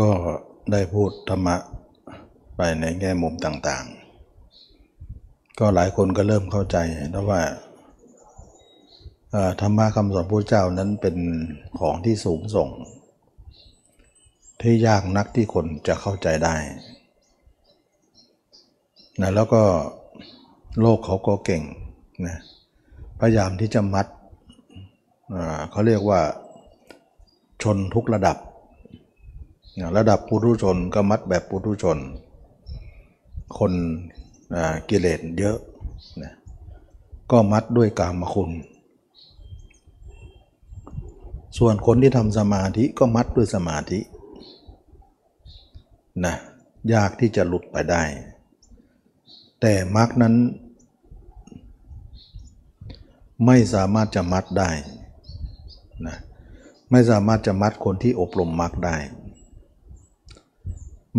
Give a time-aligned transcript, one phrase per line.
[0.00, 0.10] ก็
[0.72, 1.56] ได้พูดธรรมะ
[2.56, 6.76] ไปในแง่มุมต่างๆ ก็หลายคนก็เริ่มเข้าใจ
[7.10, 7.42] แล้วว่า
[9.60, 11.16] ธรรมะคำสอนพระเจ้านั้นเป็น
[11.80, 12.68] ของที่สูงส่ง
[14.62, 16.54] ที่ยากนักที่คนจะเข้าใจได้
[19.20, 19.62] นะแล้วก็
[20.80, 21.62] โลกเขาก็เก่ง
[22.26, 22.38] นะ
[23.20, 24.06] พยายามที่จะมัด
[25.70, 26.20] เขาเรียกว่า
[27.62, 28.36] ชนทุกระดับ
[29.96, 31.98] ระดับปุถุชนก็มัดแบบปุถุชน
[33.58, 33.72] คน
[34.88, 35.58] กิเลสเยอะ
[36.22, 36.32] นะ
[37.30, 38.50] ก็มัดด้วยกามคุณ
[41.58, 44.00] ส่วนคนที่ทำสมาธิก็มัดด้วยสมาธิ
[46.24, 46.34] นะ
[46.94, 48.02] ยากที่จะหลุดไปได้
[49.60, 50.34] แต่มรรคนั้น
[53.46, 54.70] ไม่สามารถจะมัดได้
[56.06, 56.16] นะ
[56.90, 58.96] ไม่สามารถจะมัดคนที่อบรมมรรคได้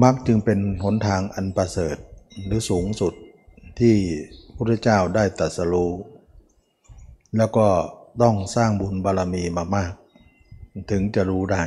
[0.02, 1.98] มรรคจึงเป็นหนทางอันประเสริฐ
[2.46, 3.14] หรือสูงสุด
[3.80, 3.96] ที่
[4.46, 5.92] พระพุทธเจ้าได้ตรัสรู้
[7.38, 7.68] แล้วก็
[8.22, 9.94] ต้องสร้างบุญบารมีมามาก
[10.92, 11.64] ถึงจะรู้ได้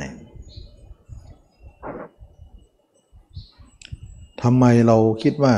[4.43, 5.55] ทำไมเราคิดว่า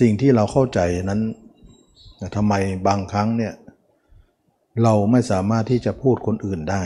[0.00, 1.20] สิ่งที่เราเข้าใจนั้น
[2.36, 2.54] ทำไม
[2.86, 3.54] บางครั้งเนี่ย
[4.82, 6.82] เราไม่สามารถที่จะพูดคนอื่นได้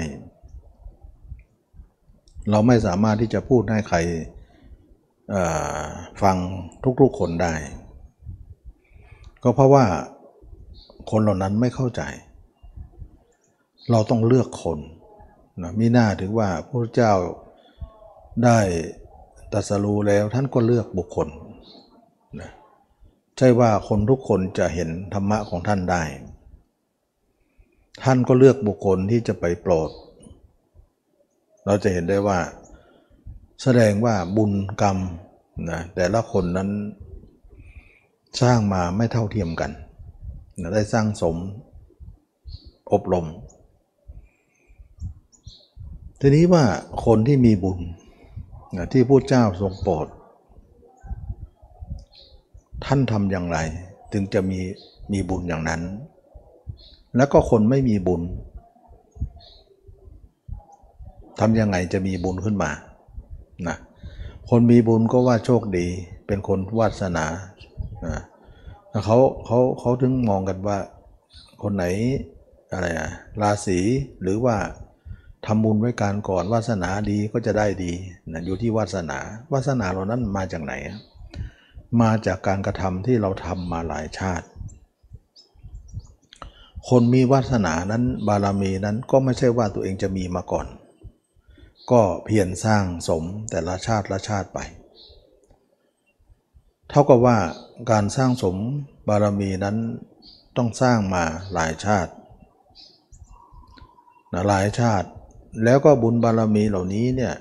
[2.51, 3.99] เราไม่สามารถที่จะพูดให้ใคร
[6.23, 6.37] ฟัง
[7.01, 7.55] ทุกๆคนได้
[9.43, 9.85] ก็เพราะว่า
[11.11, 12.03] คนเหล่านั้นไม่เข้าใจ
[13.91, 14.79] เราต้องเลือกคน
[15.63, 17.13] นะมีหน้าถึงว่าพระเจ้า
[18.45, 18.59] ได้
[19.53, 21.29] ตรัสรู้แล้วท่านก็เลือกบุคคล
[22.41, 22.51] นะ
[23.37, 26.03] ใช่ว่าคนทุกคนจะเห็นธรรมะของท่านได้
[28.03, 29.91] ท่านก็เลือกบุคคลที่จะไปโปรด
[31.67, 32.39] เราจะเห็นได้ว่า
[33.63, 34.99] แสดงว่าบุญกรรม
[35.71, 36.71] นะแต่ละคนนั้น
[38.41, 39.71] สร้างมาไม่เท่าเทียมกัน
[40.61, 41.37] นะได้สร้างสม
[42.93, 43.27] อบรม
[46.21, 46.65] ทีนี้ว่า
[47.05, 47.79] คนที่มีบุญ
[48.77, 50.07] นะที่พระเจ้าทรงโปรด
[52.85, 53.59] ท่านทำอย่างไร
[54.13, 54.61] ถึงจะมี
[55.13, 55.83] มีบุญอย่างนั้น
[57.17, 58.23] แล้วก็คนไม่มีบุญ
[61.41, 62.71] ทำยังไงจะมีบุญขึ้นมา
[63.69, 63.77] นะ
[64.51, 65.87] คนมีบุญก็ว่าโชคดี
[66.27, 67.27] เป็นคนวาสนา
[68.07, 68.21] นะ
[69.05, 70.79] เขาเขาเขาถึงมองกันว่า
[71.63, 71.85] คนไหน
[72.73, 73.11] อะไรอะ
[73.43, 73.79] ราศี
[74.23, 74.57] หรือว่า
[75.47, 77.93] ทำบุญไว้การก่อนวาสนาดีก็จะได้ดี
[78.33, 79.19] นะอยู่ที่วาสนา
[79.53, 80.75] วาสนาเรานั้นมาจากไหน
[82.03, 84.47] มาจากการกระทำที่เราทำมาหลายชาติ
[86.89, 90.67] คนมีวาสนานั้นบารมีนั้นก็ไม่ใช่ว่าตัวเองจะมีมาก่อน
[91.93, 94.59] ก็เพียรสร้างสมแต่ละชาติละชาติไป
[96.91, 97.39] เท่ากับว่า
[97.91, 98.57] การสร้างสม
[99.09, 99.77] บารมีนั้น
[100.57, 102.13] ต้องสร้างมาหลายชาติ
[104.33, 105.09] นะหลายชาติ
[105.65, 107.35] แล้วก็บุญบารมีเหล่านี้เนี่ย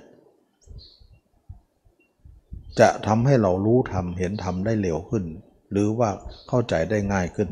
[2.80, 5.24] จะทำให้เรารู้ทำเห็นทำได้เร็วขึ้น
[5.72, 6.10] หรือว่า
[6.50, 7.50] เข้าใจได้ง่ายขึ้น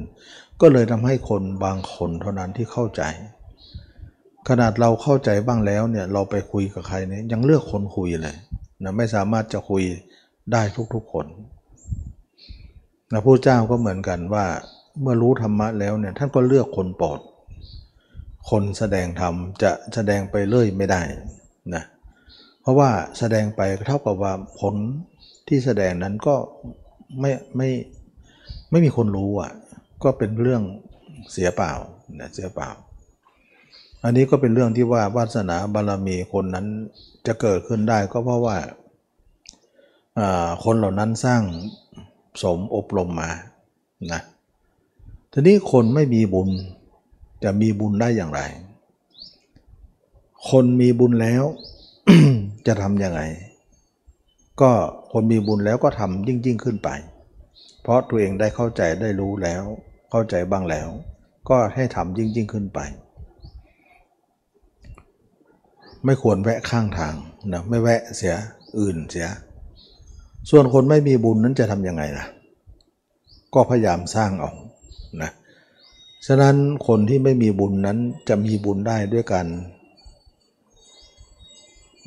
[0.62, 3.04] ก็เลยทำให้คนบางคนเท่านั้นที่เข้าใจ
[4.50, 8.36] ขนาดเราเข้าใจบ้างแล้วเนี่ยเราไปคุยกับใครเนี่ยยังเลือกคนคุยเลย
[8.84, 9.84] นะไม่สามารถจะคุย
[10.52, 10.62] ได้
[10.94, 11.26] ทุกๆคน
[13.12, 14.46] นะพระเจ้าก็เหมือนกันว่า
[15.02, 17.20] เมื่อรู้ธรรมะแล้วเนี่ยท่านก็เลือกคนโปลอด
[18.50, 21.02] คนแสดงธรรมจะแสดงไปเรื่อยไม่ได้
[21.76, 21.84] นะ
[22.62, 24.76] เพราะว่าแสดงไปเท่ากับว่าผล
[25.48, 26.36] ที่แสดงนั้นก็
[27.20, 27.70] ไม่ไม่
[28.72, 29.52] ไม่มีคนรู้อะ
[30.04, 30.64] ก็เป็นเรื่อง
[31.32, 31.72] เสียเปล่า
[32.20, 32.70] นะเสียเปล่า
[34.04, 36.68] อันนี้ก็เป็นเรื่องที่ว่าวาสนาบารมีคนนั้น
[37.28, 38.58] จะเกิดขึ้นได้ก็เพราะว่า
[40.64, 41.44] คนเหล่านั้นสร้าง
[42.42, 43.32] สมอบรมมา
[44.14, 44.22] นะ
[45.32, 46.50] ทีนี้คนไม่มีบุญ
[47.44, 48.42] จะมีบุญได้อย่างไร
[50.50, 51.44] คนมีบุญแล้ว
[52.68, 53.22] จะทำยังไง
[54.62, 54.72] ก็
[55.12, 56.90] คนมีบุญแล้วก็ทำยิ่งยิ่งขึ้นไป
[57.82, 59.64] เพราะตัวเองได้เข้าใจได้รู้แล้ว
[60.12, 60.88] เข้าใจบ้างแล้ว
[61.50, 62.80] ก็ให้ทำยิ่งยิ่งขึ้นไป
[66.06, 67.16] ไม่ควรแวะข้างทาง
[67.52, 68.36] นะไม่แวะเสีย
[68.80, 69.28] อื่นเสีย
[70.50, 72.26] ส่วนคนไม่มีบุญนั้นจะทำยังไงล่ะ
[73.54, 74.52] ก็พยายามสร้างเอา
[75.22, 75.32] นะ
[76.28, 76.56] ฉะนั้น
[76.88, 77.98] คนที่ไม่มีบุญนั้น
[78.30, 79.46] จะมีบุญได้ด้วยกัน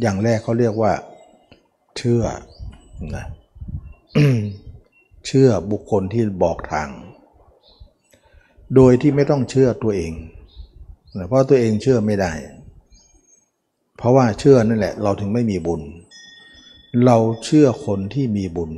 [0.01, 0.93] อย่างแรกเขาเรียกว่า
[1.97, 2.23] เชื่อ
[3.17, 3.25] นะ
[5.27, 6.89] เชื่อบุคคลที่บอกทาง
[8.75, 10.13] โดยที่ไม่ต้องเชื่อตัวเอง
[11.19, 12.33] นะเพราะตัวเองเชื่อไม่ได้
[14.01, 15.83] เพราะว่าเชื่อนั่นแหละ เราถึงไม่มีบุญ
[17.07, 18.71] เราเชื่อคนที่มีบุญ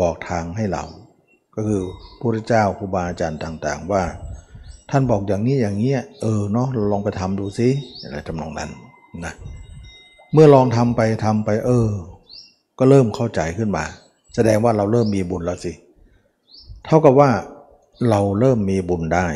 [0.00, 0.84] บอกทางให้เรา
[1.54, 1.82] ก็คือ
[2.20, 4.02] พระเจ้าครูบาอาจารย์ต่าง ๆ ว่า
[4.90, 7.68] ท่านบอกอย่างนี้อย่างนี้เออเนาะเราลองไปทำดูซิ
[8.00, 8.70] อะไรจำนองนั้น
[9.24, 9.32] นะ
[10.32, 11.88] เมื่อลองทำไปทำไปเออ
[12.78, 13.84] ก็เริ่มเข้าใจขึ้นมา
[14.34, 15.72] แสดงว่าเราเริ่มมีบุญแล้วสิ
[16.84, 17.30] เท่ากับว่า
[18.10, 19.26] เราเริ่มมีบุญได้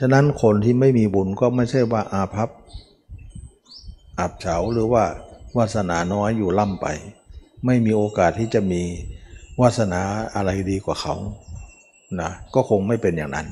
[0.00, 2.48] ฉะนั้นคนที่ไม่มีบุญก็ไม่ใช่ว่าอาภัพ
[4.18, 5.04] อับเฉาหรือว่า
[5.56, 6.86] วาสนาน้อยอยู่ล่ำไป
[7.66, 8.82] ไม่มีโอกาสที่จะมี
[9.60, 10.00] วาสนา
[10.34, 11.14] อะไรดีกว่าเขา
[12.20, 13.46] นะก็คงไม่เป็นอย่างนั้น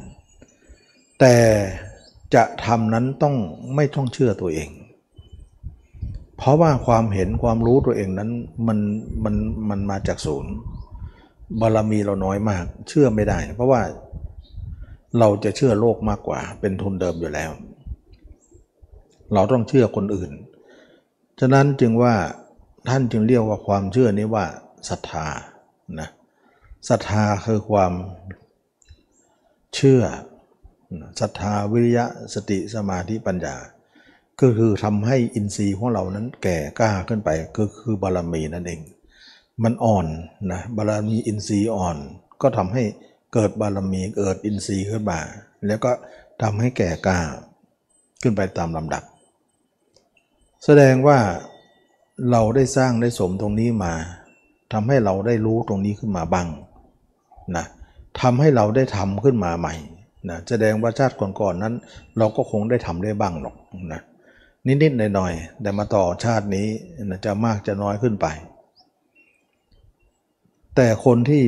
[1.20, 1.34] แต่
[2.34, 3.36] จะทำนั้นต้อง
[3.74, 4.70] ไม่ต้องเชื่อตัวเอง
[6.36, 8.30] เพราะว่าความเห็นความรู้ตัวเองนั้น
[8.66, 8.78] มัน
[9.24, 9.34] มัน
[9.70, 10.52] มันมาจากศูนย์
[11.60, 13.80] บารมีเราน้อยมาก เชื่อไม่ได้ เพราะว่า
[15.18, 17.50] เราจะเชื่อโลกมากกว่า เป็นทุนเดิมอยู่แล้ว
[19.34, 20.30] เราต้องเชื่อคนอื่น
[21.40, 22.14] ฉะนั้นจึงว่า
[22.88, 24.46] ท่านจึงเรียกว่าความเชื่อนี้ว่า
[24.88, 25.26] ศรัทธา
[26.00, 26.08] นะ
[26.88, 27.92] ศรัทธาคือความ
[29.74, 30.02] เชื่อ
[31.20, 32.04] ศรัทธาวิริยะ
[32.34, 33.56] สติสมาธิปัญญา
[34.40, 38.80] ก็คือทำให้อินทรีย์ของเรานั้นแก่กล้าขึ้นไปก็คือบารมีนั่นเอง
[39.62, 40.06] มันอ่อน
[40.52, 41.96] นะบารมีอินทรีย์อ่อน
[42.42, 42.82] ก็ทำให้
[43.34, 45.20] เกิดบารมีเกิดอินทรีย์ขึ้นมา
[45.66, 45.90] แล้วก็
[46.42, 47.18] ทำให้แก่กล้า
[48.22, 49.02] ขึ้นไปตามลำดับ
[50.64, 51.18] แสดงว่า
[52.30, 53.92] เราได้สร้างได้สมตรงนี้มา
[54.72, 56.48] ทำให้เราได้รู้ตรงนี้ขึ้นมาบ้าง
[57.56, 57.66] นะ
[58.20, 59.74] ทำให้เราได้ทำขึ้นมาใหม่
[60.28, 61.74] นะแสดงว่าชาติก่อนๆนั้น
[62.18, 63.56] เราก็คงได้ทำได้บ้างหรอก
[63.92, 64.00] นะ
[64.66, 66.68] นิดๆหน่อยๆแต่มาต่อชาตินี้
[67.04, 68.26] นะจะมากจะน้อยขึ้นไป
[70.76, 71.44] แต่คนที่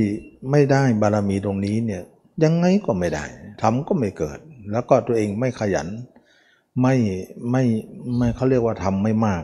[0.51, 2.03] ไม่ได้บารมีตรงนี้เนี่ย
[2.45, 3.25] ยังไงก็ไม่ได้
[3.63, 4.39] ทำก็ไม่เกิด
[4.73, 5.89] แล้วก็ตัวเองไม่ขยัน
[6.83, 6.95] ไม่
[7.51, 7.65] ไม่
[8.17, 9.43] ไม่เขาเรียกว่าทำไม่มาก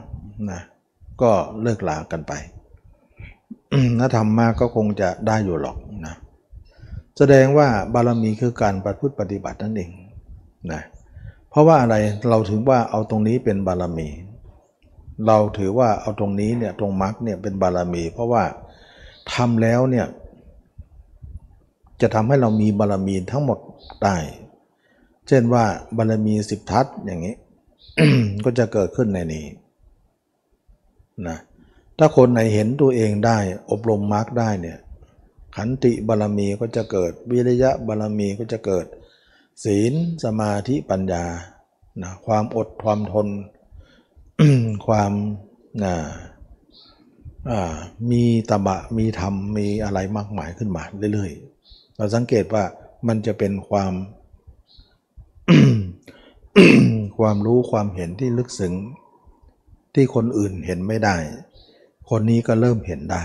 [0.50, 0.60] นะ
[1.22, 1.30] ก็
[1.62, 2.32] เลิกลากันไป
[3.98, 5.76] ถ้าทำมากก็คงจะได้อยู่หรอก
[6.06, 6.14] นะ
[7.18, 9.90] แสดงว่าบารมีคือการปฏิพฤติปฏิบัตินั่นเอง
[10.72, 10.82] นะ
[11.50, 11.96] เพราะว่าอะไร
[12.28, 14.08] เราถึงว่าเอาตรงนี้เป็นบารมี
[15.26, 18.42] เราถือว่าเอาตรงนี้เนี่ยตรงมรรคเนี่ยเป็นบารมี เพราะว่า
[19.32, 20.06] ทำแล้วเนี่ย
[22.00, 23.58] จะทำให้เรามีบารมีทั้งหมด
[24.04, 24.16] ได้
[25.28, 25.64] เช่นว่า
[25.96, 27.34] บารมีสิบทัศอย่างนี้
[28.44, 29.46] ก็จะเกิดขึ้นในนี้
[31.28, 31.38] นะ
[31.98, 33.38] ถ้าคนไหนเห็นตัวเองได้
[33.70, 34.78] อบรมมรรคได้เนี่ย
[35.56, 38.86] ขันติบารรมีก็จะเกิด วิริยะบารรมีก็จะเกิด
[39.64, 39.92] ศีล
[40.24, 41.24] สมาธิปัญญา
[42.02, 43.28] นะความอดความทน
[44.86, 45.12] ความ
[45.84, 45.94] นะ
[48.10, 50.82] มีตบะมีธรรมมีอะไรมากมายขึ้นมา
[51.12, 52.64] เรื่อยๆ เราสังเกตว่า
[53.06, 53.92] มันจะเป็นความ
[57.18, 58.74] ความรู้ความเห็นที่ลึกซึ้ง
[59.94, 61.16] ที่คนอื่นเห็นไม่ได้
[62.10, 63.24] คนนี้ก็เริ่มเห็นได้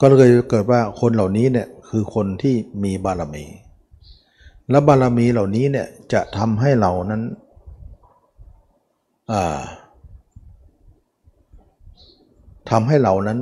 [0.00, 3.44] ก็เลยเกิดว่าคนเหล่านี้เนี่ยคือคนที่มีบารมี
[4.70, 7.22] และบารมีเหล่านี้เนี่ยจะทำให้เรานั้น
[12.70, 13.38] ทำให้เรานั้น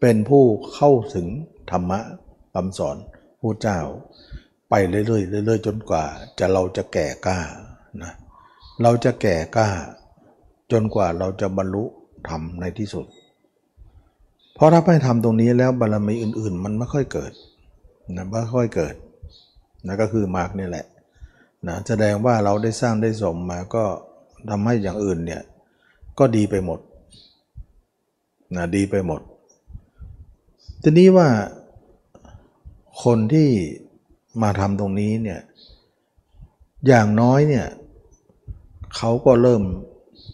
[0.00, 0.42] เป็นผู้
[0.74, 1.26] เข้าถึง
[1.70, 2.00] ธรรมะ
[2.54, 2.96] คำสอน
[3.40, 3.80] พระเจ้า
[4.70, 6.04] ไปเรื่อยๆเรื่อยๆจนกว่า
[6.38, 7.38] จะเราจะแก่กล้า
[8.02, 8.12] นะ
[8.82, 9.68] เราจะแก่กล้า
[10.72, 11.84] จนกว่าเราจะบรรลุ
[12.28, 13.06] ธรรมในที่สุด
[14.54, 17.32] เพราะถ้าไม่ทำตรงนี้แล้วบารมีอื่น ๆ มันไม่ค่อยเกิด
[18.16, 18.94] นะไม่ค่อยเกิด
[19.86, 20.86] นะก็คือมากนี่แหละ
[21.66, 23.84] นะแสดงว่าเราได้สร้างได้สมมาก็
[24.50, 25.42] ทำให้อย่างอื่นเนี่ย
[26.18, 26.80] ก็ดีไปหมด
[28.56, 29.20] นะดีไปหมด
[30.82, 31.28] ทีนี้ว่า
[33.04, 33.48] คนที่
[34.42, 35.40] มาทำตรงนี้เนี่ย
[36.86, 37.66] อย่างน้อยเนี่ย
[38.96, 39.62] เขาก็เริ่ม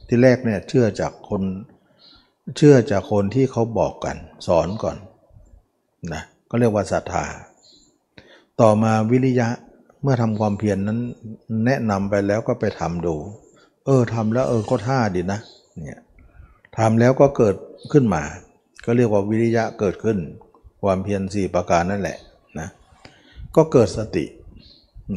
[0.08, 1.42] ที่แรกเนี่ยเชื่อจากคน
[2.56, 4.96] เชื่อจากคนที่เขาบอกกัน สอนก่อน
[6.12, 7.24] นะก็เรียกว่าศรัทธา
[8.60, 9.48] ต่อมาวิริยะ
[10.02, 10.98] เมื่อทำความเพียรนนั้น
[11.66, 13.14] แนะนำไปแล้วก็ไปทำดู
[13.84, 15.40] เออทำแล้วเออก็ท่าดีนะ
[15.84, 16.00] เนี่ย
[16.78, 17.56] ทำแล้วก็เกิด
[17.92, 18.22] ขึ้นมา
[18.84, 20.18] ก็เรียกว่าวิริยะเกิดขึ้น
[20.82, 22.18] ความเพียรสี่ประการนั่นแหละ
[22.58, 22.68] นะ
[23.56, 24.24] ก็เกิดสติ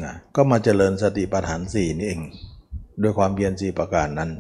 [0.04, 2.22] นะก็มาเจริญสติปัฏฐานสี่นี่เอง
[3.02, 4.32] ด้วยความเพียรสีประการนั้น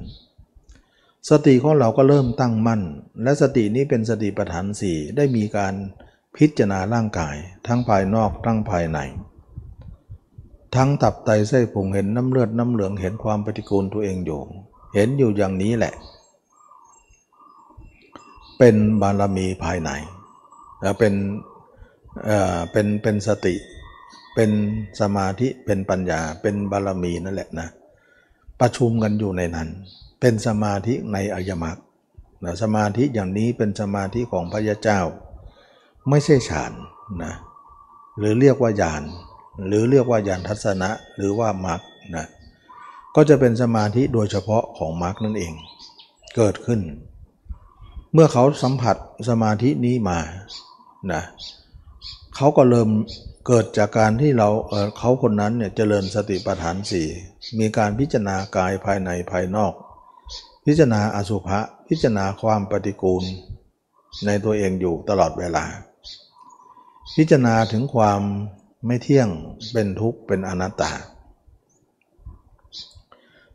[1.29, 2.81] สติของเราก็เริ่มตั้งมั่น
[3.23, 5.73] และสตินี้เป็นสติปัฏฐานสี่ได้มีการ
[6.37, 7.35] พิจารณาร่างกาย
[7.67, 8.99] ทั้งภายนอกทั้งภายใน
[10.75, 14.41] ทั้งตับไตไส้พุงเห็นน้ำเลือดน้ำเหลืองเห็นความปฏิกูลตัวเองอยู่
[14.95, 15.93] เห็นอยู่อย่างนี้แหละ
[18.57, 19.89] เป็นบารมีภายใน
[20.81, 21.13] แล้วเป็น
[22.25, 23.55] เอ่อเป็นเป็นสติ
[24.41, 24.57] เป็น
[25.01, 27.67] สมาธิเป็นปัญญา เป็นบารมีนั่นแหละนะ
[28.59, 29.69] ประชุมกันอยู่ในนั้น
[30.21, 31.77] เป็นสมาธิในอริยมรรค
[32.43, 34.99] นะสมาธิอย่างนี้เป็นสมาธิของพระยาเจ้า
[36.09, 36.73] ไม่ใช่ฌาน
[37.23, 37.33] นะ
[38.17, 39.03] หรือเรียกว่าญาณ
[39.67, 41.79] หรือเรียกว่าญาณทัศนะหรือว่ามรรค
[42.15, 42.25] นะ
[43.15, 45.53] ก็จะเป็นสมาธิโดยเฉพาะของมรรคนั่นเอง
[46.35, 46.81] เกิดขึ้น
[48.13, 48.95] เมื่อเขาสัมผัส
[49.29, 50.19] สมาธินี้มา
[51.13, 51.21] นะ
[52.35, 52.89] เขาก็เริ่ม
[53.47, 57.07] เกิดจากการที่เราเเขาคนนั้นเนี่ยเจริญสติปัฏฐานสี่
[57.59, 59.73] มีการพิจารณากายภายในภายนอก
[60.65, 63.23] พิจารณาอสุภะพิจารณาความปฏิกูล
[64.25, 65.65] ในตัวเองอยู่ตลอดเวลา
[67.15, 68.21] พิจารณาถึงความ
[68.85, 69.29] ไม่เที่ยง
[69.71, 70.91] เป็นทุกข์เป็นอนัตตา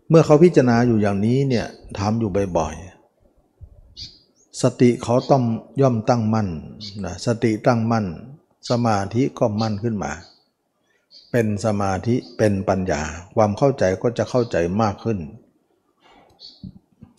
[0.09, 1.67] เมื่อเขาพิจารณาอยู่อย่างนี้เนี่ย
[1.99, 5.45] ทำอยู่บ่อยๆสติเขาต้อง
[5.81, 6.49] ย่อมตั้งมั่น
[7.05, 8.07] นะสติตั้งมั่น
[8.71, 10.13] สมาธิก็มั่นขึ้นมา
[11.31, 13.03] เป็นสมาธิเป็นปัญญา
[13.35, 15.19] ความเข้าใจก็จะเข้าใจมากขึ้น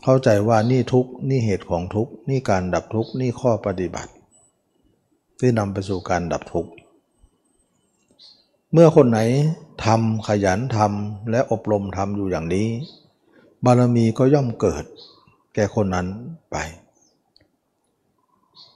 [0.03, 4.11] เข้าใจว่านี่ทุกนี่เหตุของทุกนี่การดับทุกนี่ข้อปฏิบัติ
[5.39, 6.71] ที่นำไปสู่การดับทุกข์
[8.73, 9.19] เมื่อคนไหน
[9.85, 12.67] ทำขยันทำและอบรมทำอยู่อย่างนี้
[13.65, 14.85] บารมีก็ย่อมเกิด
[15.55, 16.07] แก่คนนั้น
[16.51, 16.55] ไป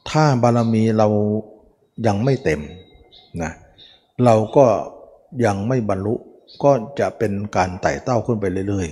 [0.09, 1.07] ถ้าบารมีเรา
[2.07, 2.61] ยังไม่เต็ม
[3.43, 3.51] นะ
[4.25, 4.65] เราก็
[5.45, 6.15] ยังไม่บรรลุ
[6.63, 8.87] ก็จะเป็นการไต่เต้าขึ้นไปเรื่อย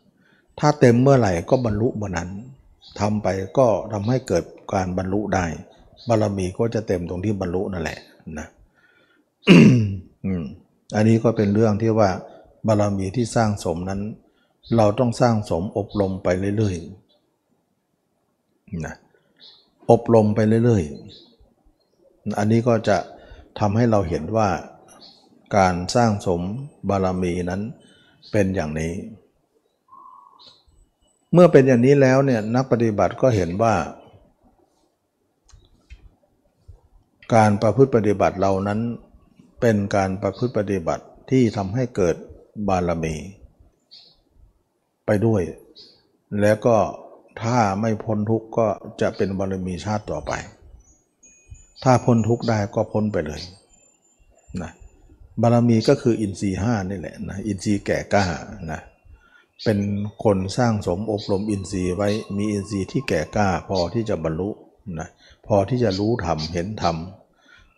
[0.00, 2.28] ๆ ถ้าเต็มเมื่อไหร่ก็บรรลุเมื่อนั้น
[3.00, 4.44] ทำไปก็ทำให้เกิด
[4.74, 5.46] การบรรลุได้
[6.08, 7.98] บารมีก็จะเต็มตรงที่บรรลุนั่นแหละ
[8.38, 8.46] นะ
[10.96, 12.10] อันนี้ก็เป็นเรื่องที่ว่า
[12.66, 14.00] บารมีที่สร้างสมนั้น
[14.76, 18.94] เราต้องสร้างสมอบรมไปเรื่อยๆนะ
[19.90, 21.23] อบรมไปเรื่อยๆ
[22.38, 22.98] อันนี้ก็จะ
[23.60, 24.48] ทำให้เราเห็นว่า
[25.56, 26.42] การสร้างสม
[26.88, 27.62] บารมีนั้น
[28.32, 28.92] เป็นอย่างนี้
[31.32, 33.74] เมื่อเป็นอย่างนี้แล้วเนี่ยนักปฏิบัติก็เห็นว่า
[37.34, 38.80] การประพฤติปฏิบัติเรานั้น
[39.60, 42.16] เป็นการประพฤติปฏิบัติที่ทำให้เกิด
[42.68, 43.14] บารมี
[45.06, 45.42] ไปด้วย
[46.40, 46.76] แล้วก็
[47.42, 48.66] ถ้าไม่พ้นทุกข์ก็
[49.00, 50.32] จะเป็นบารมีชาติต่อไป
[51.84, 53.40] ถ้าพ้นทุกข์ได้ก็พ้นไปเลย
[54.62, 54.70] นะ
[55.40, 58.24] บารมีก็คืออินทรีห้านี่แหละนะอินทรีย์แก่กล้า
[58.72, 58.80] นะ
[59.64, 59.78] เป็น
[60.24, 64.50] คนสร้างสมอบรมอินทรีย์ไว้มีอินทรีย์ที่แก่กล้าพอที่จะบรรลุ
[64.98, 65.08] นะ
[65.46, 66.96] พอที่จะรู้ธรรมเห็นธรรม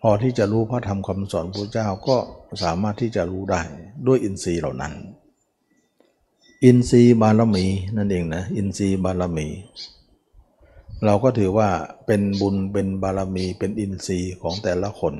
[0.01, 2.17] พอที่จะรู้พระธรรมคำสอนพระเจ้าก็
[2.63, 3.61] สามารถที่จะรู้ได้
[4.07, 4.93] ด้วยอินทรีย์เหล่านั้น
[6.65, 9.49] อินทรีย์บารมีนั่นเองนะอินทรีย์บารมี
[11.05, 11.71] เราก็ถือว่า
[12.07, 15.15] เป็นบุญเป็นบารมีเป็นอินทรีย์ของแต่ละคน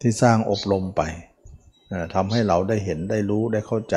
[0.00, 1.02] ที่สร้างอบรมไป
[2.14, 3.96] ทำให้เราได้เห็นได้รู้ได้เข้าใจ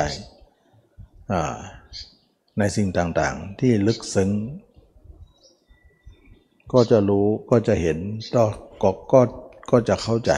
[2.58, 4.30] ในสิ่งต่างๆ ที่ลึกซึ้ง
[6.72, 7.98] ก็จะรู้ก็จะเห็น
[8.34, 8.44] ก็
[9.12, 9.20] ก็
[9.70, 10.32] ก็จะเข้าใจ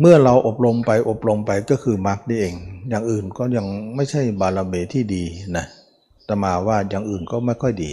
[0.00, 2.54] เมื่อเราอบรมไปอบรมไปก็คือมรรคนี่เอง
[2.88, 3.66] อย่างอื่นก็ยัง
[3.96, 5.24] ไม่ใช่บารมีที่ดี
[5.56, 5.66] นะ
[6.30, 7.92] ตมาว่าอย่างอื่นก็ไม่ค่อยดี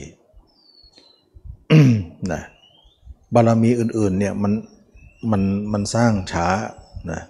[2.32, 2.42] นะ
[3.34, 4.54] บารมีอื่นๆเนี่ยมัน
[5.32, 5.42] มัน
[5.74, 6.48] มันสร้างช้า
[7.12, 7.22] นะ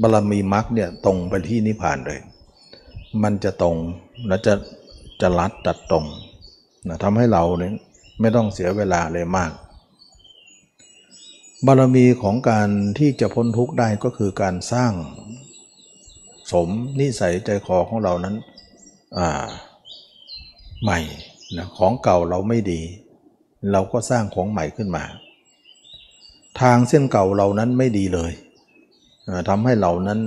[0.00, 2.20] บารมีมรรคเนี่ยตรงไปที่นิพพานเลย
[3.22, 3.76] มันจะตรง
[4.28, 4.54] และจะ
[5.20, 6.04] จะลัดตัดตรง
[6.88, 7.74] นะทำให้เราเนี่ย
[8.20, 9.52] ไม่ต้องเสียเวลาเลยมาก
[11.66, 14.92] บารมีของการที่จะพ้นทุกข์ได้ก็คือการสร้าง
[16.52, 16.68] สม
[17.00, 18.36] นิสัยใจคอของเรานั้น
[19.18, 19.46] อ่า
[20.82, 20.98] ใหม่
[21.56, 22.80] นะของเก่าเราไม่ดี
[23.72, 25.04] เราก็สร้างของใหม่ขึ้นมา
[26.60, 28.32] ทางเส้นเก่าเรานั้นไม่ดีเลย
[29.48, 30.20] ทำให้เรานั้น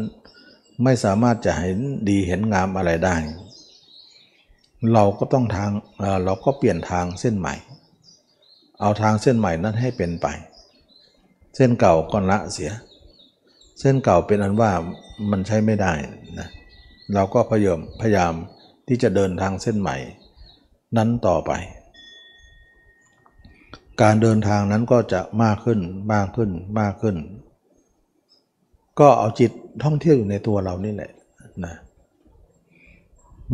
[0.83, 1.79] ไม่สามารถจะเห็น
[2.09, 3.15] ดีเห็นงามอะไรได้
[4.93, 5.71] เราก็ต้องทาง
[6.25, 7.55] เราก็เปลี่ยนทางเส้นใหม่
[8.81, 10.27] เอาทางเส้นใหม่นั้นให้เป็นไป
[11.55, 12.71] เส้นเก่าก็ละเสีย
[13.79, 14.71] เส้นเก่าเป็นอันว่า
[15.31, 15.93] มันใช้ไม่ได้
[16.39, 16.47] นะ
[17.13, 18.33] เราก็พยายามพยายาม
[18.87, 19.97] ที่จะเดินทางเส้นใหม่
[20.97, 21.51] นั้นต่อไป
[24.01, 25.79] การเดินทางนั้นก็จะมากขึ้น
[26.13, 27.15] มากขึ้นมากขึ้น
[28.99, 29.51] ก็เอาจิต
[29.83, 31.11] ท่องเที่ยวอยู่ในตัวเรานี่แหละ
[31.65, 31.75] นะ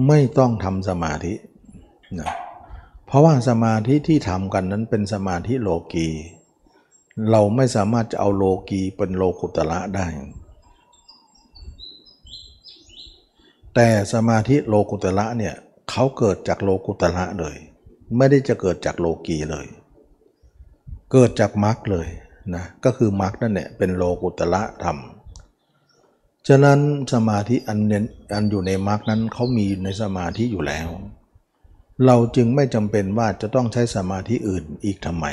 [0.07, 1.33] ไม่ต้องทำสมาธิ
[2.19, 2.31] นะ
[3.05, 6.07] เพราะว่าสมาธิที่ทำกันนั้นเป็นสมาธิโลกี
[7.31, 10.05] เราไม่สามารถจะเอาโลกีเป็นโลกุตละได้
[13.75, 15.55] แต่สมาธิโลกุตละเนี่ย
[15.89, 17.55] เขาเกิดจากโลกุตละเลย
[18.17, 19.67] ไม่ได้จะเกิดจากโลกีเลย
[21.11, 22.07] เกิดจากมรรคเลย
[22.55, 24.97] นะก็คือมรรคนั่นแหละเป็นโลกุตละธรรม
[26.47, 26.79] ฉะนั้น
[27.13, 30.87] สมาธิอันเน้นอันอยู่ในมรรคนั้นเขามีในสมาธิอยู่แล้ว
[32.05, 35.25] เราจึงไม่จำเป็นว่าจะต้องใช้สมาธิอื่นอีกทำไม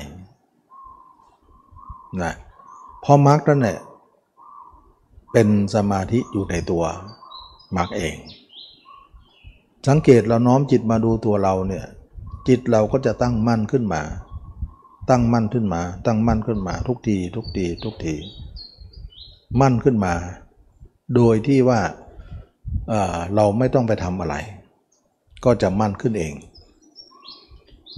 [2.22, 2.34] นะ
[3.00, 3.78] เพราะมรรคนั่นแหละ
[5.32, 6.84] เป็นสมาธิอยู่ในตัว
[7.76, 8.14] มรรคเอง
[9.88, 11.86] สังเกตเราน้อมจิตมาดูตัวเราเนี่ย
[12.48, 14.02] จิตเราก็จะตั้งมั่นขึ้นมา
[15.10, 18.14] ตั้งมั่นขึ้นมา ตั้งมั่นขึ้นมา ทุกที ทุกทีทุกที
[19.60, 20.14] มั่นขึ้นมา
[21.14, 21.80] โดยที่ว่า
[23.34, 24.36] เราไม่ต้องไปทำอะไร
[25.44, 26.34] ก็จะมั่นขึ้นเอง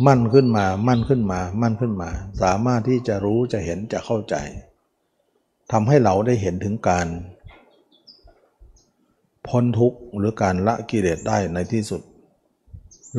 [0.07, 2.11] มั่นขึ้นมา มั่นขึ้นมา มั่นขึ้นมา
[2.43, 4.35] สามารถที่จะรู้จะเห็นจะเข้าใจ
[5.73, 7.07] ทำให้เราได้เห็นถึงการ
[9.49, 12.03] พ้นทุกข์หรือการละกิเลสได้ในที่สุด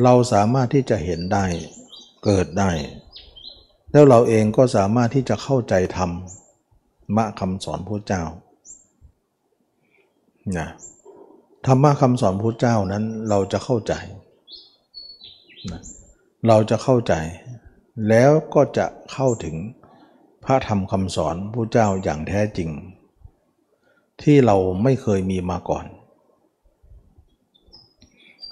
[0.02, 1.44] เราสามารถที่จะเห็นได้
[2.24, 2.70] เกิดได้
[3.92, 6.10] แล้วเราเองก็สามารถที่จะเข้าใจธรรม
[7.16, 8.22] มะคำสอนพระเจ้า
[10.58, 10.68] นะ
[11.66, 13.94] ธรรมะคำสอนพระเจ้านั้นเราจะเข้าใจ
[15.70, 15.80] นะ
[16.46, 17.14] เราจะเข้าใจ
[18.08, 19.56] แล้วก็จะเข้าถึง
[20.44, 22.70] พระธรรมคำสอนพระเจ้าอย่างแท้จริง
[24.22, 25.84] ที่เราไม่เคยมีมาก่อน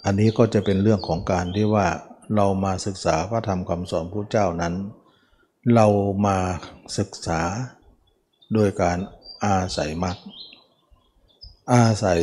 [0.08, 1.86] อันนี้ก็จะเป็นเรื่องของการที่ว่า
[2.34, 4.74] เรามาศึกษาพระธรรมคำสอนพระเจ้านั้น
[5.74, 5.86] เรา
[6.26, 6.38] มา
[6.98, 7.40] ศึกษา
[8.54, 8.98] โดยการ
[9.44, 10.16] อาศัยมรรค
[11.72, 12.22] อาศัย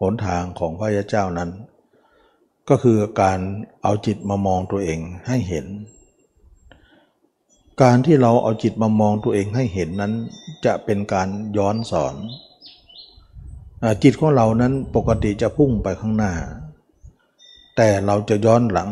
[0.00, 1.50] หนทางของพระยาเจ้านั้น
[2.68, 3.40] ก็คือการ
[3.82, 5.66] เอาจิตมามองตัวเองให้เห็น
[7.82, 10.12] การที่เราเอาจิตมามองตัวเองให้เห็นนั้น
[10.64, 12.14] จะเป็นการย้อนสอน
[14.02, 16.32] จิตของเรานั้นปกติจะพุ่งไปข้างหน้า
[17.76, 18.90] แต่เราจะย้อนหลัง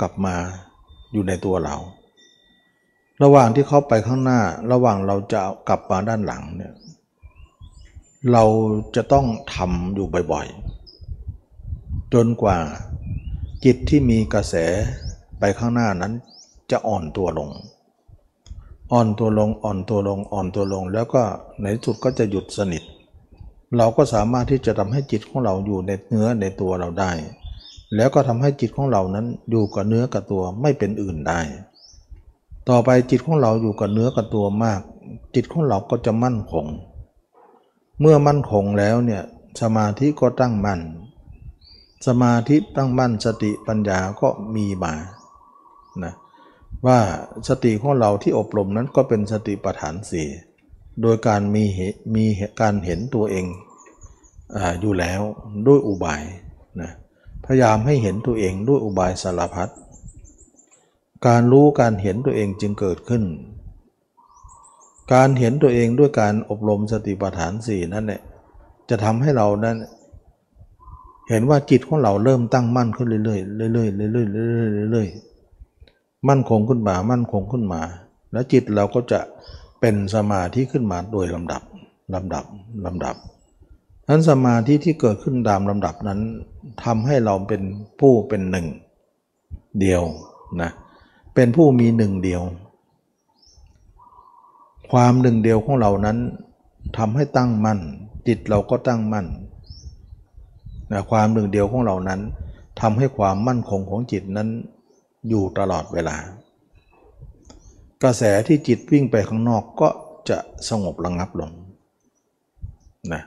[0.00, 0.34] กลับมา
[1.12, 1.76] อยู่ในตัวเรา
[3.22, 4.40] ระหว่างที่เขาไปข้างหน้า
[4.72, 6.74] ระหว่างเราจะกลับมาด้านหลังเนี่ย
[8.32, 8.44] เรา
[8.96, 12.56] จะต้องทำอยู่บ่อยๆ จนกว่า
[13.64, 14.54] จิตที่มีกระแส
[15.38, 16.12] ไปข้างหน้านั้น
[16.70, 17.50] จะอ่อนตัวลง
[18.92, 21.22] อ่อนตัวลงอ่อนตัวลงอ่อนตัวลง แล้วก็
[21.62, 22.82] ในสุดก็จะหยุดสนิท
[23.76, 27.12] เราก็สามารถที่จะทำให้จิตของเราอยู่ในเนื้อในตัวเราได้
[27.96, 31.40] แล้วก็ทำให้จิตของเรานั้นอยู่กับเนื้อกับตัวไม่เป็นอื่นได้
[32.68, 34.80] ต่อไปจิตของเราอยู่กับเนื้อกับตัวมาก
[35.34, 36.66] จิตของเราก็จะมั่นคง
[38.00, 39.22] เมื่อมั่นคงแล้วเนี่ย
[39.60, 40.80] สมาธิก็ตั้งมั่น
[42.06, 44.94] สมาธิตั้งมั่นสติปัญญาก็มีมา
[46.04, 46.14] นะ
[46.86, 46.98] ว่า
[47.48, 50.28] สติของเราที่อบรมนั้นก็เป็นสติปัฏฐานสี่
[51.02, 51.64] โดยการมี
[52.14, 52.24] มี
[52.60, 53.46] การเห็นตัวเอง
[54.56, 55.20] ออยู่แล้ว
[55.66, 56.22] ด้วยอุบาย
[56.80, 56.90] นะ
[57.44, 59.68] พยายามให้เห็นตัวเองด้วยอุบายสารพัด
[61.26, 63.24] การรู้การเห็นตัวเองจึงเกิดขึ้น
[65.14, 68.20] การเห็นตัวเองด้วยการอบรมสติปัฏฐานสี่นั่นแหละ
[68.88, 69.76] จะทำให้เรานั้น
[71.28, 77.82] เห็นว่าจิตของเราเริ่มตั้งมั่นขึ้นเรื่อยๆเรื่อยๆเรื่อยๆเรื่อยๆเรื่อยๆมั่นคงขึ้นมา มั่นคงขึ้นมา
[78.32, 79.20] แล้วจิตเราก็จะ
[79.80, 81.62] เป็นสมาธิขึ้นมาโดยลำดับ
[82.14, 82.44] ลำดับ
[82.86, 83.16] ลำดับ
[84.08, 86.20] นั้นสมาธิที่เกิดขึ้นตามลำดับนั้น
[86.84, 87.62] ทำให้เราเป็น
[88.00, 88.66] ผู้เป็นหนึ่ง
[89.80, 90.02] เดียว
[90.62, 90.70] นะ
[91.34, 92.42] เป็นผู้มีหนึ่งเดียว
[94.92, 96.18] ความหนึ่งเดียวของเรานั้น
[96.98, 97.80] ทำให้ตั้งมั่น
[98.28, 99.26] จิตเราก็ตั้งมั่น
[100.92, 102.20] นะความหนึ่งเดียวของเรานั้น
[102.80, 104.48] ทำให้ความมั่นคงของจิตนั้น
[105.28, 106.16] อยู่ตลอดเวลา
[108.02, 109.88] กระแสที่จิตวิ่งไปข้างนอกก็
[110.28, 111.50] จะสงบระงับลง
[113.12, 113.22] นะ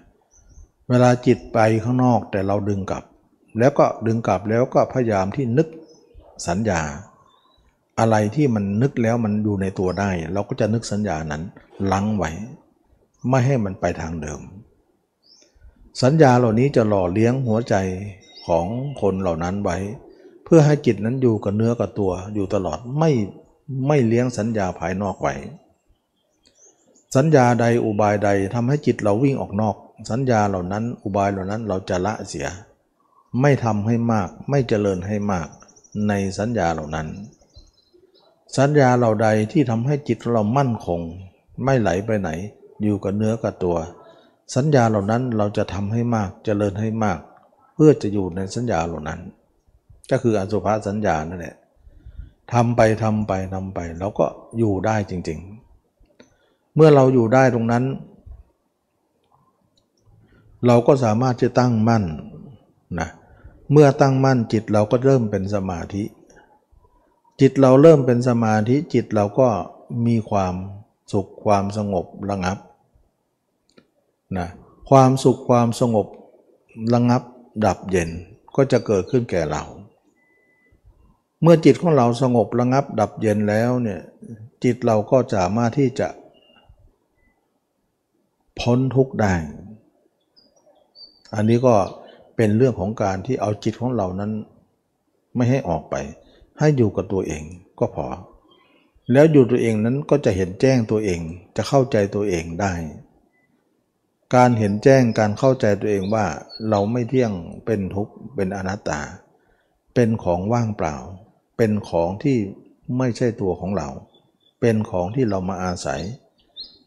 [0.90, 3.04] เวลาจิตไปข้างนอกแต่เราดึงกลับ
[3.60, 5.68] แล้วก็ดึงกลับแล้วก็พยายามที่นึก
[6.48, 6.82] สัญญา
[8.00, 11.44] อะไรที่มันนึกแล้วมันอยู่ในตัวได้ เราก็จะนึกสัญญานั้น
[11.92, 12.32] ลังไว้
[13.30, 14.42] ไม่ให้มันไปทางเดิม
[16.04, 17.76] สัญญาเหล่านี้จะหล่อเลี้ยงหัวใจ
[18.48, 18.66] ของ
[19.02, 19.78] คนเหล่านั้นไว้
[20.46, 23.12] เพื่อให้จิตนั้นอยู่กับเนื้อกับตัวอยู่ตลอดไม่
[23.88, 25.34] ไม่เลี้ยงสัญญาภายนอกไว้
[27.16, 29.76] สัญญาใดอุบายใดทำให้จิตเราวิ่งออกนอก
[30.10, 32.48] สัญญาเหล่านั้นอุบายเหล่านั้นเราจะละเสีย
[33.42, 35.48] ไม่ทำให้มากไม่เจริญให้มาก
[36.08, 37.08] ในสัญญาเหล่านั้น
[38.58, 41.02] สัญญาเหล่าใดที่ทำให้จิตเรามั่นคง
[41.64, 42.30] ไม่ไหลไปไหน
[42.84, 43.78] อยู่กับเนื้อกับตัว
[44.56, 47.20] สัญญาเหล่านั้นเราจะทำให้มากเจริญให้มาก
[47.76, 49.20] เพื่อจะอยู่ในสัญญาเหล่านั้น
[50.10, 51.56] ก็คืออสุภาสัญญานั่นแหละ
[52.54, 54.26] ทำไปทำไปทำไปแล้วก็
[54.58, 55.40] อยู่ได้จริง
[56.08, 57.84] ๆ เมื่อเราอยู่ได้ตรงนั้น
[60.68, 62.04] เราก็สามารถจะตั้งมั่น
[63.00, 63.10] นะ
[63.72, 66.04] เมื่อตั้งมั่นจิตเราก็เริ่มเป็นสมาธิ
[67.42, 69.48] จิตเราเริ่มเป็นสมาธิจิตเราก็
[70.06, 70.56] มีความ
[71.14, 72.58] สุขความสงบระงับ
[74.38, 74.48] นะ
[74.90, 76.08] ความสุขความสงบ
[76.94, 77.22] ระงับ
[77.66, 78.10] ดับเย็น
[78.56, 79.64] ก็จะเกิดขึ้นแก่เรา
[81.42, 84.02] เมื่อจิตของเราสงบระงับดับเย็นแล้วเนี่ย
[84.64, 86.08] จิตเราก็สามารถที่จะ
[88.60, 89.34] พ้นทุกข์ได้
[91.36, 91.76] อันนี้ก็
[92.36, 94.32] เป็นเรื่องของการที่เอาจิตของเรานั้น
[95.36, 95.96] ไม่ให้ออกไป
[96.60, 97.44] ให้อยู่กับตัวเอง
[97.80, 98.08] ก็พอ
[99.12, 101.20] แล้วอยู่ตัวเองนั้นก็จะเห็นแจ้งตัวเอง
[101.56, 102.74] จะเข้าใจตัวเองได้
[104.36, 106.26] การเห็นแจ้งการเข้าใจตัวเองว่า
[106.70, 107.32] เราไม่เที่ยง
[107.66, 109.02] เป็นทุกข์เป็นอนัตตา
[109.94, 110.96] เป็นของว่างเปล่า
[111.60, 112.38] เป็นของที่
[112.98, 113.90] ไม่ใช่ตัวของเรา
[114.62, 116.02] เป็นของที่เรามาอาศัย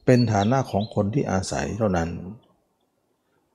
[0.07, 2.11] เป็นฐานะของคนที่อาศัยเท่านั้น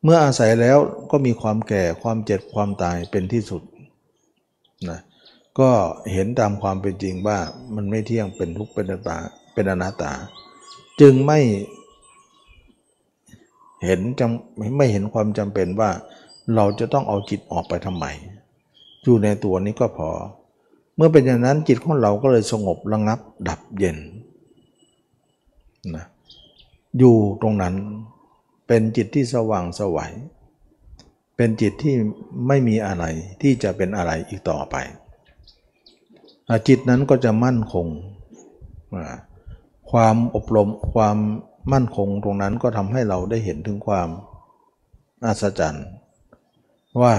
[0.03, 0.77] เมื่ออาศัยแล้ว
[1.11, 3.61] ก็มีความแก่ความเจ็บความตายเป็นที่สุด
[4.89, 4.99] นะ
[5.59, 5.69] ก็
[6.11, 7.37] เห็นตามความเป็นจริงว่า
[7.75, 9.17] มันไม่เที่ยงเป็นทุกข์เป็นอนัตตา
[9.53, 10.11] เป็นอนัตตา
[11.01, 11.39] จึงไม่
[13.85, 15.91] เห็นจำไม่เห็นความจำเป็นว่า
[16.55, 18.05] เราจะต้องเอาจิตออกไปทำไม
[19.03, 20.09] อยู่ในตัวนี้ก็พอ
[20.97, 23.97] เมื่อเป็นอย่างนั้นจิตของเราก็เลยสงบระงับ ดับเย็น
[25.95, 26.05] นะ
[26.97, 27.75] อยู่ตรงนั้น
[28.67, 30.13] เป็นจิตที่สว่างสวัย
[31.35, 31.95] เป็นจิตที่
[32.47, 33.05] ไม่มีอะไร
[33.41, 34.75] ที่จะเป็นอะไรอีกต่อไป
[36.67, 37.87] จิตนั้นก็จะมั่นคง
[39.91, 41.17] ความอบรมความ
[41.73, 44.09] มั่นคงตรงนั้นก็ทำให้เราได้เห็นถึงความ
[45.25, 45.87] อัศจรรย์
[47.01, 47.13] ว่า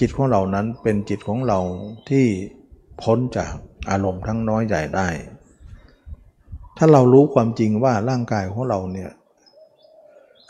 [0.00, 1.58] จิตของเรานั้นเป็นจิตของเรา
[2.08, 2.26] ที่
[3.02, 3.52] พ้นจาก
[3.90, 5.08] อารมณ์ทั้งน้อยใหญ่ได้
[6.76, 9.10] ถ้าเรารู้ความจริงว่าร่างกายของเราเนี่ย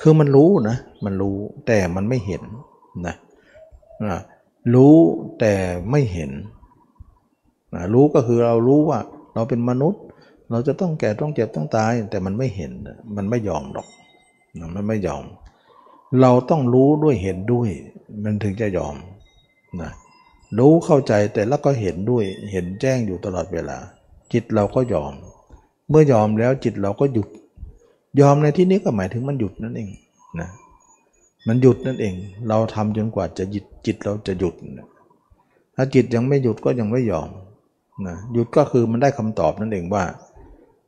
[0.01, 1.37] คือมันรู้นะ มันรู้
[1.67, 2.43] แต่มันไม่เห็น
[3.07, 3.15] นะ
[4.75, 4.97] รู้
[5.41, 5.55] แต่
[5.91, 6.31] ไม่เห็น
[7.75, 8.99] นะรู้ก็คือเรารู้ว่า
[9.35, 10.03] เราเป็นมนุษย์
[10.51, 12.73] เราจะต้องแก่ต้องเจ็บต้องตาย แต่มันไม่เห็น
[13.17, 13.87] มันไม่ยอมหรอก
[14.77, 15.25] มันไม่ยอม
[16.23, 17.69] เราต้องรู้ด้วยเห็นด้วย
[18.25, 18.97] มันถึงจะยอม
[19.83, 19.91] นะ
[20.59, 23.79] รู้เข้าใจแต่แล้วก็เห็นด้วยเห็นแจ้งอยู่ตลอดเวลา
[24.33, 25.13] จิตเราก็ยอม
[25.91, 27.29] เมื่อยอมแล้วจิตเราก็หยุด
[28.21, 29.91] ยอมในที่นี้ก็หมายถึงมันหยุดนั่นเอง
[30.41, 30.49] นะ
[31.49, 32.15] มันหยุดนั่นเอง
[32.49, 34.55] เราทำจนกว่าจะหยุดจิตเราจะหยุด
[35.77, 37.29] ถ้าจิตยังไม่หยุดก็ยังไม่ยอม
[38.07, 40.05] นะหยุดก็คือมันได้คำตอบนั่นเองว่า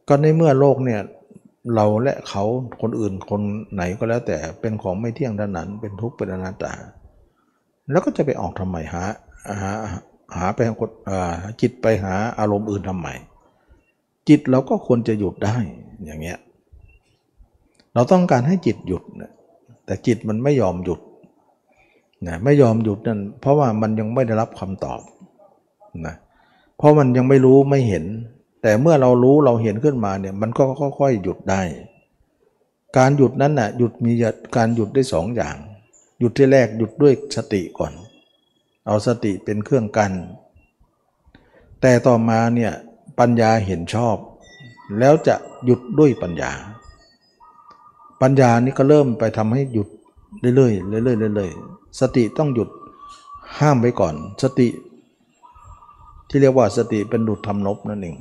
[0.09, 1.01] ก็ในเมื่อโลกเนี่ย
[1.75, 2.45] เราและเขา
[2.83, 3.41] คนอื่นคน
[3.75, 6.73] ไหนก็แล้วแต่เป็นของไม่เที่ยงด้านนั้น เป็นทุกข์เป็นอนัตตา
[7.91, 9.03] แล้วก็จะไปออกทำไมหา
[9.61, 9.73] หา
[10.37, 10.91] หาไปกด
[11.61, 13.09] จิตไปหาอารมณ์อื่นทำไม
[14.29, 15.57] จิตเราก็ควรจะหยุดได้
[16.05, 16.39] อย่างเงี้ย
[17.95, 19.03] เราต้องการให้จิตหยุด
[19.87, 21.01] แต่จิตมันไม่ยอมหยุด
[22.29, 25.01] นะไม่ยอมหยุดนั่นเพราะว่ามันยังไม่ได้รับคำตอบ
[26.07, 26.15] นะ
[26.79, 28.05] เพราะมันยังไม่รู้ไม่เห็น
[28.63, 30.63] แต่เมื่อเรารู้เราเห็นขึ้นมาเนี่ยมันก็
[30.99, 31.63] ค่อยๆหยุดได้
[32.99, 34.13] การหยุดนั้นนะ่ะหยุดมี
[34.57, 35.57] การหยุดได้สองอย่าง
[36.19, 37.93] หยุดที่แรกหยุดด้วยสติก่อน
[38.87, 40.13] เอาสติเป็นเครื่องกัน
[41.81, 42.73] แต่ต่อมาเนี่ย
[43.19, 44.17] ปัญญาเห็นชอบ
[44.99, 46.53] แล้วจะหยุดด้วยปัญญา
[48.23, 49.89] ปัญญานี่ก็เริ่มไปทำให้หยุด
[50.57, 52.69] เรื่อยๆเรื่อยๆเรื่อยๆสติต้องหยุด
[53.59, 54.69] ห้ามไว้ก่อน สติ
[56.29, 58.17] ที่เรียกว่าสติเป็นดุจทำนบนั่นเอง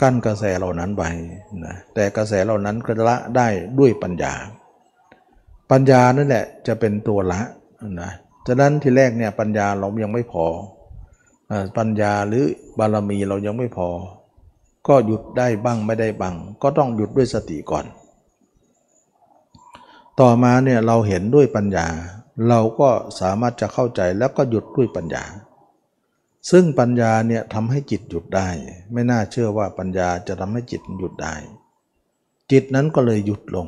[0.00, 1.02] กั้นกระแสเหล่านั้นไป
[1.64, 4.32] นะแต่กระแสเหล่านั้นก็ละได้ด้วยปัญญา
[5.70, 7.40] ปัญญานั่นแหละจะเป็นตัวละ
[8.02, 8.10] นะ
[8.46, 10.46] ฉะนั้นที่แรกเนี่ยปัญญาเรายังไม่พอ
[11.78, 12.44] ปัญญาหรือ
[12.78, 13.88] บารมีเรายังไม่พอ
[14.88, 17.86] ก็หยุดได้บ้างไม่ได้บ้างก็ต้องหยุดด้วยสติก่อน
[20.20, 21.86] ต่อมาเนี่ยเราเห็นด้วยปัญญา
[22.48, 22.88] เราก็
[23.20, 25.24] สามารถจะเข้าใจแล้วก็หยุดด้วยปัญญา
[26.50, 28.48] ซึ่งปัญญาเนี่ยทำให้จิตหยุดได้
[28.92, 31.34] ไม่น่าเชื่อว่าปัญญาจะทำให้จิตหยุดได้
[32.52, 33.66] จิตนั้นก็เลยหยุดลง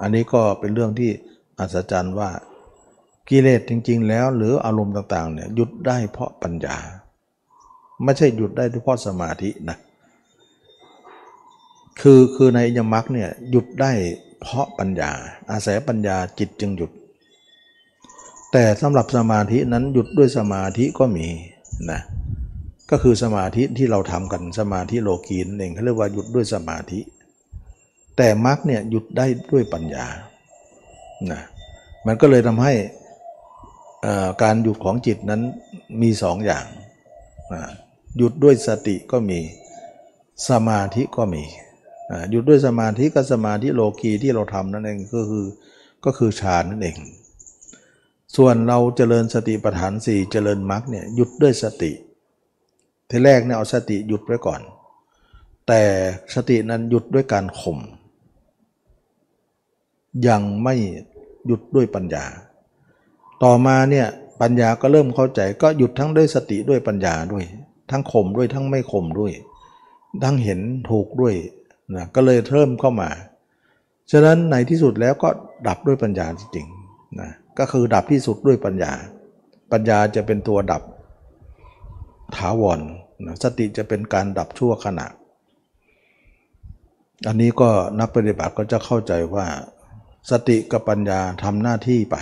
[0.00, 1.10] อันนี้ก็เป็นเรื่องที่
[1.58, 2.30] อัศจรรย์ว่า
[3.32, 6.76] กิเลสจริง ๆ แล้ว หรืออารมณ์ต่างๆเนี่ยหยุดได้เพราะปัญญา
[8.04, 9.78] ไม่ใช่หยุดได้เพราะสมาธินะ
[12.00, 13.92] คือคือในยมรรคเนี่ยหยุดได้
[14.40, 15.10] เพราะปัญญา
[15.50, 16.90] อาศัยปัญญาจิตจึงหยุด
[18.52, 21.26] แต่สำหรับสมาธินั้นหยุดด้วยสมาธิก็มี
[21.90, 22.00] นะ
[22.90, 27.00] ก็คือสมาธิที่เราทำกันสมาธิโลกีนเองเขาเรียกว่าหยุดด้วยสมาธิ
[28.16, 30.06] แต่มรรคเนี่ยหยุดได้ด้วยปัญญา
[31.30, 31.42] นะ
[32.06, 32.74] มันก็เลยทำให้
[34.42, 35.42] การหยุดของจิตนั้น
[36.02, 36.64] มีสองอย่าง
[38.16, 39.40] หยุดด้วยสติก็มี
[40.48, 41.42] สมาธิก็มี
[42.30, 45.46] หยุดด้วยสมาธิก็สมาธิโลกีที่เราทำนั่นเองก็คือ
[46.04, 46.98] ก็คือฌานนั่นเอง
[48.36, 51.92] ส่วนเราเจริญสติปัฏฐานสี่เจริญมรรคเนี่ยหยุดด้วยสติ
[53.10, 54.60] ทีแรกเนี่ยเอาสติหยุดไว้ก่อน
[55.68, 55.82] แต่
[56.34, 57.78] สตินั้นหยุดด้วยการข่ม
[60.28, 60.74] ยังไม่
[61.46, 62.24] หยุดด้วยปัญญา
[63.44, 64.06] ต่อมาเนี่ย
[64.40, 67.44] ปัญญาก็เริ่มเข้าใจก็หยุดทั้งด้วยสติด้วยปัญญาด้วย
[67.90, 69.32] ทั้งข่มด้วยทั้งไม่ข่มด้วย
[70.24, 71.34] ทั้งเห็นถูกด้วย
[71.94, 73.10] นะก็เลยเริ่มเข้ามา
[74.12, 75.28] ฉะนั้นในที่สุดแล้วก็
[75.68, 78.92] ดับด้วยปัญญาจริงๆนะก็คือดับที่สุดด้วยปัญญา
[79.72, 80.82] ปัญญาจะเป็นตัวดับ
[82.36, 82.80] ถาวร
[83.26, 85.06] นะสติจะเป็นการดับชั่วขณะ
[87.26, 89.46] อันนี้ก็นักปฏิบัติก็จะเข้าใจว่า
[90.30, 92.16] สติกับปัญญาทำหน้าที่ไป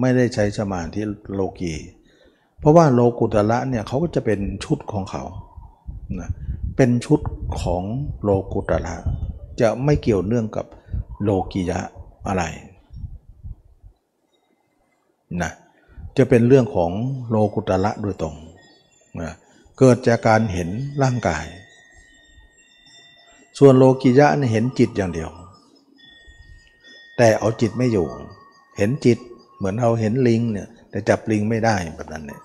[0.00, 1.00] ไม่ได้ใช้สมาธิ
[1.34, 1.74] โลกี
[2.58, 5.24] เพราะว่าโลกุตละเนี่ยเขาก็จะเป็นชุดของเขา
[6.20, 6.30] นะ
[6.76, 7.20] เป็นชุด
[7.60, 7.82] ของ
[8.22, 8.94] โลกุตละ
[9.60, 10.66] จะไม่เกี่ยวเนื่องกับ
[11.22, 11.78] โลกียะ
[12.26, 12.42] อะไร
[15.42, 15.52] นะ
[16.16, 16.90] จะเป็นเรื่องของ
[17.28, 18.34] โลกุตละโดยตรง
[19.20, 19.32] นะ
[19.78, 20.68] เกิดจากการเห็น
[21.02, 21.44] ร่างกาย
[23.58, 25.30] ส่วนโลกิยะเห็นจิตอย่างเดียว
[27.16, 28.06] แต่เอาจิตไม่อยู่
[28.76, 29.18] เห็นจิต
[29.62, 32.40] เหมือนเราเห็นลิงเนี่ยแต่จับลิงไม่ได้แบบนั้นเนี่ย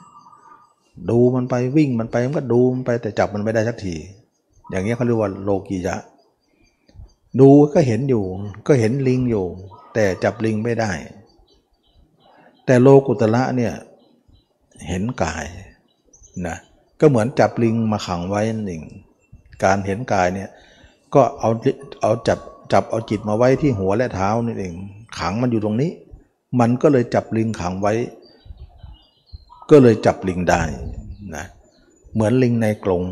[1.10, 3.96] ดูมันไปวิ่งมันไปมันก็ดูมันไปแต่จับมันไม่ได้สักที
[4.70, 5.96] อย่างเงี้ยเขาเรียกว่าโลกิยะ
[7.40, 8.24] ดูก็เห็นอยู่
[8.68, 9.46] ก็เห็นลิงอยู่
[9.94, 10.92] แต่จับลิงไม่ได้
[12.66, 13.74] แต่โลกุตละเนี่ย
[14.88, 15.46] เห็นกาย
[16.48, 16.58] นะ
[17.00, 18.84] ก็เหมือนจับลิงมาขังไว้หนั่ง
[19.64, 20.50] การเห็นกายเนี่ย
[21.14, 21.50] ก็เอา
[22.02, 22.40] เอาจับ
[22.74, 24.74] จับเอาจิตมาไว้ที่หัวและเท้านี่เอง
[25.20, 25.92] ขังมันอยู่ตรงนี้
[26.60, 27.94] มันก็เลยจับลิงขังไว้
[29.70, 30.62] ก็เลยจับลิงได้
[31.36, 31.46] นะ
[32.14, 33.04] เหมือนลิงในกรง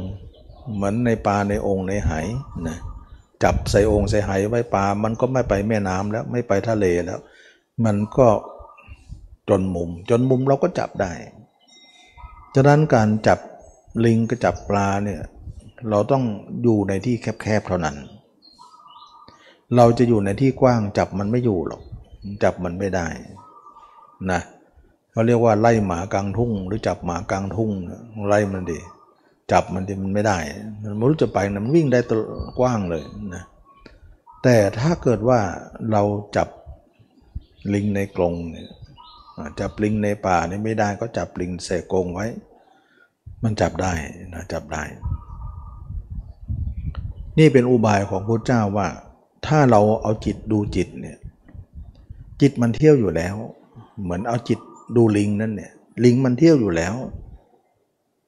[0.76, 2.12] เหมือนในปลาในองค์ในไห
[2.68, 2.78] นะ
[3.44, 7.20] จับใส่องค์ใส่ไหไว้ปลา มันก็ไม่ไปแม่น้ำแล้วไม่ไปทะเลแล้ว
[7.86, 8.28] มันก็
[9.50, 11.12] จนมุม จนมุมเราก็จับได้
[12.56, 13.40] ฉะนั้นการจับ
[14.06, 15.22] ลิงกับจับปลาเนี่ย
[15.90, 16.24] เราต้อง
[16.64, 17.96] อยู่ในที่แคบๆเท่านั้น
[19.76, 21.82] เราจะอยู่ในที่กว้างจับมันไม่อยู่หรอก
[22.44, 23.08] จับมันไม่ได้
[24.32, 24.42] นะ
[25.12, 27.72] เขาเรียกว่าไล่หมากลางทุ่ง หรือจับหมากลางทุ่ง
[28.28, 28.80] ไล่มันดี
[29.52, 30.38] จับมันดีมันไม่ได้
[30.84, 32.22] มันไม่รู้จะไปนะมันวิ่งได้ตัว
[32.60, 33.04] กว้างเลย
[33.36, 33.44] นะ
[34.44, 35.40] แต่ถ้าเกิดว่า
[35.92, 36.04] เรา
[36.36, 36.50] จับ
[37.74, 38.70] ลิงในกรงเนี่ย
[39.60, 42.28] จับลิงในป่านี่ไม่ได้ก็จับลิงใส่กรงไว้
[43.44, 43.94] มันจับได้
[44.34, 44.84] นะจับได้
[47.40, 48.88] นี่เป็นอุบายของพระเจ้าว่า
[49.48, 51.18] ถ้าเราเอาจิตดูจิตเนี่ย
[52.42, 53.36] จิตมันเที่ยวอยู่แล้ว
[54.04, 54.60] เหมือนเอาจิต
[54.96, 55.72] ดูลิงนั่นเนี่ย
[56.06, 56.94] ลิงมันเที่ยวอยู่แล้ว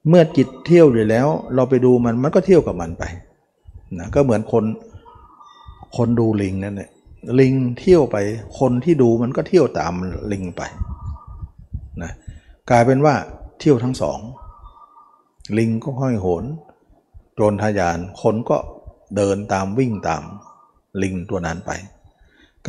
[0.07, 3.03] เมื่อจิตเที่ยวอยู่แล้ว เราไปดูมันมันก็เที่ยวกับมันไป
[3.99, 4.65] นะก็เหมือนคน
[5.97, 6.91] คนดูลิงนั่นเนี่ย
[7.39, 8.17] ลิงเที่ยวไป
[8.59, 9.93] คนที่ดูมันก็เที่ยวตาม
[10.31, 10.61] ลิงไป
[12.01, 12.11] นะ
[12.69, 13.15] กลายเป็นว่า
[13.59, 14.19] เที่ยวทั้งสอง
[15.57, 16.43] ลิงก็ห้อยโหน
[17.35, 18.57] โจรทยานคนก็
[19.15, 20.23] เดินตามวิ่งตาม
[21.03, 21.71] ลิงตัวนั้นไป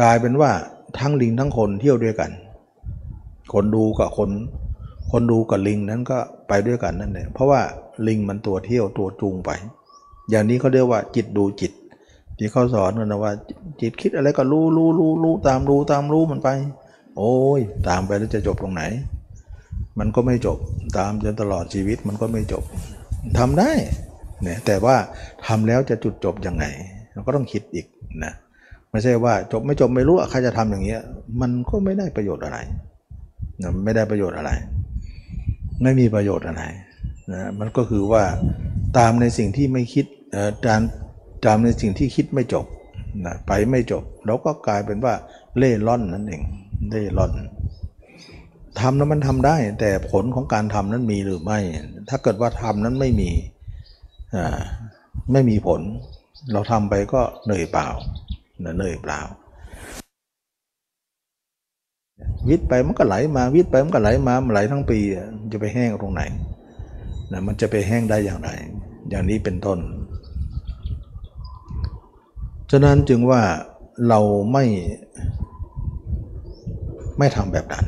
[0.01, 0.53] กลายเป็นว่า
[0.99, 2.31] ทั้งลิงทั้งคนเที่ยวด้วยกัน
[3.53, 4.31] คนดูกับคน
[5.11, 7.61] คนดูกับลิงนั้นก็ไปด้วยกันนั่นเองเพราะว่า
[8.07, 9.51] ลิงมันตัวเที่ยวตัวจูงไป
[10.31, 11.73] อย่างนี้เขาเรียกว่าจิตดูจิต
[12.39, 13.33] ที่เขาสอนกันะว่า
[13.81, 16.49] จิตคิดอะไรก็รู้รู้รู้รู้ตามรู้ตามรู้มันไป
[17.17, 18.83] โอ้ยตามไปแล้วจะจบตรงไหน
[19.99, 20.59] มันก็ไม่จบ
[20.99, 22.63] ตามจนตลอดชีวิตมันก็ไม่จบ
[23.39, 23.71] ทำได้
[24.43, 24.97] เนี่ยแต่ว่า
[25.47, 26.65] ทำแล้วจะจุดจบยังไง
[27.13, 27.87] เราก็ต้องคิดอีก
[28.25, 28.33] นะ
[28.91, 31.01] ไม่ใช่ว่าจบไม่จบไม่รู้ใครจะทำอย่างเงี้ย
[31.41, 32.59] มันก็ไม่ได้ประโยชน์อะไร
[33.63, 34.51] นะไม่ได้ประโยชน์อะไร
[35.83, 36.63] ไม่มีประโยชน์อะไร
[37.33, 38.25] นะมันก็คือว่า
[38.99, 40.07] ตามในสิ่งที่ไม่คิด
[40.67, 40.81] ตาม
[41.47, 42.67] ตามในสิ่งที่คิดไม่จบ
[43.25, 45.15] นะไปไม่จบเราก็กลายเป็นว่า
[45.59, 46.43] เล่ร่อนนั่นเอง
[46.91, 47.33] เล่ร่อน
[48.81, 51.59] ทำนั้นมันทำได้ แต่ผลของการทำนั้นมีหรือไม่
[52.09, 53.31] ถ้าเกิดว่าทำนั้นไม่มี
[55.33, 55.81] ไม่มีผล
[56.53, 57.87] เราทำไปก็เหนื่อยเปล่า
[58.61, 59.21] เหนื่อยเปล่า
[62.49, 64.99] วิทย์ไปมันก็ไหลมาวิทย์ไปมันก็ไหลมาไหลทั้งปี
[65.53, 66.23] จะไปแห้งตรงไหน
[67.33, 68.51] นะมันจะไปแห้งได้อย่างไร
[69.09, 69.79] อย่างนี้เป็นต้น
[72.71, 73.43] ฉะนั้นจึงว่า
[74.09, 74.21] เรา
[74.53, 74.65] ไม่
[77.19, 77.87] ไม่ทำแบบนั้น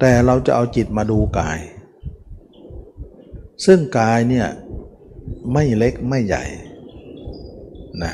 [0.00, 1.58] แต่เราจะเอาจิตมาดูกาย
[3.64, 4.48] ซึ่งกายเนี่ย
[5.52, 6.44] ไม่เล็กไม่ใหญ่
[8.02, 8.12] นะ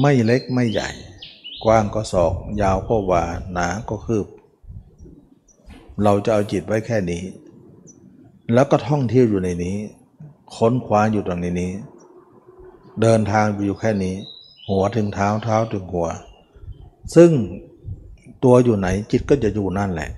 [0.00, 0.90] ไม่เล็กไม่ใหญ่
[1.64, 3.22] กว้างก็ศอก ยาวก็วา
[3.52, 4.26] หนาก็คืบ
[6.02, 7.22] เราจะเอาจิตไว้แค่นี้
[8.54, 9.76] แล้วก็ท่องเที่ยวอยู่ในนี้
[10.56, 11.72] ค้นคว้าอยู่ตรงนี้
[13.00, 14.14] เดินทางอยู่แค่นี้
[14.68, 16.08] หัวถึงเท้าเท้าถึงหัว
[17.14, 17.30] ซึ่ง
[18.44, 20.10] ตัวอยู่ไหนจิตก็จะอยู่นั่นแหละ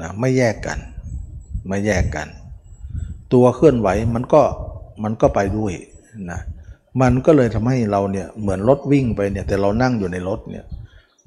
[0.00, 0.78] นะไม่แยกกัน
[1.68, 2.28] ไม่แยกกัน
[3.32, 4.42] ตัวเคลื่อนไหวมันก็
[5.02, 5.72] มันก็ไปด้วย
[6.30, 6.40] นะ
[7.02, 10.64] มันก็เลยทำให้เราเนี่ยเหมือนรถวิ่งไปเนี่ยแต่เรานั่งอยู่ในรถเนี่ย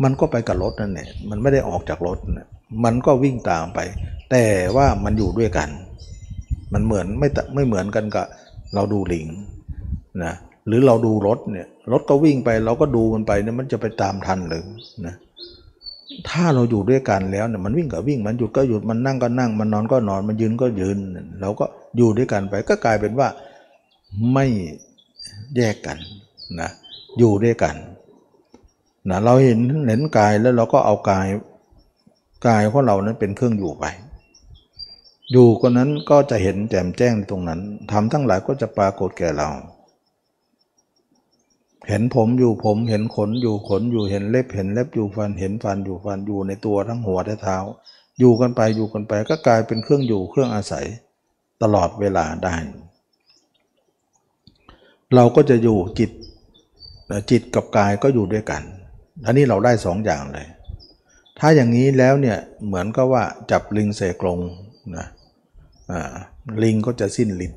[0.04, 2.48] มันก็ไปกับรถนั่นแหละมันไม่ได้ออกจากรถนะ
[2.84, 3.80] มันก็วิ่งตามไป
[4.32, 4.46] แต่
[4.76, 5.70] ว่ามันอยู่ด้วยกัน
[6.74, 8.26] มันเหมือนไม่ไม่เหมือนกันกับ
[8.76, 9.28] เราดูลิง
[10.24, 10.34] นะ
[10.68, 14.62] หรือเราดูรถเนี่ยรถก็วิ่งไปเราก็ดูมันไปเนี่ยมันจะไปตามทันเลย
[15.06, 15.16] นะ
[16.30, 20.98] ถ้าเราอยู่ด้วยกันแล้วเนี่ยมันวิ่งก็วิ่งมันหยุดก็หยุดมันนั่งก็นั่ง มันนอนก็นอนมันยืนก็ยืน
[21.42, 21.66] เราก็
[21.98, 23.28] อยู่ด้วยกันไปก็กลายเป็นว่า
[24.34, 24.48] ไม่
[25.58, 25.98] แยกกัน
[26.60, 26.70] นะ
[27.18, 27.76] อยู่ด้วยกัน
[29.10, 31.28] นะเราเห็นเห็นกายแล้วเราก็เอากาย
[32.48, 33.86] กายของเรานั้นเป็นเครื่องอยู่ไป
[35.32, 37.60] อยู่คนนั้นก็จะเห็นแจ่มแจ้งตรงนั้น
[37.92, 39.50] ทำทั้งหลายก็จะปรากฏแก่เรา
[41.90, 47.58] เห็นผมอยู่ผมเห็นขนอยู่ขนอยู่เห็นเล็บเห็นเล็บอยู่ฟันเห็นฟันอยู่ฟันอยู่ในตัวทั้งหัวและเท้า
[48.20, 50.86] อยู่กันไปอยู่กันไปก็กลายเป็นเครื่องอยู่เครื่องอาศัย
[51.62, 52.56] ตลอดเวลาได้
[55.16, 56.12] เราก็จะอยู่จิต
[57.32, 58.62] จิตกับกายก็อยู่ด้วยกัน
[59.26, 60.48] อันนี้เราได้สองอย่างเลย
[61.40, 64.40] ถ้าอย่างนี้แล้วเนี่ยเหมือนก็ว่าจับลิงเสกลง
[64.98, 65.08] นะ
[66.64, 67.54] ลิงก็จะสิ้นลิ้น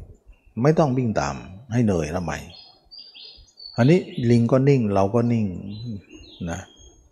[0.63, 1.35] ไม่ต้องวิ่งตาม
[1.73, 2.33] ให้เหนื่อยละไหม
[3.77, 5.47] อันนี้ลิงก็นิ่งเราก็นิ่ง
[6.51, 6.61] นะ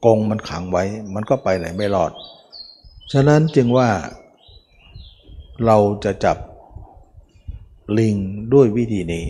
[0.04, 2.12] กงมันขังไว้ มันก็ไปไหนไม่รอด
[3.12, 3.88] ฉะนั้นจึงว่า
[5.66, 6.36] เราจะจับ
[7.98, 8.14] ลิง
[8.54, 9.24] ด้วยวิธีนี้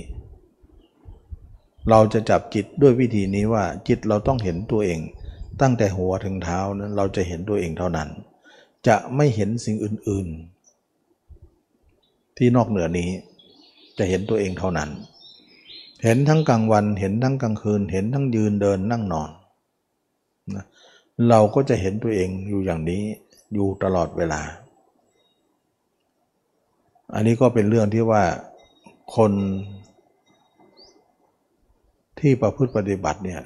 [1.90, 5.00] เราจะจับจิตด้วยวิธีนี้ว่าจิตเราต้องเห็นตัวเอง
[5.60, 8.08] ตั้งแต่หัวถึงเท้านั้นเราจะเห็นตัวเองเท่านั้น
[8.86, 10.26] จะไม่เห็นสิ่งอื่น
[11.52, 13.10] ๆ ที่นอกเหนือนี้
[13.98, 14.90] จะเห็นตัวเองเท่านั้น
[16.04, 19.30] เห็นทั้งกลางวันเห็นทั้งกลางคืน เห็นทั้งยืนเดินนั่งนอน
[20.56, 20.64] นะ
[21.28, 23.02] เราก็จะเห็นตัวเองอยู่อย่างนี้
[23.54, 24.40] อยู่ตลอดเวลา
[27.14, 28.22] อันนี้ก็เป็นเรื่องที่ว่า
[29.16, 29.32] คน
[32.22, 33.40] ที่ประพฤติปฏิบัติเนี่ย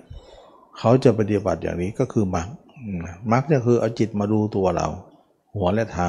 [0.79, 2.49] เขาจะปฏิบัติอย่างนี้ก็คือมัก
[3.33, 4.89] มักจะคือเอาจิตมาดูตัวเรา
[5.55, 6.09] หัวและเท้า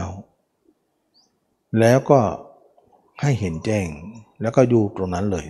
[1.79, 2.19] แล้วก็
[3.21, 3.87] ให้เห็นแจ้ง
[4.41, 5.45] แล้วก็อยู่ตรงนั้นเลย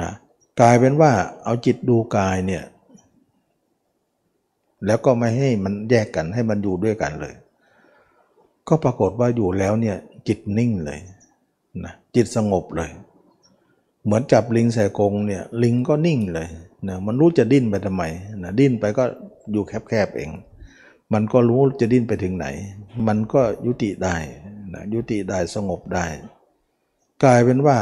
[0.00, 0.10] นะ
[0.60, 1.12] กลายเป็นว่า
[1.44, 2.64] เอาจิตดูกายเนี่ย
[4.86, 7.34] แล้วก็ไม่ให้มันแยกกันให้มันอยู่ด้วยกันเลย
[8.68, 9.96] ก็ปรากฏว่าอยู่แล้วเนี่ย
[10.28, 11.00] จิตนิ่งเลย
[11.84, 12.90] นะจิตสงบเลย
[14.04, 16.48] เหมือนจับลิงใส่กรงเนี่ยลิงก็นิ่งเลย
[16.88, 18.02] นะมันรู้จะดิ้นไปทำไม
[18.42, 19.04] นะดิ้นไปก็
[19.52, 20.30] อยู่แคบๆเอง
[21.12, 22.46] มันก็รู้จะดิ้นไปถึงไหน
[23.06, 24.16] มันก็ยุติได้
[24.74, 26.06] นะยุติได้สงบได้
[27.24, 27.78] กลายเป็นว่า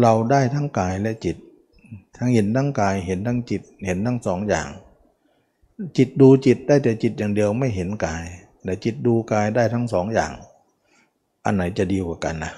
[0.00, 1.36] เราได้ทั้งกายและจิต
[2.16, 4.68] ทั้งเห็นทั้งกายเห็นทั้งจิตเห็นทั้งสองอย่าง
[5.96, 8.24] จิตดูจิตได้แต่จิตอย่างเดียวไม่เห็นกาย
[8.64, 10.32] แต่จิตดูกายได้ทั้งสองอย่าง
[11.44, 12.52] อันไหนจะดีกว่ากันนะ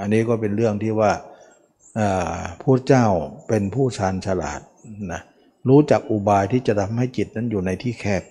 [0.00, 1.10] อันนี้ก็เป็นเรื่องที่ว่า
[2.62, 3.06] ผู้เจ้า
[3.48, 4.60] เป็นผู้ชาญฉลาด
[5.12, 5.22] นะ
[5.68, 8.22] รู้จักอุบายที่จะทำให้จิตนั้นอยู่ในที่แคบ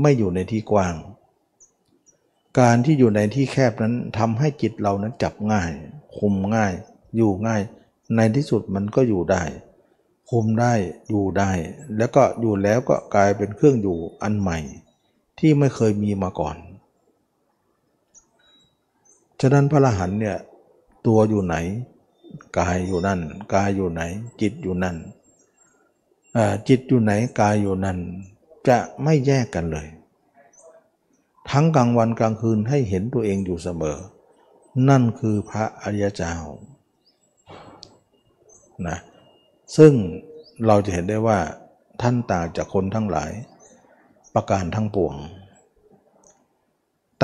[0.00, 0.94] ไม่อยู่ในที่กว้าง
[2.60, 5.70] การที่อยู่ในที่แคบนั้นทำให้จิตเรานั้นจับง่าย
[6.18, 6.72] คุมง่าย
[7.16, 7.62] อยู่ง่าย
[8.16, 9.42] ในที่สุดมันก็อยู่ได้
[10.30, 10.72] คุมได้
[11.08, 11.50] อยู่ได้
[11.96, 14.58] แล้วก็อยู่แล้วก็กลายเป็นเครื่องอยู่อันใหม่
[15.38, 16.56] ที่ไม่เคยมีมาก่อน
[19.40, 20.36] ฉะนั้นพระอรหันต์เนี่ย
[21.06, 21.56] ตัวอยู่ไหน
[22.58, 23.20] กายอยู่นั่น
[23.54, 24.02] กายอยู่ไหน
[24.40, 24.96] จิตอยู่นั่น
[26.68, 27.98] จิตอยู่ไหนกายอยู่นั่น
[28.68, 29.88] จะไม่แยกกันเลย
[31.50, 33.98] ทั้งกลางวันกลางคืนให้เห็นตัวเองอยู่เสมอ
[34.88, 36.34] นั่นคือพระอริยเจ้า
[38.88, 38.98] นะ
[39.76, 39.92] ซึ่ง
[40.66, 41.38] เราจะเห็นได้ว่า
[42.02, 43.30] ท่านต่างจากคนทั้งหลาย
[44.34, 45.14] ประการทั้งปวง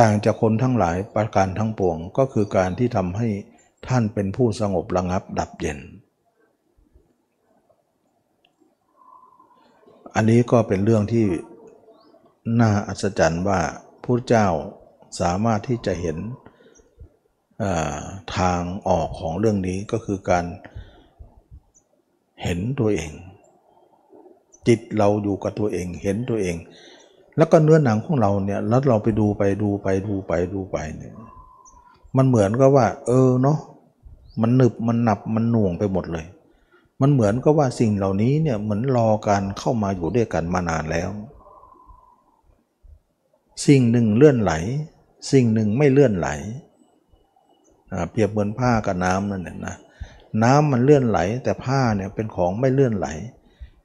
[0.01, 3.29] ต่างจากคนทั้งหลายประการทั้งปวงก็คือการที่ทำให้
[3.87, 5.79] ท่านเป็นผู้สงบระงับดับเย็น
[10.15, 11.27] อันนี้ก็เป็นเรื่องที่
[12.61, 13.61] น่าอัศจรรย์ว่า
[14.05, 14.47] พระเจ้า
[15.21, 16.19] สามารถที่จะเห็น
[18.37, 20.45] ทางออกของเรื่องนี้ก็คือการ
[22.43, 23.11] เห็นตัวเอง
[24.69, 26.57] จิตเราอยู่กับตัวเองเห็นตัวเอง
[27.37, 31.15] แล้วก็เนื้อหนังของเราเนี่ยแล้วเราไปดูไปดูไปดูไปดูไปเนี่ย
[32.17, 33.59] มันเหมือนกับว่า เออเนาะ
[34.41, 36.27] มันหนึบมันหนับมันหน่วงไปหมดเลย
[37.01, 41.11] มันเหมือนกับว่าสิ่งเหล่านี้เนี่ยเหมือนรอการเข้ามาอยู่ด้วยกันมานานแล้ว
[43.67, 44.53] สิ่งหนึ่งเลื่อนไหล
[45.33, 46.29] สิ่งหนึ่งไม่เลื่อนไหล
[48.11, 49.77] เปรียบเหมือนผ้ากับน้ำนั่นแหละนะ
[50.43, 53.07] น้ำมันเลื่อนไหล แต่ผ้าเนี่ยเป็นของไม่เลื่อนไหล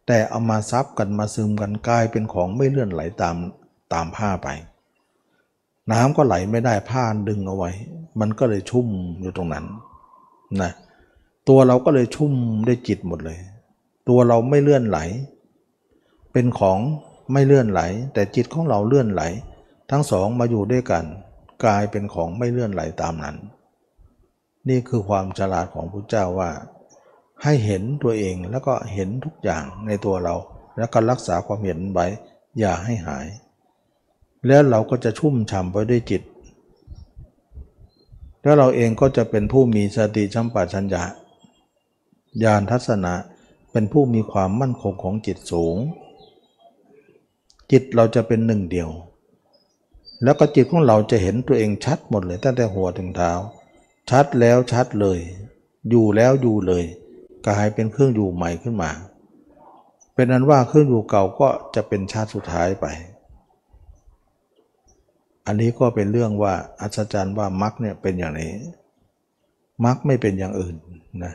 [0.08, 3.36] แต่เอามาซับกันมาซึมกันกลายเป็นของไม่เลื่อนไหลตาม
[3.94, 4.48] ตามผ้าไป
[5.92, 7.72] น้ำก็ไหลไม่ได้ผ้าดึงเอาไว้
[8.20, 8.88] มันก็เลยชุ่ม
[9.22, 9.66] อยู่ตรงนั้น
[10.62, 10.72] นะ
[11.50, 12.34] ตัวเราก็เลยชุ่ม
[12.68, 13.40] ด้วยจิตหมดเลย
[14.10, 15.00] ตัวเราไม่เลื่อนไหล
[16.34, 16.80] เป็นของ
[17.32, 17.82] ไม่เลื่อนไหล
[18.14, 19.22] แต่จิตของเราเลื่อนไหล
[19.92, 21.06] ทั้งสองมาอยู่ด้วยกัน
[21.64, 23.38] กลายเป็นของไม่เลื่อนไหลตามนั้น
[24.70, 26.52] นี่คือความฉลาดของพระเจ้าว่า
[27.44, 30.36] ให้เห็นตัวเองแล้วก็เห็นทุกอย่างในตัวเรา
[30.78, 32.08] แล้วก็รักษาความเห็นไว้
[32.60, 33.28] อย่าให้หาย
[34.48, 36.22] แล้วเราก็จะชุ่มฉ่ำไปด้วยจิต
[38.44, 41.04] แล้วเราเองก็จะเป็นผู้มีสติชัมปชัญญะ
[42.44, 43.14] ญาณทัศนะ
[43.72, 45.78] เป็นผู้มีความมั่นคงของจิตสูง
[47.72, 48.90] จิตเราจะเป็นหนึ่งเดียว
[50.24, 53.32] แล้วก็จิตของเราจะเห็นตัวเองชัดหมดเลยตั้งแต่หัวถึงเท้า
[54.10, 55.20] ชัดแล้วชัดเลย
[55.90, 56.84] อยู่แล้วอยู่เลย
[57.48, 58.92] กลายเป็นเครื่องอยู่ใหม่ขึ้นมา
[60.14, 62.86] เป็นนั้นว่าเครื่องอยู่เก่าก็จะเป็นชาติสุดท้ายไป
[65.46, 68.54] อันนี้ก็เป็นเรื่องว่าอัศจรรย์ว่ามรรคเนี่ยเป็นอย่างนี้
[69.86, 70.76] มรรคไม่เป็นอย่างอื่น
[71.24, 71.34] นะ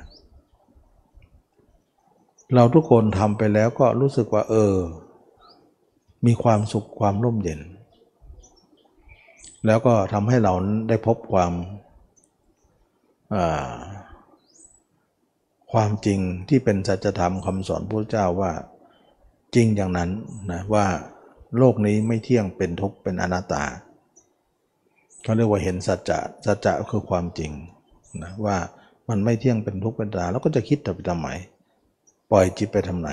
[2.55, 4.75] เราทุกคนทำไปแล้วก็รู้สึกว่า เออ
[6.27, 7.61] มีความสุขความร่มเย็น
[9.67, 10.53] แล้วก็ทำให้เรา
[10.89, 11.53] ได้พบความ
[15.73, 18.53] ความจริงที่เป็นสัจธรรมคำสอนพระเจ้าว่า
[19.55, 20.11] จริงอย่างนั้น
[20.53, 20.87] นะว่า
[21.59, 23.65] โลกนี้ไม่เที่ยงเป็นทุกข์เป็นอนัตตา
[25.23, 27.53] เขาเรียกว่าเห็นสัจจะสัจจะคือความจริง
[28.23, 28.57] นะว่า
[29.09, 31.29] มันไม่เที่ยงเป็นทุกข์เป็นตาแล้วก็จะคิดแต่ไปทำไม
[32.31, 33.11] ปล่อยจิตไปทำไหน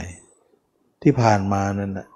[1.01, 2.07] ที่ผ่านมานั้นนะ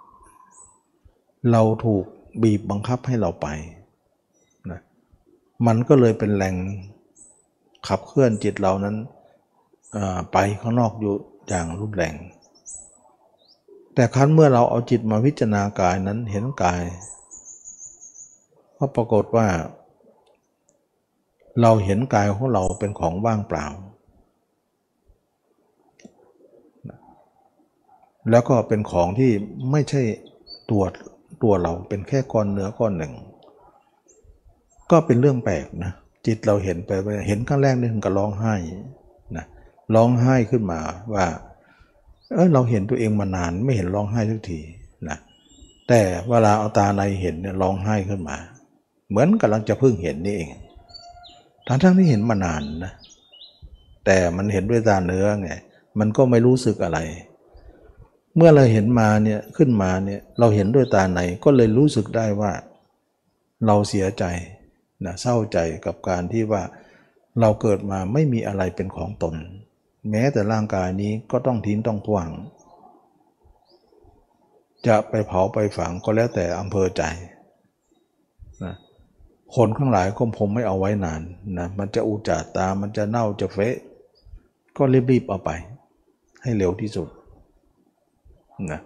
[1.52, 2.06] เราถูก
[2.44, 3.48] บีบบังคับให้เราไป
[4.72, 4.82] นะ
[5.68, 6.56] มันก็เลยเป็นแรง
[7.88, 8.96] ขับเคลื่อนจิตเรานั้น
[10.32, 11.14] ไปข้างนอกอยู่
[11.48, 12.16] อย่างรุนแรง
[13.96, 16.84] แต่ครั้นเมื่อเราเอาจิตมาพิจารณากายนั้นเห็นกาย
[18.78, 19.48] ก็ปรากฏว่า
[21.62, 23.68] เราเห็นกายของเราเป็นของว่างเปล่า
[28.30, 29.32] แล้วก็เป็นของที่
[29.72, 30.01] ไม่ใช่
[30.70, 30.84] ตัว
[31.43, 33.14] ตัวเราเป็นแค่ก้อนเนื้อก้อนหนึ่ง
[34.91, 35.91] ก็เป็นเรื่องแปลกนะ
[36.26, 36.91] จิตเราเห็นไป
[37.28, 38.55] เห็นครั้งแรกนี่ถึงกับร้องไห้
[39.38, 39.45] นะ
[39.95, 40.80] ร้องไห้ขึ้นมา
[41.14, 41.26] ว่า
[42.34, 44.60] เออเราเห็นตัวเองมานานไม่เห็นร้องไห้ทุกที
[45.10, 45.18] นะ
[45.88, 48.38] แต่เวลาเอาตาในเห็นเนี่ยร้องไห้ขึ้นมา
[49.10, 50.49] เหมือนกำลังจะเพิ่งเห็นนี่เอง
[51.72, 52.93] ทั้งทั้งที่เห็นมานานนะ
[54.05, 55.49] แต่มันเห็นด้วยตาเนื้อไง
[55.99, 56.99] มันก็ไม่รู้สึกอะไร
[58.36, 62.51] เมื่อเราเห็นมาเนี่ยขึ้นมาเนี่ยเราเห็นด้วยตาไหนก็เลยรู้สึกได้ว่า
[63.65, 64.24] เราเสียใจ
[65.05, 66.63] นะเศร้าใจกับการที่ว่า
[67.39, 69.36] เราเกิดมาไม่มีอะไรเป็นของตน
[70.09, 72.28] แม้แต่ร่างกายนี้ก็ต้องทิ้งต้องทวง
[74.88, 77.03] จะไปเผาไปฝังก็แล้วแต่อำเภอใจ
[78.63, 78.76] นะ
[79.56, 81.22] คนข้างหลายก็ผมไม่เอาไว้นาน
[81.58, 83.76] นะมันจะอุจจาตา มันจะเน่าจะเฟะ
[84.78, 85.52] ก็รีบๆเอาไป
[86.41, 87.08] ให้เร็วที่สุด
[88.72, 88.80] นะ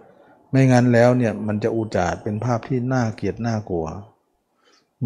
[0.50, 3.86] ไม่งั้นแล้วเนี่ยมันจะอุจาดเป็นภาพที่น่าเกลียดน่ากลัว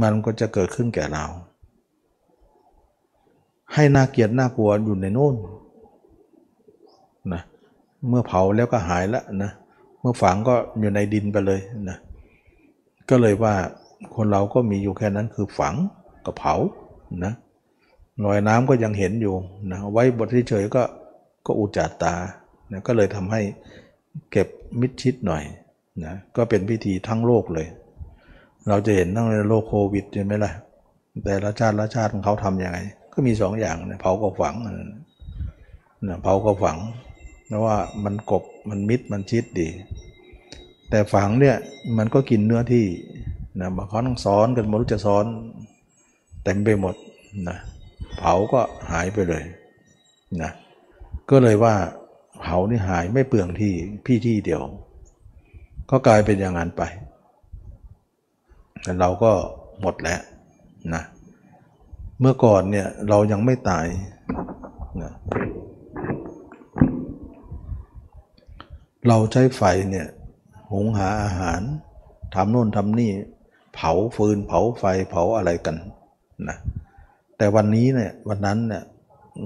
[0.02, 1.24] มันก็จะเกิดขึ้นแก่เรา
[3.74, 5.36] ให้น่าเกลียดน่ากลัวอยู่ในโน่น
[7.32, 7.42] นะ
[8.08, 9.50] เมื่อเผาแล้วก็หายล้วนะ
[10.00, 11.98] เมื่อฝังก็อยู่ในดินไปเลยนะ
[13.10, 13.54] ก็เลยว่า
[14.14, 15.74] คนเราก็มีอยู่แค่นั้นคือฝัง
[16.26, 16.54] กับเผา
[17.24, 17.32] นะ
[18.24, 19.34] รอยน้ำก็ยังเห็นอยู่
[19.70, 20.82] นะไว้บทที่เฉยก็
[21.46, 22.14] ก็อุจจาตา
[22.72, 23.40] นะก็เลยทำให้
[24.30, 24.48] เก็บ
[24.80, 25.44] มิดชิดหน่อย
[26.04, 27.66] นะก็เป็นพิธีทั้งโลกเลย
[28.68, 30.52] เราจะเห็นทั้งในโลกโควิดใช่ไหมล่ะ
[31.24, 32.78] แต่ละชาติละชาติของเขาทำยังไง
[33.12, 34.54] ก็มีสองอย่างนะเผากับฝัง
[36.08, 36.78] นะเผากับฝัง
[37.46, 39.68] เพราะว่ามันกบมันมิดมันชิดดี
[40.90, 41.56] แต่ฝังเนี่ย
[41.98, 42.84] มันก็กินเนื้อที่
[43.60, 45.24] นะบางคนต้งซ้อนกันไม่รู้จะซ้อน
[46.44, 46.94] เต็มไปหมด
[47.48, 47.58] นะ
[48.18, 49.44] เผาก็หายไปเลย
[50.42, 50.50] นะ
[51.30, 51.74] ก็เลยว่า
[52.40, 53.72] เผานี่หายไม่เปลืองที่
[54.04, 54.62] พี่ที่เดียว
[55.90, 56.82] ก็กลายเป็นอย่างนั้นไป
[58.82, 59.32] แต่เราก็
[59.80, 60.20] หมดแล้ว
[60.94, 61.02] นะ
[62.20, 63.86] เมื่อก่อนเนี่ยเรายังไม่ตาย
[65.02, 65.12] นะ
[69.08, 70.06] เราใช้ไฟเนี่ย
[70.70, 71.60] หุงหาอาหาร
[72.34, 73.10] ทำโน่นทำนี่
[73.78, 75.76] เผาฟืนเผาไฟเผาอะไรกัน
[76.48, 76.56] นะ
[77.36, 78.82] แต่วันนี้เนี่ยวันนั้นเนี่ย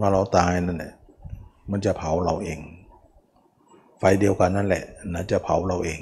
[0.01, 0.93] ว่าเราตายนั่นแหละ
[1.71, 2.59] มันจะเผาเราเอง
[3.99, 6.01] ไฟเดียวกันนั่นแหละนะจะเผาเราเอง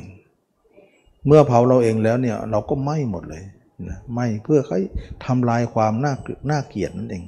[1.27, 3.43] เมื่อเผาเราเองแล้วเนี่ยเราก็ไหม้หมดเลย
[3.89, 4.81] นะไหม้เพื่อให้
[5.25, 6.15] ทำลายความน่า
[6.51, 7.23] น่าเกลียดนั่นเอง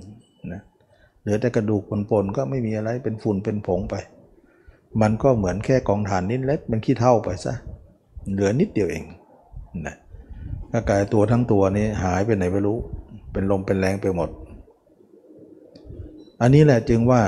[0.52, 0.62] นะ
[1.20, 3.94] เหลือแต่กระดูกปนๆก็ไม่มีอะไรเป็นฝุ่นเป็นผงไป
[5.00, 7.54] มันก็เหมือนแค่กองถ่านนิดเล็กเป็นขี้เท่าไปซะ
[8.32, 9.04] เหลือนิดเดียวเอง
[9.86, 9.96] นะ
[10.72, 12.78] ร่างกายตัวทั้งตัวนี้หายไปไหนไม่รู้
[13.32, 14.28] เป็นลมเป็นแรงไปหมด
[16.40, 17.22] อันนี้แหละจึงว่า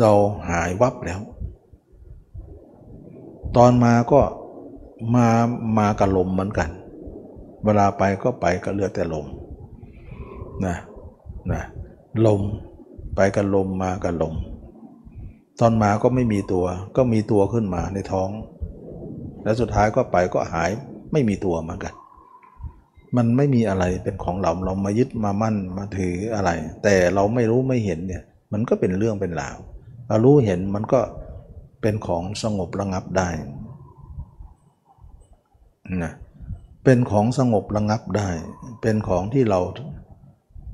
[0.00, 0.12] เรา
[0.50, 1.20] หายวับแล้ว
[3.56, 4.20] ตอนมาก็
[5.14, 5.28] มา
[5.78, 6.70] มากับลมเหมือนกัน
[7.64, 9.26] เวลาไปก็ไปก็เหลือแต่ลม
[10.66, 10.76] นะ
[11.52, 11.62] นะ
[12.26, 12.40] ลม
[13.16, 14.34] ไปกับลมมากับลม
[15.60, 16.66] ตอนมาก็ไม่มีตัว
[16.96, 18.30] ก็มีตัวขึ้นมาในท้อง
[19.42, 20.70] แล้วสุดท้ายก็ไปก็หาย
[21.12, 21.94] ไม่มีตัวเหมือนกัน
[23.16, 26.50] มันไม่มีอะไรเป็นของเราเรามายึดมามั่นมาถืออะไร
[26.82, 29.56] แต่เราไม่รู้ไม่เห็นเนี่ย มันก็เป็นเรื่องเป็นราว
[30.08, 31.00] เรารู้เห็นมันก็
[31.82, 33.28] เป็นของสงบระงับได้
[36.04, 36.12] นะ
[36.84, 38.28] เป็นของสงบระงับได้
[38.82, 39.60] เป็นของที่เรา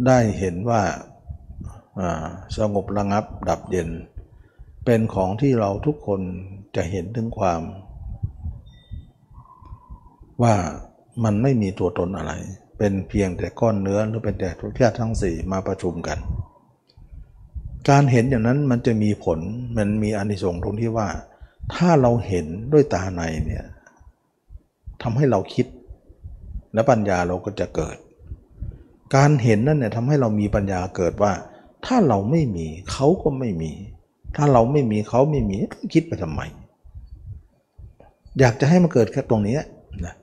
[0.06, 0.82] ได้เห็นว่า
[2.58, 3.90] สงบระงับดับเย็น
[4.84, 6.20] เป็นของที่เราทุกคน
[6.76, 7.62] จะเห็นถึงความ
[10.42, 10.54] ว่า
[11.24, 12.32] มันไม่มีตัวตนอะไร
[12.78, 16.18] เป็นเพียงแต่ก้อนเนื้อหรือเป็นแต่ทุกแค่ทั้งสี่มาประชุมกัน
[17.88, 19.38] การเห็นอย่างนั้นมันจะมีผล
[19.76, 21.08] มันมีอานิสงส์ตรงที่ว่า
[21.74, 23.64] ถ้าเราเห็นด้วยตาในเนี่ย
[25.02, 25.66] ทำให้เราคิด
[26.74, 27.96] และปัญญาเราก็จะเกิด
[29.16, 31.32] การเห็นนั่นเนี่ยทำให้เรามีปัญญาเกิดว่า
[31.86, 33.72] ถ้าเราไม่มีเขาก็ไม่มี
[34.36, 35.56] ถ้าเราไม่มีเขาไม่มี
[35.94, 36.40] คิดไปทำไม
[38.38, 39.58] อยากจะให้มันเกิดแค่ตรงนี้
[40.04, 40.14] นะ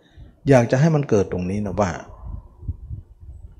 [0.49, 1.91] อยากจะให้มันเกิดตรงนี้นะว่า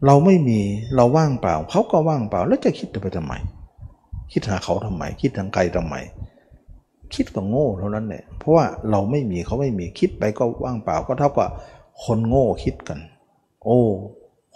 [0.05, 0.59] เราไม่มี
[0.95, 3.33] เราว่างเปล่าเขาก็ว่างเปล่า แล้วจะคิดไปทำไม
[4.31, 5.95] คิดหาเขาทำไม คิดทางไกลทำไม
[7.13, 11.49] คิดก็โง่เท่านั้นแหละเพราะว่าเราไม่มีเขาไม่มีคิดไปก็ว่างเปล่าก็เท่ากับ
[12.03, 12.99] คนโง่คิดกัน
[13.63, 13.79] โอ้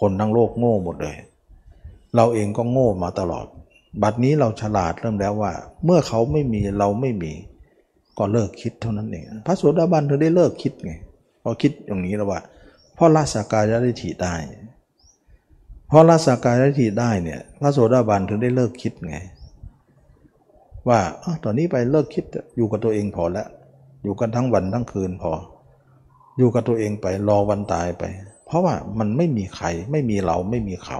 [0.00, 1.16] คนทั้งโลกโง่หมดเลย
[2.16, 3.46] เราเองก็โง่มาตลอด
[4.02, 5.52] บัดนี้เราฉลาดเริ่มแล้วว่า
[5.84, 7.32] เมื่อเขาไม่มีเราไม่มี
[8.18, 10.92] ก็เลิกคิดเท่านั้นเองพระโสดาบันเธอได้เลิกคิดไง
[11.48, 12.40] พอคิดอย่างนี้แล้วว่า
[12.96, 14.34] พราะละสากายทิฏฐิได้
[15.88, 19.16] เพราะละสากายทิฏฐิได้เนี่ยพระโสดาบันถึงได้เลิกคิดไง
[20.88, 21.00] ว่า
[21.44, 22.24] ตอนนี้ไปเลิกคิด
[22.56, 23.48] อยู่กับตัวเองพอแล้ว
[24.02, 25.32] อยู่กันทั้งวันทั้งคืนพอ
[26.38, 28.04] อยู่กับตัวเองไปรอวันตายไป
[28.46, 30.98] เพราะว่ามันไม่มีใครไม่มีเราไม่มีเขา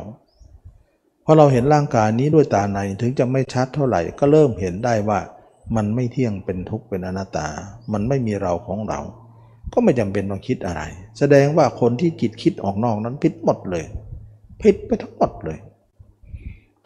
[1.24, 5.20] พอเราเห็นร่างกายนี้ด้วยตาในถึงจะไม่ชัดเท่าไหร่ ก็เริ่มเห็นได้ว่า
[5.76, 7.48] มันไม่เที่ยงเป็นทุกข์เป็นอนัตตา
[7.92, 9.00] มันไม่มีเราของเรา
[9.72, 10.82] ก็ไม่จำเป็นต้องคิดอะไร
[11.18, 13.84] แสดงว่าคนที่จิตคิดออกนอกนั้นผิดหมดเลย
[14.62, 15.58] ผิดไปทั้งหมดเลย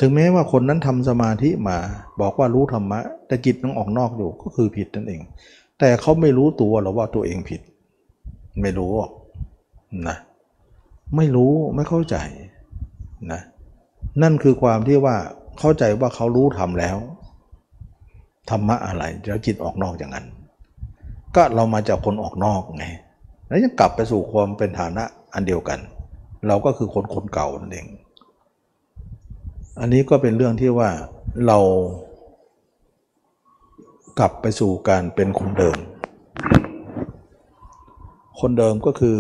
[0.01, 1.77] ถึงแม้ว่าคนนั้นทำสมาธิมา
[2.21, 5.21] บอกว่ารู้ธรรมะ แต่จิตต้องออกนอกอยู่ก็คือผิดนั่นเอง
[5.79, 7.61] แต่เขาไม่รู้ตัวหรอว่าตัวเองผิด
[8.63, 8.93] ไม่รู้
[10.09, 10.17] นะ
[11.17, 12.17] ไม่รู้ไม่เข้าใจ
[13.33, 13.41] นะ
[14.23, 15.17] นั่นคือความที่ว่า
[15.61, 16.97] เข้าใจว่าเขารู้ทำแล้ว
[18.51, 20.27] ธรรมะอะไรแล้วจิตออกนอกอย่างนั้น
[21.35, 22.87] ก็เรามาจากคนออกนอกไง
[23.49, 25.05] แล้วยังกลับไปสู่ความเป็นฐานะ
[25.35, 25.79] อันเดียวกัน
[26.49, 27.87] เราก็คือคนคนเก่านั่นเอง
[29.81, 30.91] อันนี้ก็เป็นเรื่องที่ว่า
[31.47, 31.59] เรา
[34.19, 35.77] กลับไปสู่การเป็นคนเดิม
[38.41, 39.17] คนเดิมก็คือ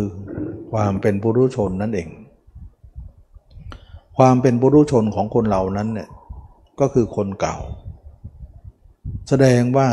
[0.72, 2.08] ความเป็นบุรุชนนั่นเอง
[4.18, 6.08] ความเป็นบุรุชนของคนเรานั้นเนี่ย
[6.80, 7.56] ก็คือคนเก่า
[9.28, 9.88] แสดงว่า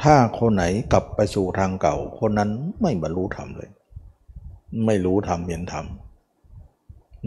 [0.00, 2.50] ถ้าคนไหนกลับไปสู่ทางเก่า คนนั้น
[2.82, 3.70] ไม่บรรลุธรรมเลย
[4.86, 5.84] ไม่รู้ธรรมเห็นธรรม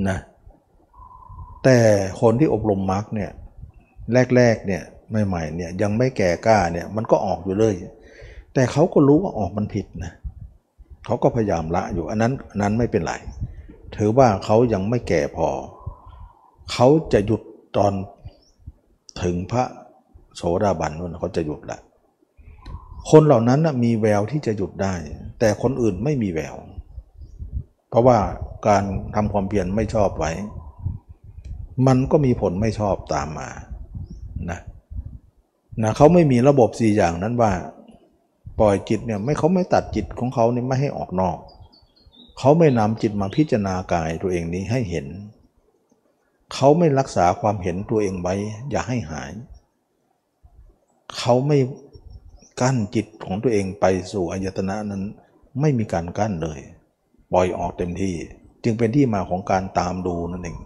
[0.07, 0.17] นะ
[1.63, 1.77] แต่
[2.21, 3.31] คนที่อบรมมรรคเนี่ย
[4.35, 4.83] แรกๆเนี่ย
[5.27, 7.73] ใหม่ๆเนี่ยยังไม่แก่กล้าเนี่ยมันก็ออกอยู่เลย
[8.53, 10.13] แต่เขาก็รู้ว่าออกมันผิดนะ
[11.05, 13.13] เขาก็พยายามละอยู่อันนั้นอันนั้นไม่เป็นไร
[13.95, 15.47] ถือว่าเขายังไม่แก่พอ
[16.71, 17.41] เขาจะหยุด
[17.77, 17.93] ตอน
[19.23, 19.63] ถึงพระ
[20.35, 21.79] โสดาบันนู่นเขาจะหยุดละ
[23.11, 24.95] คนเหล่านั้นมีแววที่จะหยุดได้
[25.39, 26.55] แต่คนอื่นไม่มีแวว
[27.89, 28.17] เพราะว่า
[28.67, 28.83] การ
[29.15, 30.31] ทำความเพียรไม่ชอบไว้
[31.87, 33.49] มันก็มีผลไม่ชอบตามมา
[34.49, 34.59] นะ
[35.83, 37.51] นะเขาไม่มีระบบสี่อย่างนั้นว่า
[38.59, 41.37] ปล่อยจิตเนี่ยไม่เขาไม่ตัดจิตของเขาเนี่ยไม่ให้ออกนอก
[42.39, 45.07] เขาไม่นำจิตมาพิจารณากายตัวเองนี้ให้เห็น
[46.53, 48.35] เขาไม่รักษาความเห็นตัวเองไว้
[48.69, 49.31] อย่าให้หาย
[51.17, 51.57] เขาไม่
[52.61, 55.03] กั้นจิตของตัวเองไปสู่อายตนะนั้น
[55.61, 56.59] ไม่มีการกั้นเลย
[57.33, 58.15] ปล่อยออกเต็มที่
[58.63, 60.57] จึงเป็นที่มาของการตามดูนั่นเอง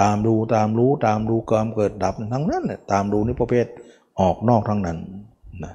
[0.00, 3.66] ตามดูตามรู้ตามดูความเกิดดับทั้งนั้นเนี่ยตามดูนี่ประเภท
[4.20, 4.98] ออกนอกทั้งนั้น
[5.64, 5.74] นะ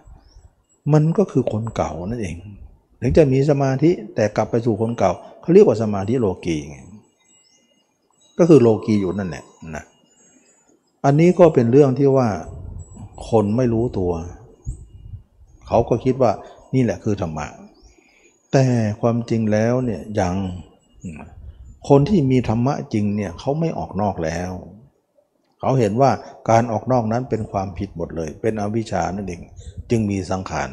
[0.93, 2.35] มันก็คือคนเก่านั่นเอง
[3.01, 6.77] ถึงจะมีสมาธิแต่กลับไปสู่คนเก่าเขาเรียกว่าสมาธิโลกีไง
[8.37, 9.43] ก็คือโลกีอยู่นั่นแหละ
[9.75, 9.83] นะ
[11.05, 12.27] อันนี้ก็เป็นเรื่องที่ว่า
[13.29, 14.11] คนไม่รู้ตัว
[15.67, 16.31] เขาก็คิดว่า
[16.73, 17.47] นี่แหละคือธรรมะ
[18.51, 18.65] แต่
[19.01, 20.35] ความจริงแล้วเนี่ยยัง
[21.89, 24.51] คนที่มีธรรมะจริงเนี่ยเขาไม่ออกนอกแล้ว
[25.59, 26.11] เขาเห็นว่า
[26.49, 29.41] การออกนอกนั้นเป็นความผิดหมดเลย เป็นอวิชชานั่นเอง
[29.89, 30.69] จึงมีสังขาร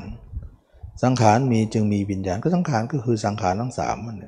[1.02, 4.22] สังขารมีจึงมีวิญญาณก็สังขารก็คือสังขารทั้งสามมันเ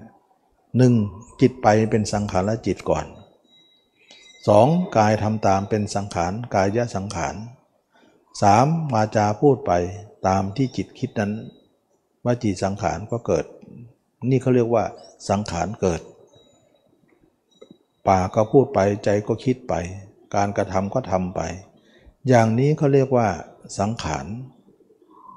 [0.78, 0.94] หนึ่ง
[1.40, 3.06] จิตไปเป็นสังขารและจิตก่อน
[4.48, 7.34] สองกายทำตามเป็นสังขารกายะสังขาร
[8.42, 9.72] สามวาจาพูดไป
[10.26, 11.32] ตามที่จิตคิดนั้น
[12.24, 13.46] ว่าจิตสังขารก็เกิด
[14.30, 14.84] นี่เขาเรียกว่า
[15.30, 16.00] สังขารเกิด
[18.08, 19.74] ปากก็พูดไปใจก็คิดไป
[20.34, 21.40] การกระทำก็ทำไป
[22.28, 23.28] อย่างนี้เขาเรียกว่า
[23.78, 24.26] สังขาร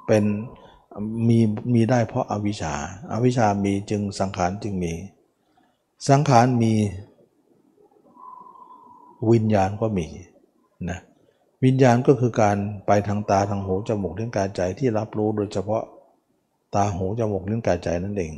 [0.08, 0.26] เป็น
[1.28, 1.40] มี
[1.74, 2.74] มีได้เพราะอาวิชชา
[3.12, 4.94] อาวิชชามีจึงสังขารจึงมี
[6.10, 6.74] สังขารมี
[9.32, 10.08] วิญญาณก็มี
[10.90, 11.00] นะ
[11.66, 15.84] วิญญาณก็คือการไปทางตาทางหูจมูกลิ้นกายใจที่รับรู้โดยเฉพาะ
[16.76, 18.34] ตาหูจมูกลิ้นกายใจนั่นเอง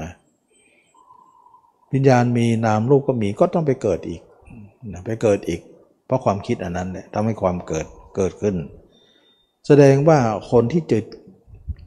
[0.00, 0.10] นะ
[1.92, 4.22] วิญญาณมีนามรูปก็มีก็ต้องไปเกิดอีก
[4.92, 5.60] นะไปเกิดอีก
[6.06, 8.56] เพราะความคิดอันนั้นเนี่ยทำให้ความเกิดเกิดขึ้น
[9.66, 10.18] แสดงว่า
[10.50, 11.04] คนที่จิต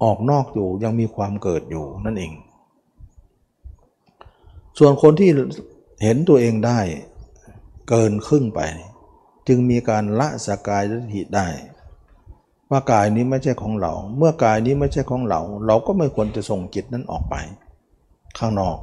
[0.03, 2.31] ออกนอกอยู่ยังมีความเกิดอยู่นั่นเอง
[4.79, 5.29] ส่วนคนที่
[6.03, 6.79] เห็นตัวเองได้
[7.89, 8.61] เกินครึ่งไป
[9.47, 11.47] จึงมีการละสกายทิฏฐิได้
[12.69, 17.35] ว่ากายนี้ไม่ใช่ของเรา เมื่อกายนี้ไม่ใช่ของเรา เราก็ไม่ควรจะส่งจิตนั้นออกไป
[18.39, 18.77] ข้างนอก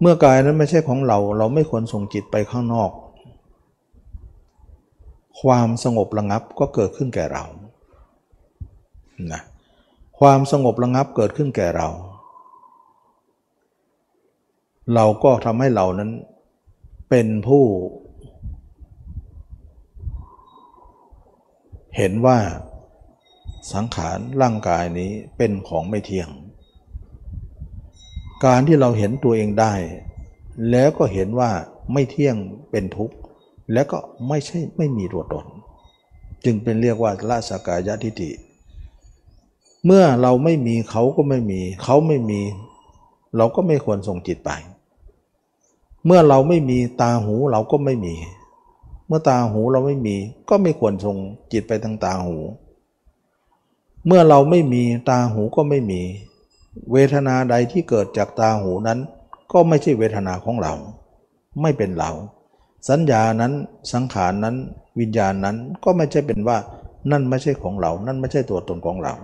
[0.00, 2.90] เมื่อกายนั้นไม่ใช่ของเรา เราไม่ควรส่งจิตไปข้างนอก
[5.40, 7.44] ความสงบระงับก็เกิดขึ้นแก่เรา
[9.32, 9.42] นะ
[10.18, 11.88] ความสงบระงับเกิดขึ้นแก่เรา
[14.94, 16.10] เราก็ทำให้เรานั้น
[17.10, 17.64] เป็นผู้
[21.96, 22.38] เห็นว่า
[23.72, 26.28] สังขารร่างกายนี้เป็นของไม่เที่ยง
[28.44, 29.74] การที่เราเห็นตัวเองได้
[30.70, 31.50] แล้วก็เห็นว่า
[31.92, 32.36] ไม่เที่ยง
[32.70, 33.16] เป็นทุกข์
[33.72, 35.46] แล้วก็ไม่ใช่ไม่มีตัวตน
[36.44, 38.30] จึงเป็นเรียกว่าละสกายะทิฏฐิ
[39.84, 42.40] เมื่อเราไม่มีเขาก็ไม่มี เขาไม่มี
[43.36, 44.50] เราก็ไม่ควรส่งจิตไป
[46.06, 48.14] เมื่อเราไม่มีตาหูเราก็ไม่มี
[49.10, 50.16] เมื่อตาหูเราไม่มี
[50.48, 51.16] ก็ไม่ควรส่ง
[51.52, 52.36] จิตไปทางตาหู
[54.06, 56.00] เมื่อเราไม่มีตาหูก็ไม่มี
[56.92, 58.98] เวทนาใดที่เกิดจากตาหูนั้น
[59.52, 60.74] ก็ไม่ใช่เวทนาของเรา
[61.62, 62.10] ไม่เป็นเรา
[62.88, 63.52] สัญญานั้น
[63.92, 64.56] สังขารนั้น
[65.00, 66.56] วิญญาณนั้นก็ไม่ใช่เป็นว่า
[67.10, 69.14] นั่นไม่ใช่ของเรา นั่นไม่ใช่ตัวตนของเรา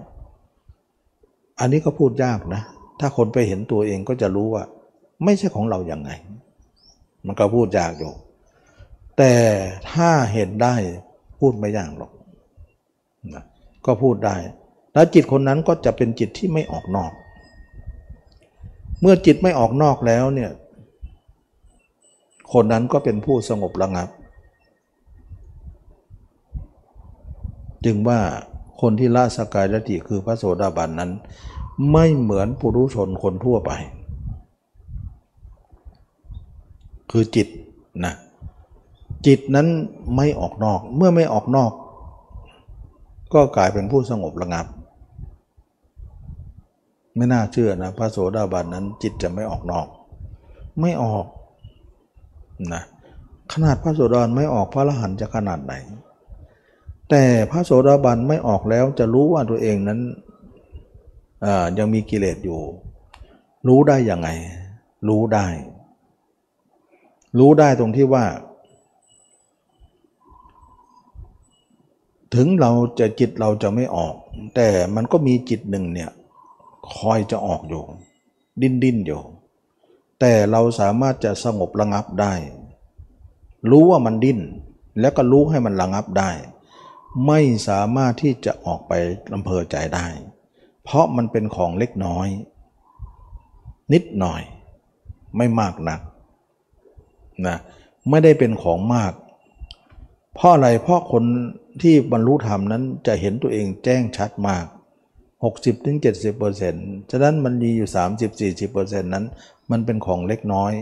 [1.61, 2.63] อันนี้ก็พูดยากนะ
[3.01, 4.65] ถ้าคนไปเห็นตัวเองก็จะรู้ว่า
[5.25, 6.11] ไม่ใช่ของเราอย่างไง
[7.27, 8.13] มันก็พูดยากอยู่
[9.17, 9.35] แต่
[9.93, 10.75] ถ้าเห็นได้
[11.39, 12.13] พูดไม่ยากหรอก
[13.35, 13.45] นะ
[13.87, 14.37] ก็พูดได้
[14.93, 17.13] แล้วจิตคนนั้นก็จะเป็นจิตที่ไม่ออกนอก
[19.01, 20.51] เมื่อจิตไม่ออกนอกแล้วเนี่ย
[22.53, 24.09] คนนั้นก็เป็นผู้สงบระงับ
[27.85, 28.21] จึงว่า
[28.81, 31.11] คนที่ละสกายละติคือพระโสดาบันนั้น
[31.93, 33.71] ไม่เหมือนปุรุชนคนทั่วไป
[37.11, 37.49] คือจิต
[38.05, 38.15] นะ
[39.27, 39.67] จิตนั้น
[40.17, 41.73] ไม่ออกนอก เมื่อไม่ออกนอก
[43.35, 44.67] ก็กลายเป็นผู้สงบระงับ
[47.17, 49.87] ไม่น่าเชื่อนะพระโสดาบันนั้น จิตจะไม่ออกนอก
[50.81, 51.27] ไม่ออก
[52.73, 52.83] นะ
[53.53, 55.75] ขนาดพระโสดาบันไม่ออกพระอรหันต์จะขนาดไหน
[57.11, 60.01] แต่พระโสดาบันไม่ออกแล้วจะรู้ว่าตัวเองนั้น
[61.79, 62.61] ยังมีกิเลสอยู่
[63.69, 64.29] รู้ได้ยังไง
[65.09, 65.47] รู้ได้
[67.39, 68.25] รู้ได้ตรงที่ว่า
[72.35, 74.15] ถึงเราจะจิตเราจะไม่ออก
[74.55, 76.11] แต่มันก็มีจิตหนึ่งเนี่ย
[76.95, 77.85] คอยจะออกอยู่
[78.63, 79.23] ดิ้นดิ้นอยู่
[80.21, 82.35] แต่เราสามารถจะสงบระงับได้
[83.71, 84.41] รู้ว่ามันดิ้น
[85.01, 86.31] แล้วก็รู้ให้มันระงับได้
[87.27, 88.93] ไม่สามารถที่จะออกไป
[89.35, 90.07] อำเภอใจได้
[90.85, 92.29] เพราะมันเป็นของเล็กน้อย
[93.93, 94.43] นิดหน่อย
[95.37, 96.01] ไม่มากนัก
[97.47, 97.57] นะ
[98.11, 99.13] ไม่ได้เป็นของมาก
[100.35, 101.25] เพราะอะไรเพราะคน
[101.83, 104.65] ที่บรรลุธรรมนั้นจะเห็นตัวเองแจ้งชัดมาก
[105.47, 107.89] 60-70%ฉะนั้นมันมีอยู่
[108.51, 109.25] 30-40%นั้น
[109.71, 110.73] มันเป็นของเล็กน้อย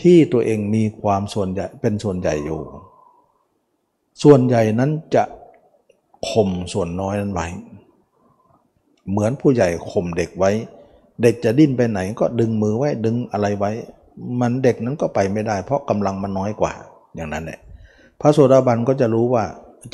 [0.00, 2.60] ที่ตัวเองมีความส่วนใหญ่เป็นส่วนใหญ่อยู่
[4.22, 5.24] ส่วนใหญ่นั้นจะ
[6.28, 7.46] ข่มส่วนน้อยนั้นไว้
[9.10, 10.50] เหมือนผู้ใหญ่ข่มเด็กไว้
[11.22, 13.70] เด็กจะดิ้นไปไหนก็ดึงมือไว้ดึงอะไรไว้
[14.40, 16.72] มันเด็กนั้นก็ไปไม่ได้ เพราะกำลังมันน้อยกว่า
[17.14, 17.60] อย่างนั้นแหละ
[18.20, 19.44] พระโสดาบันก็จะรู้ว่า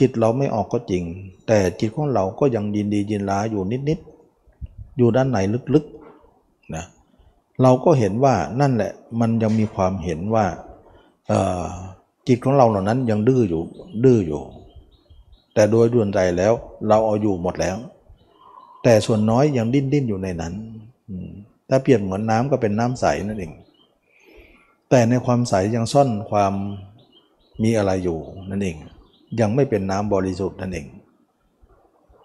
[0.01, 1.05] จิตเราไม่ออกก็จริง
[1.47, 5.39] แต่จิตของเราก็ยังยินดียินร้ายอยู่นิดๆอยู่ด้านไหน
[5.75, 6.85] ลึกๆนะ
[7.63, 10.47] เราก็เห็นว่านั่นแหละมันยังมีความเห็นว่า
[12.29, 13.63] จิตของเราเหล่านั้นยังดื้ออยู่
[14.05, 14.43] ดื้ออยู่
[15.55, 16.53] แต่โดยดวนใจแล้ว
[16.89, 17.77] เราเอาอยู่หมดแล้ว
[18.83, 20.55] แต่ส่วนน้อยยังดิ้นดิ้นอยู่ในนั้น
[21.69, 23.53] ถ้าเปลี่ยนเหมือนน้ำก็เป็นน้ำใสนั่นเอง
[24.91, 26.55] แต่ในความใสยังซ่อนความ
[27.63, 28.19] มีอะไรอยู่
[28.51, 28.77] นั่นเอง
[29.41, 30.87] ยังไม่เป็นน้ำบริสุทธิ์นั่นเอง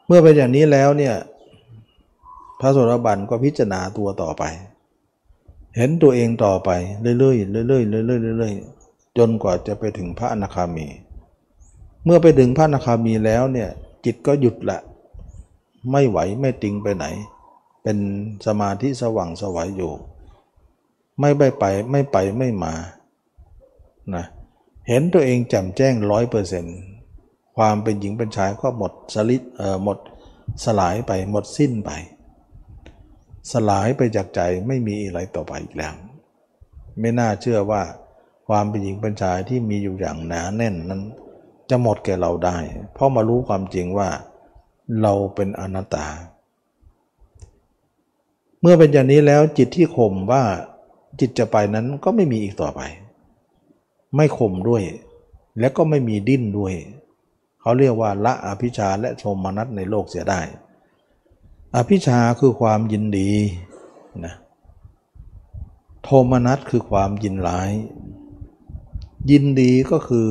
[0.08, 1.16] เมื่อเป็นอย่างนี้แล้วเนี่ย
[2.60, 4.44] พระโสดาบันก็พิจารณาตัวต่อไป
[5.76, 6.70] เห็นตัวเองต่อไป
[7.02, 10.88] เรื่อยๆเรื่อยๆเรื่อยๆเรื่อยๆจนกว่าจะไปถึงพระอนาคามี
[12.06, 13.70] เมื่อไปถึงพระอนาคามีแล้วเนี่ย
[14.06, 14.80] จิตก็หยุดละ
[15.92, 17.06] ไม่ไหวไม่ติงไปไหน
[17.84, 17.98] เป็น
[18.46, 19.94] สมาธิสว่างสวัยอยู่
[21.20, 22.74] ไม่ไปไปไม่ไปไม่มา
[24.16, 24.26] นะ
[24.88, 26.78] เห็นตัวเองแจ่มแจ้งร้อยเปอร์เซ็นต์
[27.58, 29.98] ความเป็นหญิงเป็นชายก็หมดสลิดเอ่อหมด
[30.66, 31.92] สลายไปหมดสิ้นไป
[33.52, 35.96] สลายไปจากใจไม่มีอะไรต่อไปอีกแล้ว
[37.00, 37.82] ไม่น่าเชื่อว่า
[38.48, 41.02] ความเป็นหญิงเป็นชายที่มีอยู่อย่างหนาแน่นนั้น
[41.70, 42.58] จะหมดแก่เราได้
[42.94, 44.10] เพราะมารู้ความจริงว่า
[45.02, 46.08] เราเป็นอนัตตา
[48.62, 50.44] เมื่อเป็นอย่างนี้แล้วจิตที่ข่มว่า
[51.20, 52.82] จิตจะไปนั้นก็ไม่มีอีกต่อไป
[54.16, 54.84] ไม่ข่มด้วย
[55.60, 56.74] และก็ไม่มีดิ้นด้วย
[57.68, 60.42] เขาเรียกว่าละอภิชาและโทมนัสในโลกเสียได้
[61.76, 63.32] อภิชาคือความยินดี
[64.26, 64.34] นะ
[66.04, 67.72] โทมนัสคือความยินร้าย
[69.32, 70.28] ยินดีก็คือ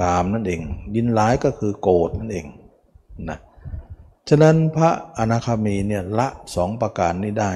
[0.00, 0.60] กามนั่นเอง
[0.96, 2.46] ยินร้ายก็คือโกรธนั่นเอง
[3.28, 3.38] นะ
[4.28, 7.52] ฉะนั้นพระอนาคามีเนี่ยละสองประการนี้ได้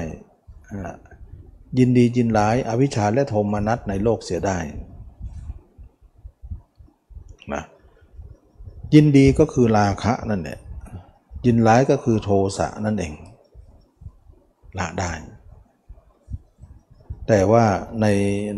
[1.77, 4.57] ยินดียินร้ายอวิชชาและโทมนัสในโลกเสียได้
[7.53, 7.63] นะ
[8.93, 10.59] ยินดีก็คือราคะนั่นแหละ
[11.45, 13.13] ยินร้ายก็คือโทสะนั่นเอง
[14.79, 15.11] ละได้
[17.27, 17.65] แต่ว่า
[18.01, 18.05] ใน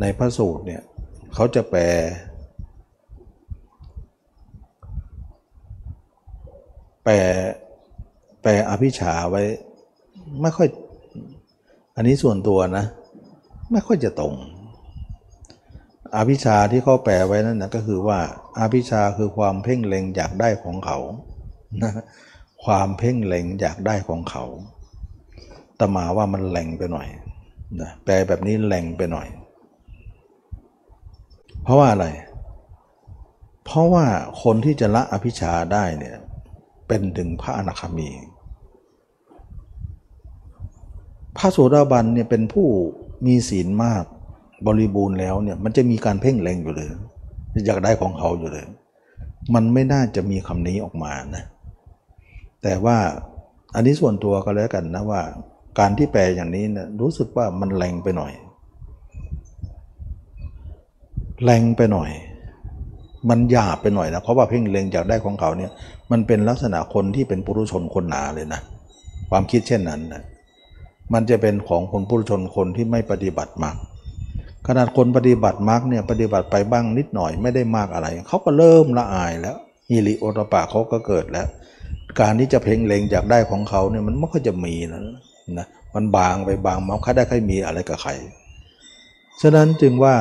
[0.01, 0.83] ในพระสูตรเนี่ย
[1.33, 1.83] เขาจะแปล
[7.03, 7.15] แปล
[8.41, 9.43] แปลอภิชาไว้
[10.41, 10.67] ไม่ค่อย
[11.95, 12.85] อันนี้ส่วนตัวนะ
[13.71, 14.33] ไม่ค่อยจะตรง
[16.15, 18.19] อภิชาที่เขาแปลไว้นั่นนะก็คือว่า
[18.59, 20.97] อภิชาคือความเพ่งเล็งอยากได้ของเขา
[21.83, 21.91] นะ
[22.63, 24.43] ความเพ่งเล็งอยากได้ของเขา
[25.79, 27.07] ตมาว่ามันแหลงไปหน่อย
[27.81, 29.27] นะแปลแบบนี้แหลงไปหน่อย
[31.63, 32.07] เพราะว่าอะไร
[33.65, 34.05] เพราะว่า
[34.43, 36.17] คนที่จะละอภิชาได้เนี่ย
[36.87, 38.09] เป็นถึงพระอนาคามี
[41.37, 42.67] พระโสดาบันเนี่ยเป็นผู้
[43.25, 44.03] มีศีลมาก
[44.65, 46.89] บริบูรณ์แล้วเนี่ยมันจะมีการเพ่งเล็งอยู่เลย
[47.65, 48.65] อยากได้ของเขาอยู่เลย
[49.55, 51.43] มันไม่น่าจะมีคำนี้ออกมานะ
[52.63, 52.97] แต่ว่า
[53.75, 55.21] อันนี้ส่วนตัวก็แล้วกันนะว่า
[55.79, 58.33] การที่แปลอย่างนี้นะรู้สึกว่ามันแรงไปหน่อย
[61.43, 62.09] แรงไปหน่อย
[63.29, 65.71] มันหยาบไปหน่อยนะเพราะว่าเพ่งเล็งอยากได้ของเขาเนี่ย
[66.11, 68.61] มันเป็นลักษณะคนที่เป็นปุถุชนคนหนาเลยนะ
[69.29, 70.23] ความคิดเช่นนั้นนะ
[71.13, 73.75] มันจะเป็นของคนปุถุชนคนที่ไม่ปฏิบัติมาก
[74.67, 79.55] ขนาดคนปฏิบัติมรรคเนี่ยปฏิบัติไปบ้างนิดหน่อยไม่ได้มากอะไร เขาก็เริ่มละอายแล้ว
[79.89, 81.47] ฮิริโอตปะเขาก็เกิดแล้ว
[82.19, 85.01] การที่จะเพ่งเลงอยากได้ของเขาเนี่ยมันไม่ค่อยจะมีนะ
[85.57, 88.11] นะมันบางไปบางมาค่ได้ค่อยมีอะไรกับใคร
[89.41, 90.15] ฉะนั้นจึงว่า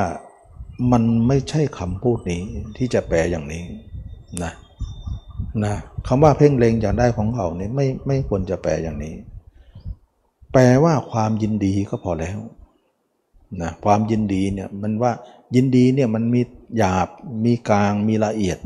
[0.93, 2.43] มันไม่ใช่คำพูดนี้
[2.77, 3.63] ที่จะแปลอย่างนี้
[4.43, 4.53] นะ
[5.65, 5.75] นะ
[6.09, 9.15] คำว่าเพ่งเลงอยากได้ของเขาเนี่ยไม่ไม่ควรจะแปลอย่างนี้
[10.53, 12.39] แปลว่าความยินดีก็พอแล้ว
[13.63, 15.13] นะความยินดีเนี่ยมันว่า
[15.55, 16.41] ยินดีเนี่ยมันมี
[16.77, 17.09] หยาบ
[17.45, 18.59] มีกลางมีละเอียด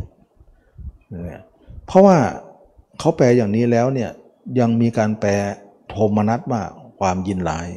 [1.28, 1.42] นะ
[1.86, 2.16] เพราะว่า
[2.98, 4.10] เขาแปลอย่างนี้แล้วเนี่ย
[4.58, 5.32] ยังมีการแปล
[5.88, 6.62] โทมนัสว่า
[6.98, 7.68] ความยินร้าย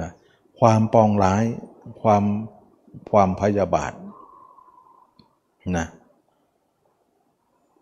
[0.00, 0.10] นะ
[0.60, 1.44] ความปองร้าย
[2.00, 2.24] ความ
[3.10, 3.92] ความพยาบาท
[5.76, 5.86] นะ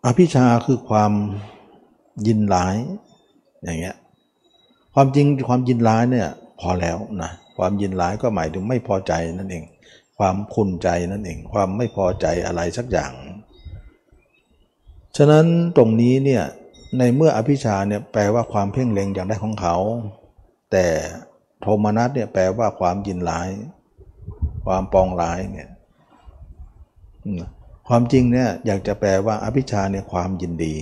[0.05, 1.11] อภิชาคือความ
[2.27, 2.75] ยินร้าย
[3.63, 3.95] อย่างเงี้ย
[4.93, 9.65] ความจริงความยินร้ายเนี่ยพอแล้วนะ ความยินร้ายก็หมายถึงไม่พอใจนั่นเอง
[10.17, 13.13] ความขุนใจนั่นเอง ความไม่พอใจอะไรสักอย่าง
[15.17, 15.45] ฉะนั้น
[15.77, 16.43] ตรงนี้เนี่ย
[16.97, 19.75] ในเมื่ออภิชาเนี่ยแปลว่าความเพ่งเล็งอย่างได้ของเขา
[20.71, 20.85] แต่
[21.61, 23.49] โทมนัสเนี่ยแปลว่าความยินร้าย
[24.65, 25.69] ความปองร้ายเนี่ย
[27.87, 30.75] ความจริงเนี่ยอยากจะแปลว่าอภิชาเนี่ยความยินดี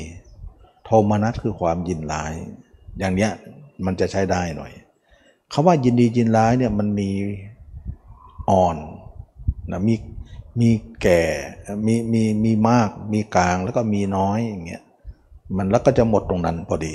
[0.85, 2.33] โทมนัสคือความยินร้าย
[2.99, 3.31] อย่างเนี้ย
[3.85, 4.71] มันจะใช้ได้หน่อย
[5.53, 7.09] คำว่ายินดียินร้ายเนี่ยมันมี
[8.49, 8.77] อ่อน
[9.71, 9.95] นะมี
[10.59, 10.69] มี
[11.01, 11.21] แก่
[11.85, 14.83] มีมีมีมาก มีกลางแล้วก็มีน้อยอย่างเงี้ย
[15.55, 16.93] มันแล้วก็จะหมดตรงนั้นพอดี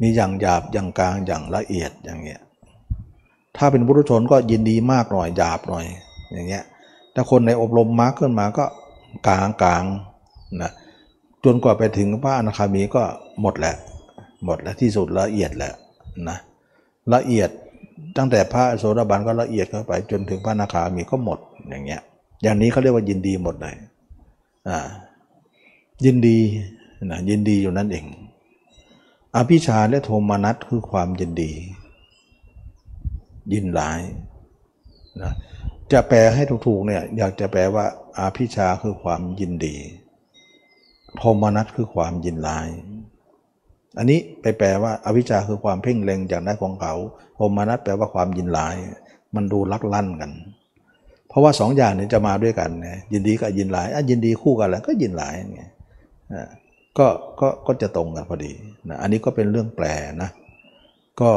[0.00, 2.40] มีอย่างหยาบอย่างกลางอย่างละเอียดอย่างเงี้ย
[3.56, 5.84] ถ้าเป็นบุรุชนก็ยินดีมากหน่อยหยาบหน่อย
[6.32, 6.64] อย่างเงี้ย
[7.12, 8.64] แถ้าคนในอบรมมากขึ้นมาก็
[9.26, 9.84] กลางกลาง
[10.62, 10.70] นะ
[11.44, 13.02] จนกว่าไปถึงพระอนาคามีก็
[13.40, 13.74] หมดแหละ
[14.44, 15.72] หมดแล้วที่สุดละเอียดแหละ
[16.28, 16.38] นะ
[17.14, 17.50] ละเอียด
[18.16, 21.38] ตั้งแต่พระโสดาบันก็ละเอียดเข้าไป จนถึงพระนาคามีก็หมด
[21.68, 22.02] อย่างเงี้ย
[22.42, 23.76] อย่างนี้เขาเรียกว่ายินดีหมดเลย
[24.68, 24.78] อ่า
[26.04, 26.38] ยินดี
[27.04, 28.04] นะยินดีอยู่นั่นเอง
[29.36, 31.52] อภิชาและโทมนัสคือความยินดี
[33.52, 34.00] ยินหลาย
[35.22, 35.32] นะ
[35.92, 37.84] จะแปลให้ถูกๆเนี่ยอยากจะแปลว่า
[38.18, 39.74] อาภิชาคือความยินดี
[41.16, 42.68] โทมนัสคือความยินร้าย
[43.98, 46.94] อันนี้ไปแปลว่าอวิชชาคือความเพ่งเล็งจากได้ของเขา
[47.34, 48.76] โทมนัสแปลว่าความยินร้าย
[49.34, 50.30] มันดูลักลั่นกัน
[51.28, 55.62] เพราะว่าสองอย่างนี้จะมาด้วยกันไงยินดีกับยินร้ายอะยินดีคู่กันแล้วก็ยินร้ายไง
[56.98, 57.06] ก็
[57.40, 58.52] ก็ก็จะตรงกันพอดี
[58.88, 59.86] นะอันนี้ก็เป็นเรื่องแปล
[60.22, 60.30] นะ
[61.20, 61.30] ก็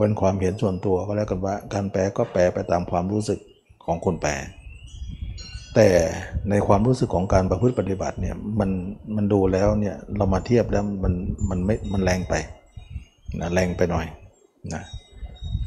[0.00, 3.40] เป็นความเห็นส่วนตัวก็แล้วกันว่า การแปลก็แปลไปตามความรู้สึก
[3.84, 4.32] ของคนแปล
[5.76, 5.88] แต่
[6.50, 8.70] ในความรู้สึกของการประพฤติปฏิบัติเนี่ยมัน
[9.16, 11.14] มันดูแล้วเนี่ยเรามาเทียบแล้วมัน
[11.50, 12.34] มันไม่มันแรงไป
[13.40, 14.06] นะแรงไปหน่อย
[14.72, 14.82] นะ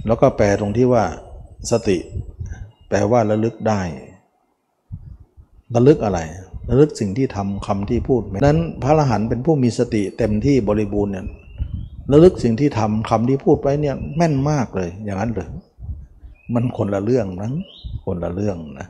[0.07, 1.03] แล้วก็แปลตรงที่ว่า
[1.71, 1.97] สติ
[2.89, 3.81] แปลว่าระลึกได้
[5.75, 6.19] ระลึกอะไร
[6.69, 11.25] ระลึกสิ่งที่ทำคำที่พูดนั้นพระอรหันต์เป็นผู้มีสติเต็มที่บริบูรณ์เนี่ย
[12.11, 15.49] ระลึกสิ่งที่ทำคำที่พูดไปเนี่ยแม่นมากเลย อย่างนั้นเลย
[16.53, 17.53] มันคนละเรื่องนั้น
[18.05, 18.87] คนละเรื่องนะ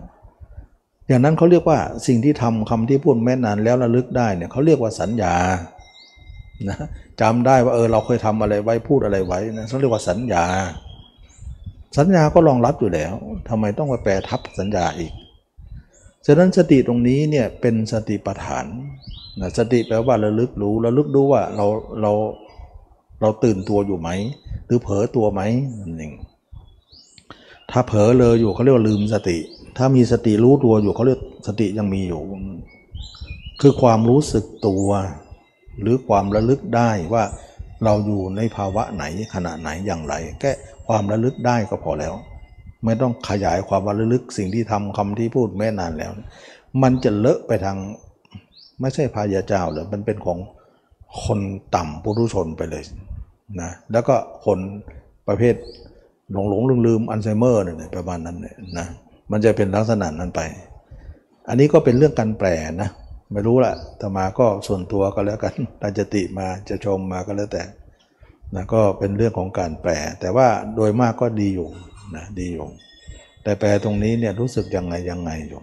[1.10, 5.36] อย่างนั้นเขาเรียกว่าสิ่งที่ทำคำที่พูดแม่นนานแล้วระลึกได้เนี่ยเขาเรียกว่าสัญญา
[6.70, 6.78] นะ
[7.22, 10.46] จำได้ว่าเออเราเคยทำอะไรไว้พูดอะไรไว้นะเขาเรียกว่าสัญญา
[11.98, 13.14] สัญญาก็รองรับอยู่แล้ว
[13.50, 15.12] ทำไมต้องไปแปลทับสัญญาอีก
[16.26, 18.66] ฉะนั้นสติตรงนี้เนี่ยเป็นสติปัฏฐาน
[19.40, 21.66] นะสติแปลว่าระลึกรู้ระลึกรู้ว่าเรา
[22.02, 22.12] เรา
[23.22, 24.10] เราตื่นตัวอยู่ไหม
[24.66, 25.42] หรือเผลอตัวไหม
[25.80, 26.14] นั่นเอง
[27.72, 29.38] ถ้าเผลอเลยอยู่เขาเรียกว่าลืมสติ
[29.80, 32.22] ถ้ามีสติรู้ตัวอยู่เขาเรียกสติยังมีอยู่
[33.62, 34.88] คือความรู้สึกตัว
[35.82, 37.24] หรือความระลึกได้ว่า
[37.84, 39.04] เราอยู่ในภาวะไหน
[39.34, 40.52] ขณะไหนอย่างไร แค่
[40.88, 42.14] ความระลึกได้ก็พอแล้ว
[42.86, 46.12] ไม่ต้องขยายความระลึกสิ่งที่ทำคำที่พูดแม่นานแล้ว
[46.82, 47.78] มันจะเลอะไปทาง
[48.82, 50.40] ไม่ใช่พายาเจ้าเลยมันเป็นของ
[51.24, 51.40] คน
[51.76, 52.84] ต่ำปุถุชนไปเลย
[53.62, 54.16] นะแล้วก็
[54.46, 54.60] คน
[55.28, 55.56] ประเภท
[56.32, 58.88] หลงหลงลืมลืมอัลไซเมอร์เนี่ยประมาณนั้นเนี่ยนะ
[59.32, 60.42] มันจะเป็นลักษณะนั้นไป
[61.50, 62.48] อันนี้ก็เป็นเรื่องการแปล
[62.82, 62.90] นะ
[63.32, 67.64] ไม่รู้ละแต่มาก็ส่วนตัวก็แล้วกันตาจติมาจะชมมาก็แล้วแต่
[68.56, 71.70] นะก็เป็นเรื่องของการแปล แต่ว่าโดยมากก็ดีอยู่
[72.16, 72.66] นะดีอยู่
[73.44, 75.62] แต่แปลตรงนี้เนี่ยรู้สึกยังไงยังไงอยู่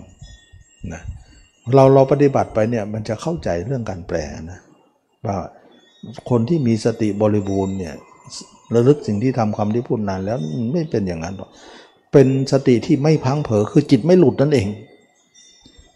[0.92, 1.02] นะ
[1.74, 4.18] เราเราปฏิบัติไปเนี่ยมันจะเข้าใจเรื่องการแปล
[4.50, 4.60] นะ
[5.26, 5.36] ว่า
[6.30, 7.94] คนที่มีสติบริบูรณ์เนี่ย
[8.74, 10.38] ระลึกสิ่งที่ทำคำที่พูดนานแล้ว
[10.72, 11.50] ไม่เป็นอย่างนั้นหรอก
[12.12, 14.68] เป็นสติที่ไม่พังเผลอคือจิตไม่หลุดนั่นเอง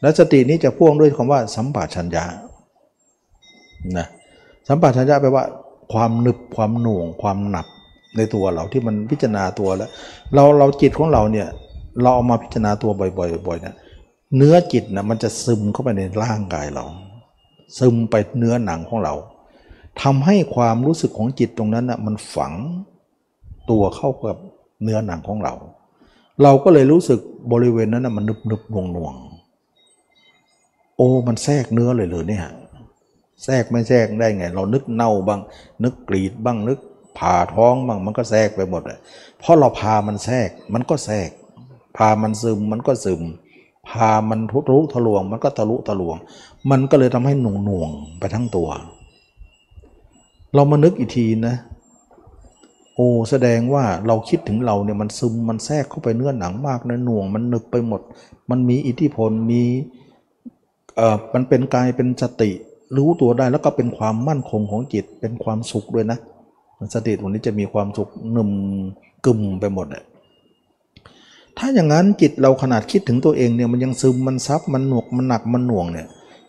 [0.00, 2.24] และสตินี้จะพ่วงด้วยคำว่าสัมปชัญญะ
[3.98, 4.06] นะ
[4.68, 5.44] สัมปชัญญะแปลว่า
[5.92, 7.66] ความหนึบความหน่วง ความหนับ
[8.16, 9.90] ในตัวเราที่มันพิจารณาตัวแล้ว
[10.34, 11.48] เราเราจิตของเราเนี่ย
[12.02, 13.76] เราเอามาพิจารณาตัวบ่อยๆบ่อยๆเนี่ย
[14.36, 16.84] เนื้อจิตนะมันจะซึมเข้าไปในร่างกายเรา
[17.78, 19.14] ซึมไปเนื้อหนังของเรา
[20.02, 22.52] ทำให้ความรู้สึกของจิตตรงนั้นนะมันฝัง
[23.70, 24.36] ตัวเข้ากับ
[24.82, 25.54] เนื้อหนังของเรา
[26.43, 27.20] เราก็เลยรู้สึก
[27.53, 29.14] บริเวณนั้นนะมันนึบนึบหน่วงหน่วง
[30.97, 32.45] โอ้มันแทรกเนื้อเลยเลยเนี่ย
[33.45, 35.41] แทรกไม่แทรกได้ไง เรานึกเน่าบ้าง
[35.84, 36.78] นึกกรีดบ้างนึก
[37.18, 38.99] ผ่าท้องบ้างมันก็แทรกไปหมดเลย
[39.38, 41.30] เพราะเราพามันแทรกมันก็แทรก
[41.97, 43.22] พามันซึมมันก็ซึม
[43.88, 46.16] พามันทุรุทะลวง มันก็ทะลุทะลวง
[46.70, 48.68] มันก็เลยทำให้หน่วงหน่วงไปทั้งตัว
[50.55, 51.57] เรามานึกอีกทีนะ
[53.01, 58.01] อ้แสดงว่าเราคิดถึงเราเนี่ยมันซึมมันแทรกเข้าไปเนื้อหนังมากนะหน่วงมันหนึกไปหมด
[58.51, 59.62] มันมีอิทธิพลมี
[60.96, 62.51] เอ่อมันเป็นกายเป็นสติ
[62.96, 66.18] รู้ตัวได้แล้วก็เป็นความมั่นคงของจิตเป็นความสุขด้วยนะ
[66.94, 68.51] สติตรงนี้จะมีความสุขหนึ่ม
[69.26, 70.05] กึมไปหมดเลย
[71.59, 76.07] ถ้าอย่างนั้นจิตเราขนาดคิดถึงตัวเองเนี่ยมันยังซึมมันซับมันหนวกมันหนักมันหน่วงเนี่ย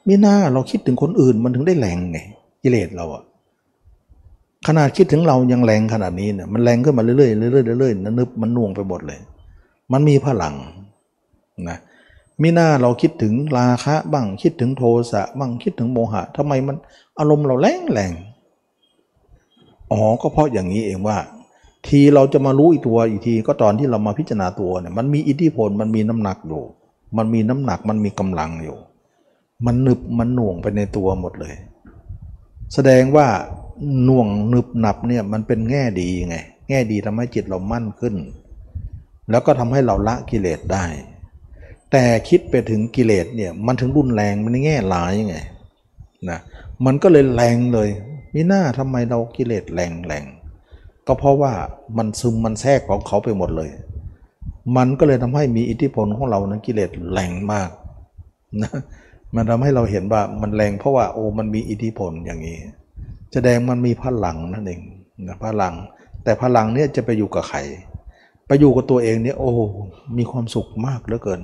[0.08, 2.20] มีหน้าเราคิดถึงคนอื่นมันถึงได้แรงไง
[2.64, 3.24] กิเลสเราอะ
[4.68, 7.30] ขนาดคิดถึงเรายังแรงขนาดนี้เนี่ยมันแรงขึ้นมาเรื่อยๆเรื่อ
[7.76, 9.20] ยๆเรื่อยๆนึบมันน่วงไปหมดเลย
[9.92, 10.56] มันมีพลัง
[11.70, 11.78] นะ
[12.42, 16.76] มีหน้าเราคิดถึงราคะบ้างคิดถึงโทสะบ้างคิดถึงโมหะทำไมมัน
[17.20, 18.12] อารมณ์เราแรงแรง
[19.92, 21.18] อ๋อก็เพราะอย่างนี้เองว่า
[21.88, 26.64] ทีเราจะมารู้อีกตัวอีกทีก็ตอนที่เรามาพิจารณาตัวเนี่ยมันมีอิทธิพลมันมีน้ำหนักอยู่
[27.18, 28.78] มันมีน้ำหนักมันมีกำลังอยู่
[29.66, 31.56] มันนึบมันหน่วงไปในตัวหมดเลย
[32.74, 33.28] แสดงว่า
[34.08, 36.38] น่วงหนึบหนับเนี่ยมันเป็นแง่ดีไง
[36.70, 38.16] แง่ดีทำให้จิตเรามั่นขึ้น
[39.30, 40.86] แล้วก็ทำให้เราละกิเลสได้
[41.92, 45.38] แต่คิดไปถึงกิเลสเนี่ยมันถึงรุนแรงมันในแง่หลายไง
[46.30, 46.40] นะ
[46.86, 47.90] มันก็เลยแรงเลย
[48.34, 50.26] มีหน้าทำไมเรากิเลสแรงแรง
[51.08, 51.54] ก็เพราะว่า
[51.98, 53.70] มันซึมมันแทรกของเขาไปหมดเลย
[54.78, 57.70] มันก็เลยทำให้มีอิทธิพลของเรานั้นกิเลสแรงมาก
[58.62, 58.72] นะ
[59.36, 62.58] มันทำให้เราเห็นว่ามันแรงเพราะว่าโอ้มันมีอิทธิพลอย่างนี้
[63.34, 64.82] แสดงมันมีพลังนั่นเอง
[65.28, 65.74] นะพลัง
[66.24, 67.60] แต่พลังเนี่ยจะไปอยู่กับใคร
[68.48, 69.52] ไปอยู่กับตัวเองเนี่ยโอ้
[70.18, 71.42] มีความสุขมากเหลือเกิน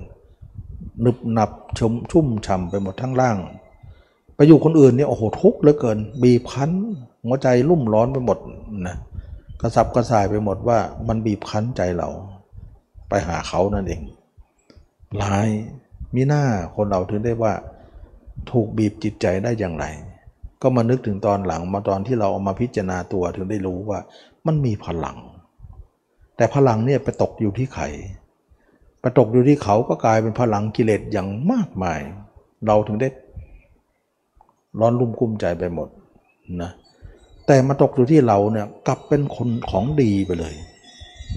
[1.05, 3.37] นึบหนับชมชุ่มฉ่าไปหมดทั้งร่าง
[4.35, 6.71] ไปอยู่คนอื่นเนี่ยโอ้โหทุกข์เหลือเกิน บีบคั้น
[7.25, 8.37] หัวใจรุ่มร้อนไปหมด
[8.87, 8.97] นะ
[9.61, 10.77] กระสับกระส่ายไปหมดว่า
[11.07, 12.09] มันบีบคั้นใจเรา
[13.09, 14.01] ไปหาเขานั่นเอง
[15.17, 15.47] หลาย
[16.15, 16.43] มีหน้า
[16.75, 17.53] คนเราถึงได้ว่า
[18.51, 19.85] ถูกบีบจิตใจได้อย่างไร
[20.61, 23.99] ก็มานึกถึงตอนหลังมาตอนที่เราเอามาพิจารณาตัวถึงได้รู้ว่า
[24.45, 25.17] มันมีพลัง
[26.37, 27.87] แต่พลังเนี่ยไปตกอยู่ที่ไข่
[29.01, 31.99] ไปตกอยู่ที่เขาก็กลายเป็นพลังกิเลสอย่างมากมาย
[32.67, 33.09] เราถึงได้
[34.79, 35.89] ร้อนรุ่มกุ้มใจไปหมด
[36.61, 36.71] นะ
[37.47, 40.55] แต่มาตกอยู่ที่เราเนี่ยกลับเป็นคนของดีไปเลย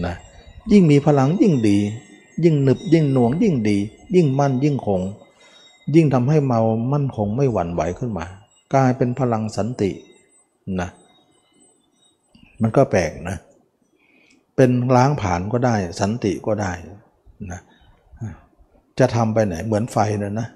[0.07, 0.15] นะ
[0.73, 1.79] ยิ่งมีพลังยิ่งดี
[2.45, 3.79] ยิ่งหนึบยิ่งหน่วงยิ่งดี
[4.15, 5.03] ยิ่งมั่นยิ่งคง
[5.95, 6.61] ยิ่งทำให้เมา
[6.93, 8.27] มั่นคงไม่หวั่นไหวขึ้นมา
[8.75, 9.91] กลายเป็นพลังสันติ
[10.81, 10.91] นะ
[12.63, 13.37] มันก็แปลกนะ
[14.57, 16.73] เป็นล้างผ่านก็ได้ สันติก็ได้
[17.53, 17.61] นะ
[18.99, 20.49] จะทำไปไหนเหมือนไฟนะนะ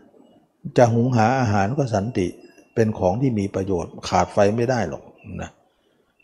[0.78, 2.26] จะหุงหาอาหารก็สันติ
[2.74, 5.02] เป็นของที่มีประโยชน์ขาดไฟไม่ได้หรอก
[5.40, 5.50] นะ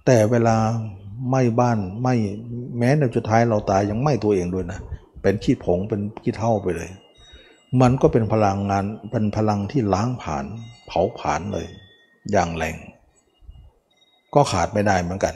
[0.07, 0.57] แต่เวลา
[1.29, 2.15] ไหม้บ้านไหม้
[2.79, 4.81] แม้ในสุดท้ายเราตายยังไหม้ตัวเองด้วยนะ
[5.23, 6.89] เป็นขี้ผงเป็นขี้เท่าไปเลย
[7.81, 10.45] มันก็เป็นพลังงานเป็นพลังที่ล้างผ่าน
[10.87, 11.67] เผาผลาญเลย
[12.33, 12.77] อย่างแรง
[14.35, 15.35] ก็ขาดไม่ได้เหมือนกัน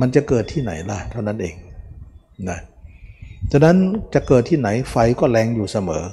[0.00, 1.54] มันจะเกิดที่ไหนล่ะ เท่านั้นเอง
[2.48, 2.58] นะ
[3.52, 3.76] ฉะนั้น
[4.14, 6.04] จะเกิดที่ไหนไฟก็แรงอยู่เสมอ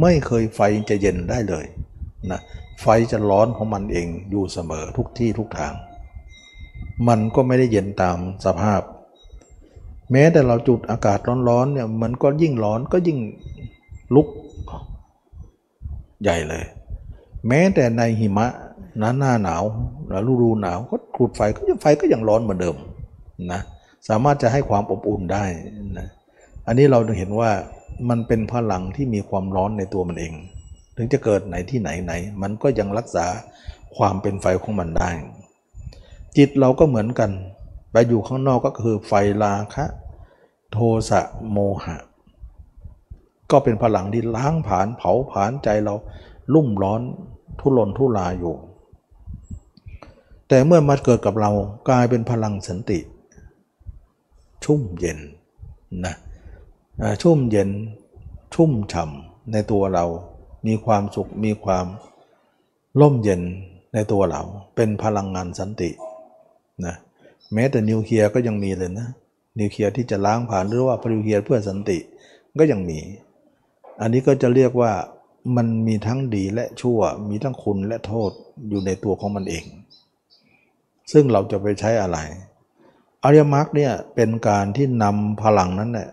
[0.00, 1.64] ไม่เคยไฟจะเย็นได้เลย
[2.30, 2.40] นะ
[2.82, 5.72] ไฟจะร้อนของมันเองอยู่เสมอทุกที่ทุกทาง
[7.08, 8.82] มันก็ไม่ได้เย็นตามสภาพ
[10.12, 13.18] แม้แต่เราจุดอากาศร้อนๆเนี่ยมันก็ยิ่งร้อนก็ยิ่ง
[14.14, 14.28] ลุก
[16.22, 16.64] ใหญ่เลย
[17.48, 18.46] แม้แต่ในหิมะ
[19.02, 19.62] น้าหน้าหนาว
[20.08, 22.76] หรือฤดูหนาวก็จุดไฟก็ยังไฟก็ยังร้อนเหมือนเดิม
[23.52, 23.60] นะ
[24.08, 25.44] สามารถจะให้ความอบอุ่นได้
[25.98, 26.08] นะ
[26.66, 27.50] อันนี้เราเห็นว่า
[28.08, 30.32] มันเป็นพลังที่มีความร้อนในตัวมันเอง
[30.96, 33.26] ถึงจะเกิดไหนที่ไหนไหน มันก็ยังรักษา
[33.96, 35.10] ความเป็นไฟของมันได้
[36.36, 37.30] จิตเราก็เหมือนกัน
[37.92, 39.84] ไปอยู่ข้างนอกก็คือไฟราคะ
[40.72, 40.78] โท
[41.10, 41.20] สะ
[41.50, 41.96] โมหะ
[43.50, 45.94] ก็เป็นพลังที่ล้างผานเผาผลาญใจเรา
[46.54, 47.00] ลุ่มร้อน
[47.60, 48.54] ทุรนทุรายอยู่
[50.48, 51.50] แต่เมื่อมาเกิดกับเรา
[51.88, 52.98] กลายเป็นพลังสันติ
[54.64, 55.18] ชุ่มเย็น
[56.04, 56.14] นะ
[57.22, 57.70] ชุ่มเย็น
[58.54, 60.04] ชุ่มฉ่ำในตัวเรา
[60.66, 61.86] มีความสุขมีความ
[63.00, 63.42] ร่มเย็น
[63.94, 64.42] ในตัวเรา
[64.76, 65.90] เป็นพลังงานสันติ
[66.86, 66.94] นะ
[67.54, 69.08] แม้แต่นิวเคลียร์ก็ยังมีเลยนะ
[69.58, 71.98] นิวเคลียร์ที่จะล้างผ่านหรือว่านิวเคลียร์เพื่อสันติ
[72.58, 73.00] ก็ยังมี
[74.00, 74.92] อันนี้ก็จะเรียกว่า
[75.56, 78.30] มันมีทั้งดีและชั่ว มีทั้งคุณและโทษ
[78.68, 79.64] อยู่ในตัวของมันเอง
[81.12, 82.18] ซึ่งเราจะไปใช้อะไร
[83.24, 86.10] อริยมรรคเนี่ยเป็นการที่นำพลังนั้นเนี่ย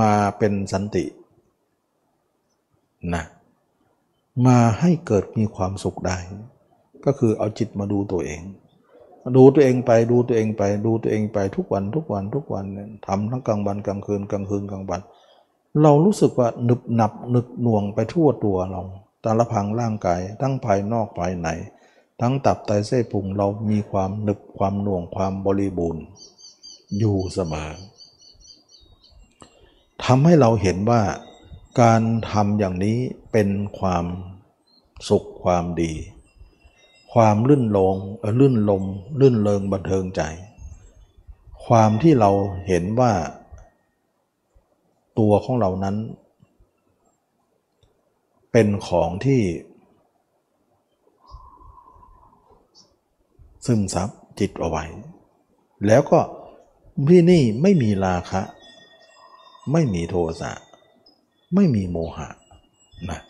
[0.00, 1.04] มาเป็นสันติ
[3.14, 3.24] นะ
[4.46, 6.16] มาให้เกิดมีความสุขได้
[7.04, 8.42] ก็คือเอาจิตมาดูตัวเอง
[9.36, 12.64] ดูตัวเองไปดูตัวเองไป ดูตัวเองไปทุกวันทุกวันทุกวัน
[13.06, 15.00] ทำทั้งกลางวันกลางคืนกลางคืนกลางวัน
[15.82, 18.82] เรารู้สึกว่าหนึบหนับหนึกหน่วงไปทั่วตัวเรา
[19.22, 21.48] แต่ละพังร่างกายทั้งภายนอกภายใน
[22.20, 26.04] ทั้งตับไตเส้พุงเรามีความหนึบความหน่วงความบริบูรณ์
[26.98, 27.70] อยู่เสมอ
[30.04, 31.02] ทำให้เราเห็นว่า
[31.80, 32.98] การทำอย่างนี้
[33.32, 33.48] เป็น
[33.78, 34.04] ความ
[35.08, 35.92] สุขความดี
[37.12, 37.94] ความลื่นลง
[38.40, 38.84] ลื่นลม
[39.20, 40.22] ลื่นเริงบันเทิงใจ
[41.66, 42.30] ความที่เรา
[42.66, 43.12] เห็นว่า
[45.18, 45.96] ตัวของเรานั้น
[48.52, 49.40] เป็นของที่
[53.66, 54.08] ซึมซับ
[54.38, 54.84] จิตเอาไว้
[55.86, 56.20] แล้วก็
[57.08, 58.42] ที่นี่ไม่มีราคะ
[59.72, 60.52] ไม่มีโทสะ
[61.54, 62.28] ไม่มีโมหะ
[63.10, 63.20] นะ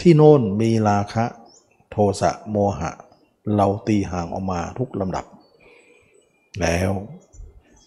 [0.00, 1.24] ที่โน่นมีราคะ
[1.90, 2.90] โทสะโมหะ
[3.56, 5.24] เราตีห่างออกมาทุกลำดับ
[6.60, 6.90] แล้ว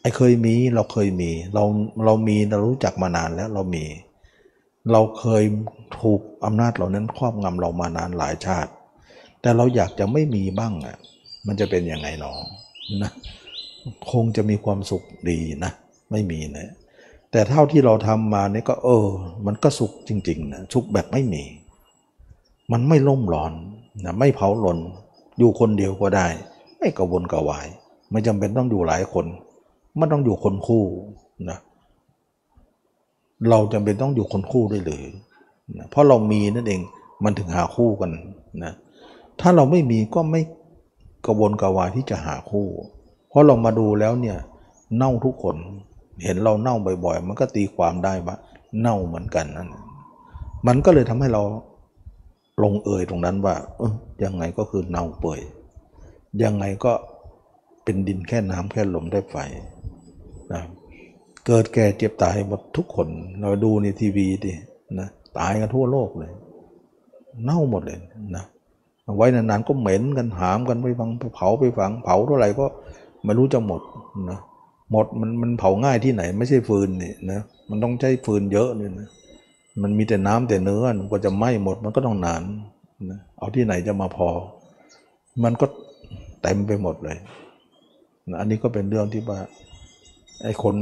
[0.01, 1.63] ไอ้เคยมีเราเคยมีเรา
[2.05, 3.85] เรามีเรารู้จักมานานแล้วเรามี
[4.91, 5.43] เราเคย
[5.99, 8.71] ถูกอำนาจเหล่านั้นครอบงำเรามานานหลายชาติ
[9.41, 10.97] แต่เราอยากจะไม่มีบ้างอะ
[11.47, 12.33] มันจะเป็นยังไงหนอ
[13.01, 13.11] นะ
[14.11, 15.71] คงจะมีความสุขดีนะ
[16.11, 16.69] ไม่มีนะ
[17.31, 19.07] แต่เท่าที่เราทำมานี่ก็เออ
[19.45, 21.43] มันก็สุขจริงๆนะสุขแบบไม่มี
[22.71, 23.53] มันไม่ล่มร้อน
[24.05, 24.79] นะไม่เผาหลน
[25.39, 26.27] อยู่คนเดียวก็ได้
[26.77, 27.67] ไม่กระวนกระวาย
[28.11, 29.25] ไม่จำเป็นต้องอยู่หลายคน
[29.97, 30.83] ไม่ต้องอยู่คนคู่
[31.49, 31.57] นะ
[33.49, 35.03] เราจำเป็นต้องอยู่คนคู่ด้วยหรือ
[35.77, 36.81] นะเพราะเรามีนั่นเอง
[37.23, 38.11] มันถึงหาคู่กัน
[38.63, 38.73] นะ
[39.41, 40.41] ถ้าเราไม่มีก็ไม่
[41.25, 42.67] กระวนกระวายที่จะหาคู่
[43.29, 44.37] เพราะเรามาดูแล้วเนี่ย
[44.97, 45.55] เน่าทุกคน
[46.23, 48.35] เห็นเราเน่าบ่อยๆ มันก็ตีความได้ว่า
[48.79, 49.69] เน่าเหมือนกันนั่น
[50.67, 51.43] มันก็เลยทำให้เรา
[52.63, 55.41] ลงเอยตรงนั้นว่าเออยังไงก็คือเน่าเปื่อย
[56.43, 56.93] ยังไงก็
[57.83, 59.35] เป็นดินแค่น้ำแค่ลมได้ไฟ
[60.53, 60.61] นะ
[61.45, 63.07] เกิดแก่เจ็บตายหมดทุกคน
[63.41, 64.53] เราดูในทีวีดิ
[64.99, 65.07] นะ
[65.37, 66.31] ตายกันทั่วโลกเลย
[67.43, 67.99] เน่าหมดเลย
[68.35, 68.45] นะ
[69.15, 72.65] ไว้นานๆก็เหม็นกันหามกันไปฟังไปเผาไปฝังเผาเท่าไหร่ก็
[73.23, 73.81] ไม่รู้จะหมด
[74.29, 74.39] นะ
[74.91, 77.39] หมดมันมันเผาง่ายที่ไหน ไม่ใช่ฟืนนี่นะ
[77.69, 79.09] มันต้องใช้ฟืนเยอะเลยนะ
[79.81, 82.43] มันมีแต่น้ำแต่เนื้อก็จะไหม้หมดมันก็ต้องนาน
[83.11, 84.27] นะเอาที่ไหนจะมาพอ
[85.43, 85.65] มันก็
[86.41, 87.17] เต็มไปหมดเลย
[88.29, 89.39] นะอันนี้ก็เป็นเรื่องที่ว่า
[90.43, 90.75] ไอ้คน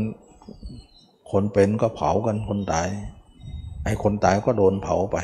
[1.32, 2.88] คนเป็นก็เผากันคนตาย
[3.86, 5.18] ไอ้คนตายก็โดนเผาไป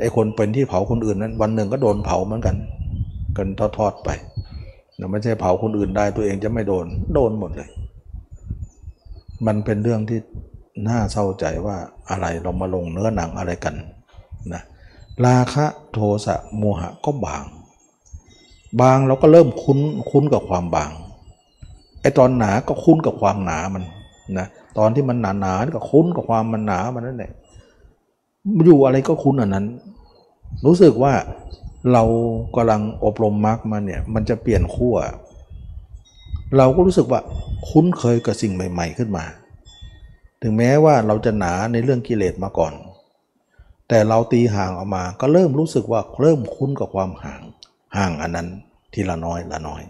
[0.00, 2.56] ไอ้คนเป็นที่เผาคนอื่นนั้น วันหนึ่งก็โดนเผาเหมือนกัน
[3.36, 4.10] กันทอดๆไป
[4.98, 7.70] นะไม่ใช่เผาคนอื่นได้ตัวเองจะไม่โดน โดนหมดเลย
[9.46, 10.18] มันเป็นเรื่องที่
[10.88, 11.76] น่าเศร้าใจว่า
[12.10, 13.74] อะไรเรามาลงเนื้อหนังอะไรกัน
[14.52, 14.62] นะ
[15.24, 17.44] ราคะโทสะโมหะก็บาง
[18.80, 19.78] บางเราก็เริ่มคุ้น
[20.10, 20.90] คุ้นกับความบาง
[22.00, 23.84] ไอตอนหนาก็คุ้นกับความหนามัน
[24.38, 24.46] นะ
[24.78, 27.32] ตอนที่มันหนาหนาก็คุ้นกับความมันหนามันนั่นแหละ
[28.64, 29.66] อยู่อะไรก็คุ้นอันนั้น
[30.66, 31.14] รู้สึกว่า
[31.92, 32.02] เรา
[32.56, 34.96] กำลังอบรมมารรคมาเนี่ยมันจะเปลี่ยนขั้ว
[36.56, 37.20] เราก็รู้สึกว่า
[37.68, 39.24] คุ้นเคยกับสิ่งใหม่ ๆ ขึ้นมา
[40.42, 42.72] ถึงแม้ว่าเราจะหนาในเรื่องกิเลสมาก่อน
[43.88, 47.42] แต่เราตีห่างออกมาก็เริ่มรู้สึกว่าเริ่มคุ้นกับความห่าง
[47.96, 48.48] ห่างอันนั้น
[48.92, 49.82] ทีละน้อยละน้อย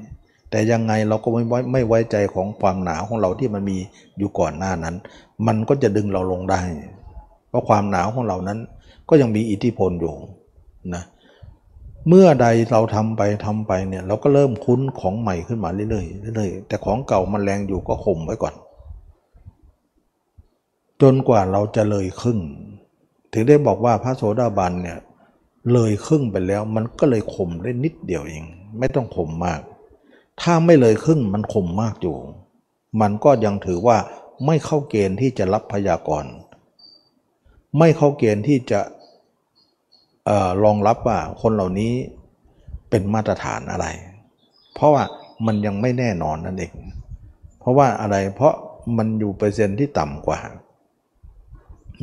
[0.50, 3.78] แต่ยังไงเราก็ไม่ไว้ไม่ไว้ใจของความหนาของเราที่มันมี
[4.18, 4.94] อยู่ก่อนหน้านั้น
[5.46, 6.60] มันก็จะดึงเราลงได้
[7.56, 8.58] ราะความหนาวของเรานั้น
[9.08, 10.14] ก็ยังมีอิทธิพลอยู่
[10.94, 11.02] นะ
[12.08, 18.54] เมื่อใดเราทำไปทำไปเนี่ยเราก็เริ่มคุ้นของใหม่ขึ้นมาเรื่อยๆเรื่อยๆแต่ของเก่ามันแรงอยู่ก็ข่มไว้ก่อน
[21.02, 22.40] จนกว่าเราจะเลยครึ่ง
[23.32, 24.98] ถึงได้บอกว่าพระโสดาบันเนี่ย
[25.72, 28.44] เลยครึ่งไปแล้วมันก็เลยข่มได้นิดเดียวเอง
[28.78, 29.60] ไม่ต้องข่มมาก
[30.40, 32.16] ถ้าไม่เลยครึ่งมันข่มมากอยู่
[33.00, 33.98] มันก็ยังถือว่า
[34.46, 36.32] ไม่เข้าเกณฑ์ที่จะรับพยากรณ์
[37.78, 38.80] ไม่เข้าเกณฑ์ที่จะ
[40.28, 41.92] ออรองรับว่าคนเหล่านี้
[42.90, 43.86] เป็นมาตรฐานอะไร
[44.74, 45.04] เพราะว่า
[45.46, 46.72] มันยังไม่แน่นอนนั่นเอง
[47.60, 48.54] เพราะว่าอะไรเพราะ
[48.96, 50.40] มันอยู่เปอร์เซ็นต์ที่ต่ำกว่า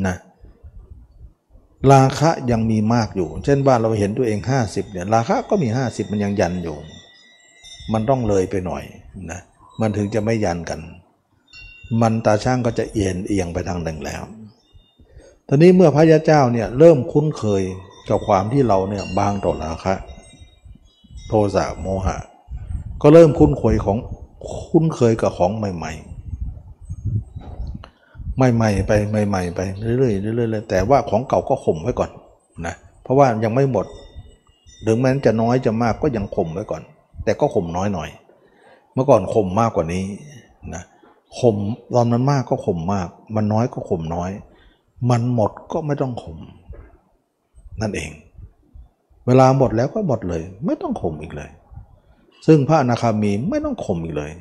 [0.08, 0.16] นะ
[1.94, 6.78] ราคะยังมีมากอยู่ เช่นว่าเราเห็นตัวเอง 50เนี่ยราคะก็มี 50 มันยังยันอยู่
[7.94, 8.84] มันต้องเลยไปหน่อย
[9.32, 9.42] นะ
[9.82, 10.80] มันถึงจะไม่ยันกัน
[12.02, 14.24] มันตาช่างก็จะเอียนเอียงไปทางหนึ่งแล้ว
[15.48, 17.64] ตอนนี้เมื่อพระยาเจ้าเนี่ยเริ่มคุ้นเคย
[18.10, 19.94] กับความที่เราเนี่ยบางต่อราคะ
[21.28, 22.18] โทสะโมหะ
[23.02, 23.98] ก็เริ่มคุ้นเคยของ
[24.70, 26.14] คุ้นเคยกับของใหม่ ๆ
[28.56, 29.60] ใหม่ๆไปใหม่ ๆ ไป
[29.98, 32.10] เรื่อยๆเรื่อยๆแต่ว่าของเก่าก็ข่มไว้ก่อน
[32.66, 33.86] นะเพราะว่ายังไม่หมด
[34.86, 36.82] ถึงแม้จะน้อยจะมากก็ยังข่มไว้ก่อน
[37.24, 38.10] แต่ก็ข่มน้อยหน่อย
[38.94, 40.04] เมื่อก่อนข่มมากกว่านี้
[40.74, 40.84] นะ
[41.40, 41.56] ข่ม
[41.94, 44.32] ตอนมันมากก็ข่มมาก มันน้อยก็ข่มน้อย
[45.10, 46.38] มันหมดก็ไม่ต้องข่ม
[47.82, 48.12] นั่นเอง
[49.28, 51.50] เวลาหมดแล้วก็หมดเลย ไม่ต้องข่มอีกเลย
[52.48, 54.32] ซึ่งพระอนาคามีไม่ต้องข่มอีกเลย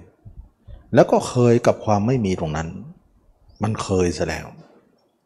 [0.95, 2.69] แล้วก็เคยกับความไม่มีตรงนั้น
[3.63, 4.47] มันเคยซะแล้ว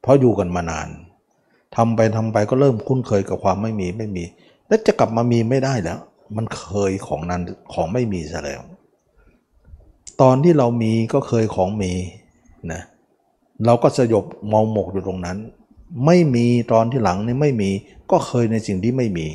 [0.01, 0.89] เพราะอยู่กันมานาน
[1.77, 4.25] ทำไปทำไปก็เริ่มคุ้นเคยกับความไม่มีไม่มี
[4.69, 5.99] แล้วจะกลับมามีไม่ได้แล้ว
[6.37, 7.43] มันเคยของนั้น
[7.73, 8.63] ของไม่มีซะแล้ว
[10.21, 11.93] ตอนที่เรามีก็เคยของมี
[12.73, 15.39] นะเเราก็สยบเมาหมกอยู่ตรงนั้น
[16.07, 17.70] ไม่มีตอนที่หลังนี่ไม่มี
[18.11, 19.27] ก็เคยในสิ่งที่ไม่มี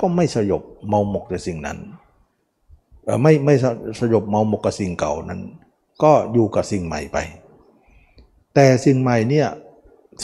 [0.00, 1.78] ก็ไม่สยบเมาหมกในสิ่งนั้น
[3.22, 3.54] ไม่ไม่
[4.00, 5.40] สยบเมาหมกกับสิ่งเก่านั้น
[6.02, 7.18] ก็อยู่กับสิ่งใหม่ไป
[8.54, 9.48] แต่สิ่งใหม่เนี่ย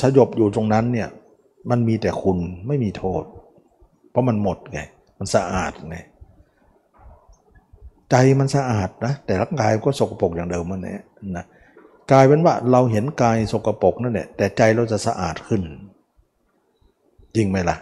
[0.00, 1.08] สยบอยู่ตรงนั้นเนี่ย
[1.70, 3.24] มันมีแต่คุณไม่มีโทษ
[4.10, 4.80] เพราะมันหมดไง
[5.18, 5.98] มันสะอาดไง
[8.10, 11.04] ใจมันสะอาดนะแต่ร่างกายก็สกปรกอย่างเดิมมันเนี่ย
[11.36, 11.44] นะ
[12.12, 15.62] กลายเป็นว่าเราเห็นกายสกปรกนั่นแหละแต่ใจเราจะสะอาดขึ้น
[17.36, 17.76] จริงไหมล่ะ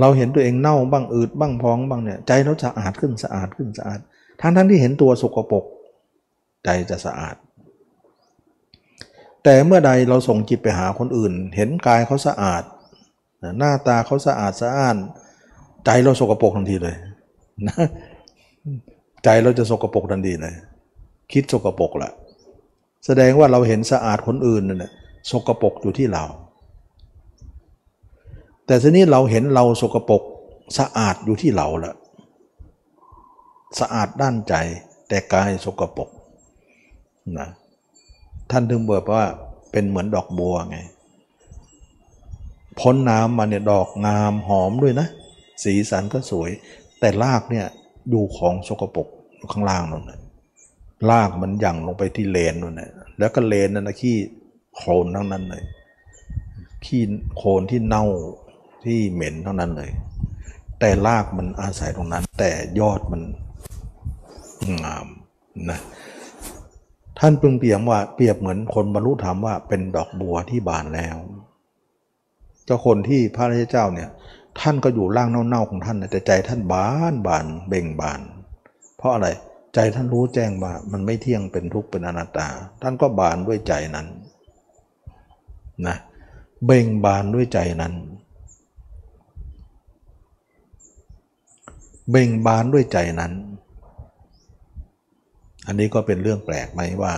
[0.00, 4.00] เราเห็นตัวเองเน่าบ้างอืดบ้างพองบ้างเนี่ยใจเราจะสะอาดขึ้นสะอาดขึ้นสะอาด
[4.40, 5.64] ทั้งทั้งที่เห็นตัวสกปรก
[6.64, 7.36] ใจจะสะอาด
[9.44, 12.62] แต่เมื่อใดเราส่งจิตไปหาคนอื่น เห็นกายเขาสะอาด
[13.58, 14.96] หน้าตาเขาสะอาดสะอ้าน
[15.84, 16.96] ใจเราสกปรกทันทีเลย
[17.66, 17.76] นะ
[19.24, 20.54] ใจเราจะสกปรกทันทีเลย
[21.32, 22.10] คิดสกปรกละ
[23.06, 24.92] แสดงว่าเราเห็นสะอาดคนอื่นนั่นแหละ
[25.30, 26.24] สกปรกอยู่ที่เรา
[28.66, 30.22] แต่ทีนี้เราเห็นเราสกปรก
[30.78, 31.94] สะอาดอยู่ที่เราละ
[33.80, 34.54] สะอาดด้านใจ
[35.08, 36.08] แต่กายสกปรก
[37.38, 37.48] นะ
[38.50, 39.24] ท่านถึงบอกว่า
[39.72, 40.78] เป็นเหมือนดอกบัวไง
[42.80, 45.08] พ้นน้ำมาเนี่ยดอกงามหอมด้วยนะ
[45.64, 46.50] สีสันก็สวย
[47.00, 47.66] แต่รากเนี่ย
[48.10, 49.08] อยู่ของสกปรก
[49.52, 50.21] ข้างล่างนั่น
[51.10, 54.16] รากมันยั่งลงไปที่เลนนั่นนะแล้วก็เลนนั่นนะขี้
[54.76, 55.64] โคลนทั้งนั้นเลย
[56.84, 57.02] ขี้
[57.36, 58.04] โคลนที่เน่า
[58.84, 59.90] ที่เหม็นเท่านั้นเลย
[60.80, 62.50] แต่รากมันอาศัยตรงนั้น แต่
[62.80, 63.22] ยอดมัน
[64.82, 65.06] งาม
[65.70, 65.78] นะ
[67.18, 71.16] ท่านเปงเปรียบว่าเปรียบเหมือนคนบรรลุธรรมว่าเป็นดอกบัวที่บานแล้ว
[72.64, 74.08] เจ้าคนที่พระราชเจ้าเนี่ย
[74.60, 78.20] ท่านก็อยู่ร่างเน่าๆของท่านแต่ใจท่านบานบานเบ่งบาน
[78.96, 79.28] เพราะอะไร
[79.74, 82.48] ใจท่านรู้แจ้งว่ามันไม่เที่ยงเป็นทุกข์เป็นอนัตตา
[82.82, 84.06] ท่านก็บานด้วยใจนั้น
[85.86, 85.96] นะ
[86.66, 87.94] เบ่งบานด้วยใจนั้น
[92.10, 93.32] เบ่งบานด้วยใจนั้น
[95.66, 97.14] อันนี้ก็เป็นเรื่องแปลกไหมว่า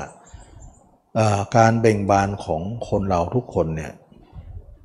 [1.57, 3.93] การเบ่งบานของคนเราทุกคนเนี่ย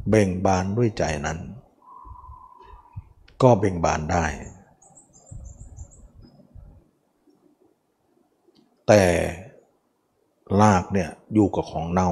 [0.09, 1.39] เบ่งบานด้วยใจนั้น
[3.43, 4.25] ก็เบ่งบานได้
[8.89, 9.03] แต่
[10.61, 12.11] ลากเนี่ยอยู่กับของเน่า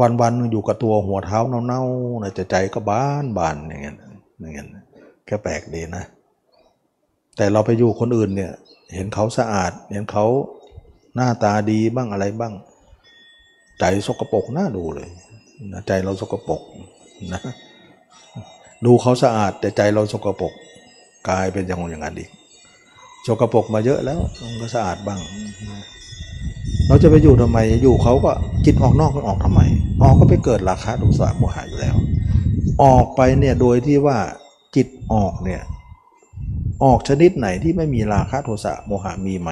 [0.00, 3.96] วันวันอยู่กับตัวหัวเท้าเน่าๆนะใจก็บานบานอย่างเงี้ย
[4.40, 4.66] อย่างเงี้ย
[5.26, 6.04] แค่แปลกดีนะ
[7.36, 8.52] แต่เราไปอยู่คนอื่นเนี่ย
[8.94, 10.26] เห็นเขาสะอาด เห็นเขา
[11.14, 12.54] หน้าตาดีบ้างอะไรบ้าง
[13.78, 15.08] ใจสกปรกน่าดูเลย
[15.72, 16.62] นะใจเราสกปรก
[17.32, 17.40] นะ
[18.84, 20.52] ดูเขาสะอาดแต่ใจเราสกปรก
[21.28, 22.30] กลายเป็นอย่างอย่างนั้นอีก
[23.26, 25.20] สกปกมาเยอะแล้วมันก็สะอาดบ้าง
[26.88, 28.32] เราจะไปอยู่ทำไมอยู่เขาก็
[28.64, 29.60] จิตออกนอกก็ออกทำไม
[30.02, 31.96] ออกก็ไปเกิดราคาดุสาโมหะอยู่แล้ว
[32.82, 34.18] ออกไปเนี่ยโดยที่ว่า
[34.76, 35.60] จิตออกเนี่ย
[36.84, 39.50] ออกชนิดไหนที่ไม่มีราคะโทสะโมหะมีไหม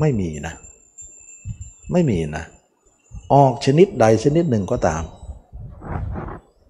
[0.00, 0.54] ไม่มีนะ
[1.92, 2.44] ไม่มีนะ
[3.34, 5.02] ออกชนิดใดชนิดหนึ่งก็ตาม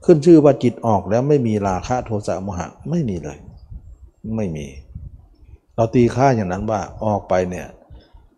[0.04, 3.38] ขึ้นชื่อว่าจิตออกแล้วไม่มีราคะโทสะโมหะไม่มีเลย
[4.36, 4.66] ไม่มี
[5.76, 7.66] เราตีค่าอย่างนั้นว่าออกไปเนี่ย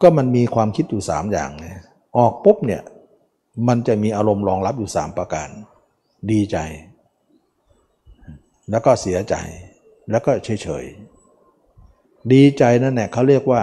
[0.03, 1.67] ก็มันมีความคิดอยู่สามอย่างไง
[2.19, 2.83] ออกปุ๊บเนี่ย
[3.69, 5.49] มันจะมีอารมณ์รองรับอยู่สามประการ
[6.31, 6.59] ดีใจ
[8.71, 9.35] แล้วก็เสียใจ
[10.11, 13.63] แล้วก็เฉยๆดีใจนั่นแหละเขาเรียกว่า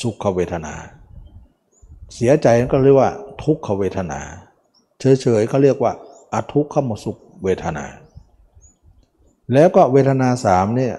[0.00, 0.74] สุขเวทนา
[2.14, 3.10] เสียใจก็เรียกว่า
[3.42, 4.20] ทุกขเวทนา
[5.00, 5.92] เฉยๆเขาเรียกว่า
[6.32, 7.84] อทุกขมสุขเวทนา
[9.52, 10.94] แล้วก็เวทนาสามเนี่ย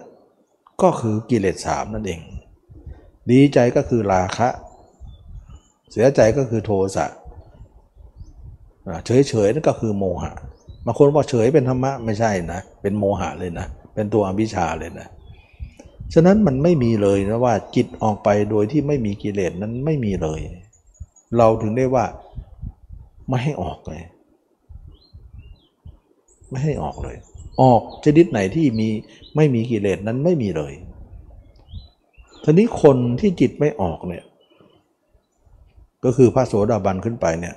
[0.81, 2.21] ก็คือกิเลสสามนั่นเอง
[3.31, 4.49] ดีใจก็คือราคะ
[5.91, 7.05] เสียใจก็คือโทสะ
[9.05, 10.33] เฉยๆนั่นก็คือโมหะ
[10.85, 15.07] บางคนว่าเฉยเป็นธรรมะไม่ใช่นะ เป็นโมหะเลยนะ เป็นตัวอวิชชาเลยนะ
[16.13, 20.39] ฉะนั้นมันไม่มีเลยนะว่าจิตออกไปโดยที่ไม่มีกิเลสนั้นไม่มีเลย
[21.37, 22.05] เราถึงได้ว่า
[23.29, 24.01] ไม่ให้ออกเลย
[26.49, 27.15] ไม่ให้ออกเลย
[27.61, 28.89] ออกชนิดไหนที่มี
[29.35, 30.73] ไม่มีกิเลสนั้นไม่มีเลย
[32.43, 34.23] ทีนี้คนที่จิตไม่ออกเนี่ย
[36.03, 37.55] ก็คือพระโสดาบันขึ้นไปเนี่ย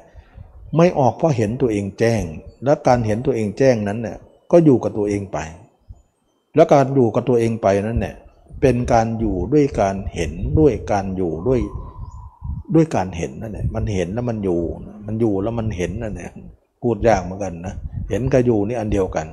[0.76, 2.22] ไม่ออกเพราะเห็นตัวเองแจ้ง
[2.64, 4.18] และการเห็นตัวเองแจ้งนั้นเนี่ย
[4.52, 5.38] ก็อยู่กับตัวเองไป
[6.54, 8.16] แล้วการอยู่กับตัวเองไปนั้นเนี่ย
[8.60, 11.60] เป็นการอยู่ด้วยการเห็นด้วยการอยู่ด้วย
[12.74, 14.60] ด้วยการเห็นนั่นแหละมันเห็นแล้วมันอยู่
[15.06, 16.30] มันอยู่แล้วมันเห็นนั่นแหละ
[16.82, 17.74] พูดยากเหมือนกันนะ
[18.10, 19.26] เห็นกับอยู่นี่อันเดียวกัน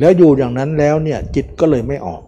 [0.00, 2.22] แล้วอยู่อย่างนั้นแล้วเนี่ยจิตก็เลยไม่ออก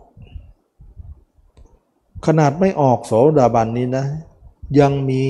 [2.26, 4.06] ขนาดไม่ออกโสดาบันนี้นะ
[4.80, 5.22] ยังมี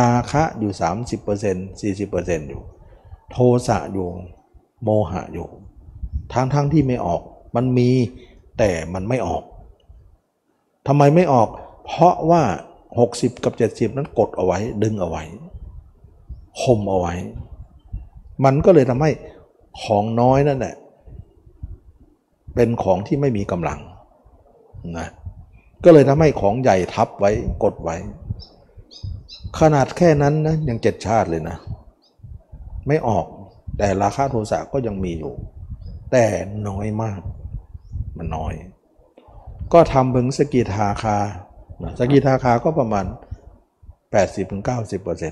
[0.00, 0.72] ราคะอยู่
[1.20, 2.62] 30% 40%อยู่
[3.30, 3.36] โท
[3.68, 4.08] สะอยู่
[4.82, 5.48] โมหะอยู่
[6.32, 7.20] ทั้งทั้งที่ไม่ออก
[7.56, 7.90] มันมี
[8.58, 9.42] แต่มันไม่ออก
[10.86, 11.48] ทำไมไม่ออก
[11.86, 12.42] เพราะว่า
[12.92, 15.24] 60 กับ 70 นั้นกดเอาไว้ ดึงเอาไว้
[16.60, 17.14] คมเอาไว้
[18.44, 19.10] มันก็เลยทำให้
[19.82, 20.74] ของน้อยนั่นแหละ
[22.56, 23.80] เป็นของที่ไม่มีกำลัง
[24.98, 25.08] นะ
[25.84, 27.30] ก็เลยทำให้ของใหญ่ทับไว้
[27.64, 27.96] กดไว้
[29.60, 31.56] ขนาดแค่นั้นนะยังเจ็ดชาติเลยนะ
[32.86, 33.26] ไม่ออก
[33.78, 35.34] แต่ราคาโทสะก็ยังมีอยู่
[36.12, 36.24] แต่
[36.68, 37.20] น้อยมาก
[38.16, 38.54] มันน้อย
[39.72, 41.16] ก็ทำพึงสกิทาคา
[41.98, 43.06] สกิทาคาก็ประมาณ
[44.16, 45.22] 80-90%เ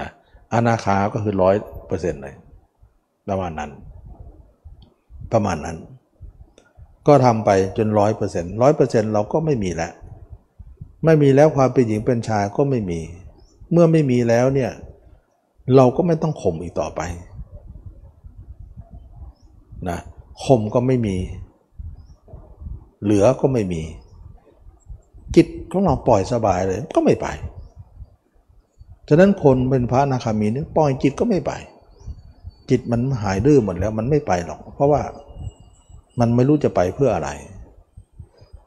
[0.00, 0.10] นะ
[0.52, 1.56] อนาคาก็คือร้อย
[1.86, 2.34] เปอร์เซ็นต์เลย
[3.28, 3.70] ประมาณนั้น
[5.32, 5.78] ประมาณนั้น
[7.06, 9.92] ก็ทำไปจนร้อยเปอร์เซ็นต์ร้อยเปอร์เซ็นต์เราก็ไม่มีแล้ว
[11.04, 13.00] ไม่มีแล้วความเป็นหญิงเป็นชายก็ไม่มี
[13.72, 14.70] เมื่อไม่มีแล้วเนี่ย
[15.76, 17.00] เราก็ไม่ต้องข่มอีกต่อไป
[19.88, 19.98] นะ
[20.44, 21.16] ข่มก็ไม่มี
[23.02, 23.82] เหลือก็ไม่มี
[25.36, 27.26] จิตของเราปล่อยสบายเลยก็ไม่ไป
[29.08, 31.52] ฉะนั้นคนเป็นพระนาคามีเนี่ยปล่อยจิตก็ไม่ไป
[32.70, 35.02] จิตมันหายดื้อหมดแล้วมันไม่ไปหรอก เพราะว่า
[36.20, 37.30] มันไม่รู้จะไปเพื่ออะไร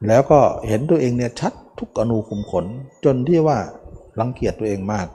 [0.07, 2.65] แล้วก็เห็นตัวเองเนี่ยชัดทุกอนูขุมขน
[3.05, 3.57] จนที่ว่า
[4.19, 5.07] รังเกียจตัวเองมาก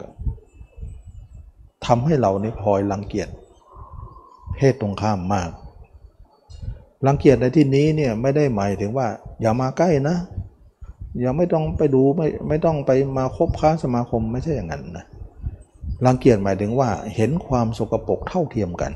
[1.86, 3.28] ทำให้เราเนี่ยพลอยรังเกียจ
[4.54, 5.50] เพศตรงข้ามมาก
[7.06, 9.06] รังเกียจในที่นี้เนี่ยไม่ได้หมายถึงว่า
[9.40, 10.16] อย่ามาใกล้นะ
[11.20, 15.06] อย่าไม่ต้องไปดูไม่ไม่ต้องไปมาคบค้าสมาคมไม่ใช่อย่างนั้นนะ
[16.06, 18.92] รังเกียจหมายถึงว่าเห็นความสกปรกเท่าเทียมกัน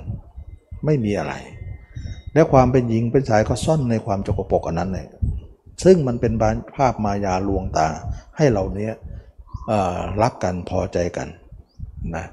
[0.84, 1.34] ไม่มีอะไร
[2.34, 5.06] และความเป็นหญิงเป็นชายก็ซ่อนในความสกปรกอันนั้นเลย
[5.84, 6.32] ซึ่งมันเป็น
[6.76, 7.88] ภาพมายาลวงตา
[8.36, 8.94] ให้เราเนี้ย
[10.22, 11.28] รักกันพอใจกัน
[12.16, 12.24] นะ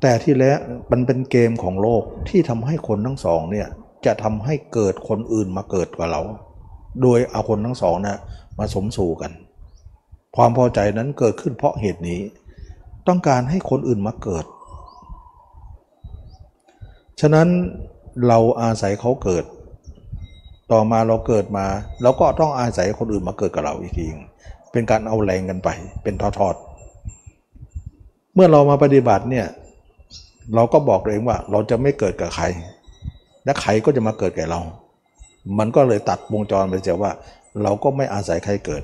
[0.00, 0.56] แต่ที่แล้ว
[0.90, 3.68] มันเป็นเกมของโลกที่ทำให้คนทั้งสองเนี่ย
[4.06, 6.22] จะทำให้เกิดคนอื่นมาเกิดกว่าเรา
[7.02, 8.18] โดยเอาคนทั้งสองนะ
[8.58, 9.32] มาสมสู่กัน
[10.36, 12.20] ความพอใจนั้นเกิดขึ้นเพราะเหตุนี้
[13.08, 14.44] ต้องการให้คนอื่นมาเกิด
[17.20, 17.48] ฉะนั้น
[18.28, 19.44] เราอาศัยเขาเกิด
[20.72, 21.66] ต่อมาเราเกิดมา
[22.02, 24.06] เราก็ต้องอาศัยคนอื่นมาเกิดกับเราอีกที
[24.72, 25.68] เป็นการเอาแรงกันไป
[26.02, 29.46] เป็นทอดๆเมื่อเรามาปฏิบัติเนี่ย
[30.54, 32.44] เราก็บอกตัวเองว่าเราจะไม่เกิดกับใคร
[33.44, 34.60] และใครก็จะมาเกิดแก่เรา
[35.58, 37.12] มันก็เลยตัดวงจรไปเสียว่า
[37.62, 38.82] เราก็ไม่อาศัยใครเกิด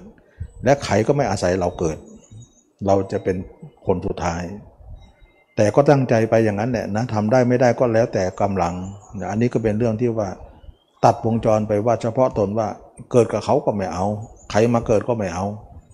[0.64, 1.96] และใครก็ไม่อาศัยเราเกิด
[2.86, 3.36] เราจะเป็น
[3.86, 4.42] คนสุดท้าย
[5.56, 8.74] แต่ก็ตั้งใจไปอย่างนั้นแหละนะทำได้ไม่ได้ก็แล้วแต่กำลัง
[9.30, 10.28] อันนี้ก็เป็นเรื่องที่ว่า
[11.04, 12.68] ตัดวงจรไปว่าเฉพาะตนว่า
[13.12, 14.04] เกิดกับเขาก็ไม่เอา
[14.50, 15.44] ใครมาเกิดก็ไม่เอา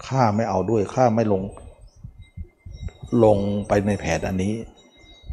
[0.06, 1.42] ข้าไม่เอาด้วยข้าไม่ลง
[3.24, 3.38] ลง
[3.68, 4.54] ไปในแผนอันนี้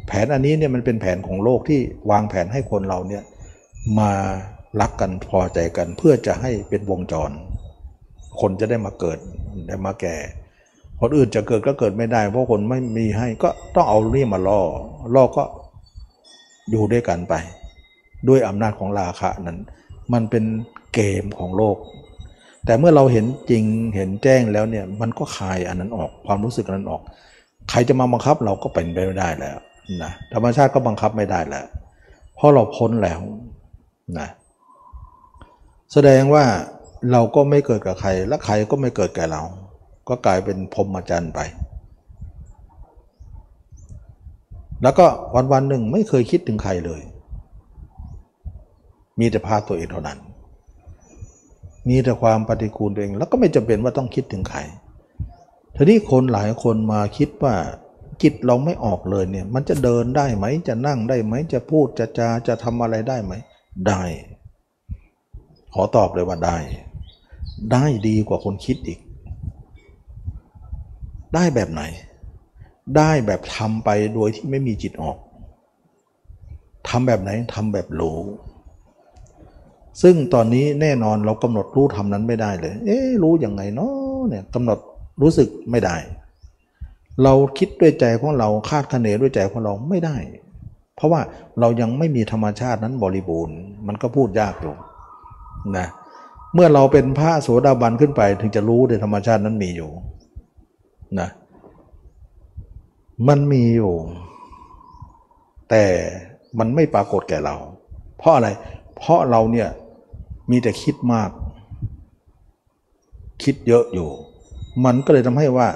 [0.06, 3.22] แผนอันนี้เนี่ยมันเป็นแผนของโลกที่วางแผนให้คนเราเนี่ย
[3.98, 4.12] มา
[4.80, 7.30] รักกันพอใจกันเพื่อจะให้เป็นวงจร
[8.40, 9.18] คนจะได้มาเกิด
[9.68, 10.16] ได้มาแก่
[11.00, 14.60] คนอื่นจะเกิดก็เกิดไม่ได้ เพราะคนไม่มีให้ก็ต้องเอาเรี่มาล่อ
[15.14, 15.44] ล่อก็
[16.70, 17.34] อยู่ด้วยกันไป
[18.28, 19.58] ด้วยอำนาจของราคะนั้น
[20.12, 20.44] มันเป็น
[20.94, 21.76] เกมของโลก
[22.66, 23.64] แต่เมื่อเราเห็นจริง
[23.94, 27.02] เห็นแจ้งแล้วเนี่ยมันก็คลายอันนั้นออกความรู้สึกนั้นออก
[27.70, 29.58] ใครจะมาบังคับเราก็เป็นไปไม่ได้แล้ว
[30.02, 31.64] นะธรรมชาติก็บังคับไม่ได้แล้ว
[32.34, 33.20] เพราะเราพ้นแล้ว
[34.18, 34.28] นะ
[35.92, 36.44] แสดงว่า
[37.12, 39.42] เราก็ไม่เกิดกับใครและใครก็ไม่เกิดแก่เรา
[40.10, 41.40] ก็กลายเป็นพรหมจรรย์ไป
[44.82, 47.02] แล้วก็วันวันหนึ่งไม่เคยคิดถึงใครเลย
[49.18, 50.18] มีแต่พาตัวเองเท่านั้น
[51.88, 54.60] มีแต่ความปฏิกูลตัวเอง แล้วก็ไม่จำเป็นว่าต้องคิดถึงใคร
[55.76, 57.54] ทีนี้คนหลายคนมาคิดว่า
[58.22, 63.32] จิตเราไม่ออกเลยเนี่ย มันจะเดินได้ไหม จะนั่งได้ไหม จะพูดจะจาจะทำอะไรได้ไหม
[63.88, 64.02] ได้
[65.74, 66.58] ขอตอบเลยว่าได้
[67.72, 68.98] ได้ดีกว่าคนคิดอีก
[71.34, 71.82] ได้แบบไหน
[72.96, 75.16] ได้แบบทำไปโดยที่ไม่มีจิตออก
[76.88, 78.18] ทำแบบไหนทำแบบรู้
[80.02, 84.78] ซึ่งตอนนี้แน่นอนเรากำหนดรู้ทำนั้นไม่ได้เลย เอ๊รู้ยังไงเนาะเนี่ยกำหนด
[85.22, 85.96] รู้สึกไม่ได้
[87.22, 90.16] เราคิดด้วยใจของเราคาดคะเนด้วยใจของเราไม่ได้
[90.96, 91.20] เพราะว่า
[91.60, 94.74] เรายังไม่มีธรรมชาตินั้นบริบูรณ์ มันก็พูดยากอยู่
[95.76, 95.86] นะ
[96.54, 99.90] เมื่อเราเป็นพระโสดาบันขึ้นไปถึงจะรู้ในธรรมชาตินั้นมีอยู่
[101.20, 101.28] นะ
[103.28, 103.94] มันมีอยู่
[105.70, 105.84] แต่
[106.58, 107.56] มันไม่ปรากฏแก่เรา
[108.18, 108.48] เพราะอะไร
[108.96, 109.68] เพราะเราเนี่ย
[110.50, 111.30] มีแต่คิดมาก
[113.42, 114.08] คิดเยอะอยู่
[114.84, 115.68] มันก็เลยทำให้ว่า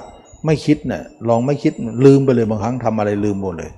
[0.45, 1.73] ไม่คิดเนะี่ยลองไม่คิด
[2.05, 3.71] ลืมไปเลยบางครั้งทำอะไรลืมหมดเลย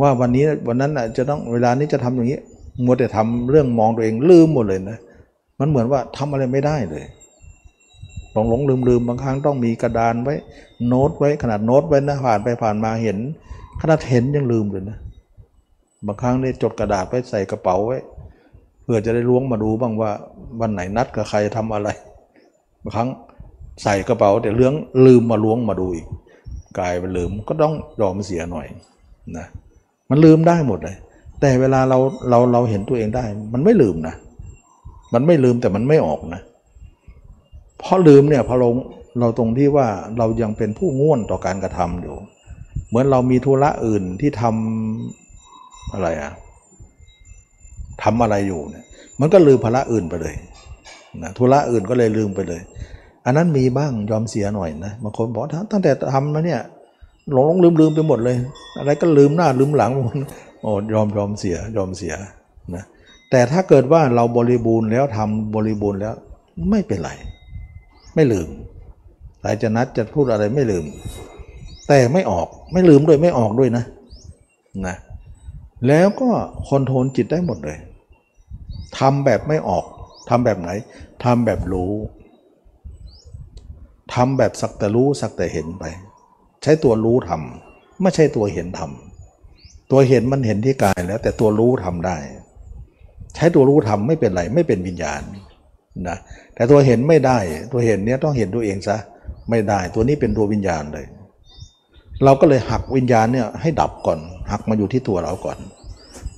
[0.00, 2.40] ว่าวันนี้วันนั้นจะต้องเวลานี้จะทำอย่างนี้
[2.84, 4.98] มัวแต่ทำเรื่องมองตัวเองลืมหมดเลยนะ
[5.60, 7.04] มันเหมือนว่าทำอะไรไม่ได้เลย
[8.32, 10.34] หลงหลงลืมลืมบางครั้งต้องมีกระดานไว้
[10.88, 13.18] โน้ตไว้ขนาดโน้ตไว้นะผ่านไปผ่านมาเห็น
[13.80, 14.98] ขนาดเห็นยังลืมเลยนะ
[16.06, 17.98] บางครั้งเนี่ยจดกระดาษไว้ใส่กระเป๋าไว้
[18.82, 20.10] เพื่อจะได้ล้วงมาดูบ้างว่า
[20.60, 21.88] วันไหนนัดกับใครทำอะไร
[22.82, 23.08] บางครั้ง
[23.82, 24.74] ใส่กระเป๋าแต่เรื่อง
[25.06, 26.06] ลืมมาล้วงมาดูอีก
[26.78, 28.66] กลายเป็นลืมก็ต้องยอมเสียหน่อย
[29.36, 29.46] นะ
[30.10, 30.96] มันลืมได้หมดเลย
[31.40, 31.98] แต่เวลาเรา
[32.30, 34.14] เราเราเห็นตัวเองได้ มันไม่ลืมนะ
[35.14, 38.68] มันไม่ลืมแต่มันไม่ออกนะเพราะลืมเนี่ยพอเรา
[39.20, 39.86] เราตรงที่ว่า
[40.18, 42.14] เรายังเป็นผู้ง่วนต่อการกระทำอยู่
[42.88, 46.32] เหมือนเรามีธุระอื่นที่ทำอะไรอะ
[48.02, 48.84] ทำอะไรอยู่เนี่ย
[49.20, 50.34] มันก็ลืมภาระอื่นไปเลย
[51.22, 52.62] นะธุระอื่นก็เลยลืมไปเลย
[53.24, 56.60] อันนั้นมีบ้างยอมเสียหน่อยนะบางคนบอกตั้งแต่ทำมาเนี่ย
[57.32, 58.36] หลงลืมลืมไปหมดเลย
[58.78, 59.90] อะไรก็ลืมหน้าลืมหลัง
[60.62, 62.14] โอ้ยอมยอมเสียยอมเสีย
[62.74, 62.84] นะ
[63.30, 66.14] แต่ถ้าเกิดว่าเราบริบูรณ์แล้วทำบริบูรณ์แล้ว
[66.70, 67.10] ไม่เป็นไร
[68.14, 68.48] ไม่ลืม
[69.42, 70.84] หลายจะนัดจะพูดอะไรไม่ลืม
[71.88, 73.84] แต่ไม่ออกไม่ลืมด้วยไม่ออกด้วยนะ
[74.86, 74.96] นะ
[75.88, 76.28] แล้วก็
[76.68, 77.78] คอนโทรลจิตได้หมดเลย
[78.98, 79.84] ทำแบบไม่ออก
[80.28, 80.70] ทำแบบไหน
[81.24, 81.92] ทำแบบรู้
[84.14, 85.84] ทำแบบสักแต่รู้สักแต่เห็นไป
[86.62, 92.16] ใช้ตัวรู้ทำไม่ใช่ตัวเห็นทำตัวเห็นมันเห็นที่กายแล้ว แต่ตัวรู้ทำได้
[93.34, 95.22] ใช้ตัวรู้ทำไม่เป็นไร ไม่เป็นวิญญาณ
[96.08, 96.18] นะ
[96.60, 97.38] แต่ตัวเห็นไม่ได้
[97.72, 98.96] ตัวเห็นเนี้ยต้องเห็นตัวเองซะ
[99.50, 101.06] ไม่ได้ ตัวนี้เป็นตัววิญญาณเลย
[102.24, 104.18] เราก็เลยหักวิญญาณเนี่ยให้ดับก่อน
[104.50, 105.58] หักมาอยู่ที่ตัวเราก่อน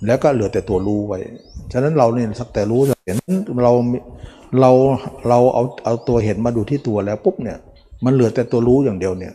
[0.07, 1.19] แล้วก็เหลือแต่ตัวรู้ไว้
[1.73, 3.17] ฉะนั้นเราเนี่ยสักแต่รู้เห็น
[3.63, 3.73] เรา
[4.61, 4.71] เรา
[5.29, 7.59] เราเอาเอาตัวเห็นมาดูที่ตัวแล้วปุ๊บเนี่ย
[8.05, 9.33] มันเหลือแต่ตัวรู้อย่างเดียวเนี่ย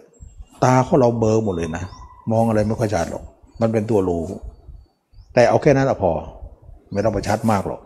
[0.64, 1.84] ตาของเราเบอร์หมดเลยนะ
[2.32, 3.24] มองอะไรไม่ค่อยชัดหรอก
[3.62, 4.24] มันเป็นตัวรู้
[5.34, 6.12] แต่เอาแค่นั้นพอ
[6.92, 7.82] ไม่ต้องไปชัดมากหรอก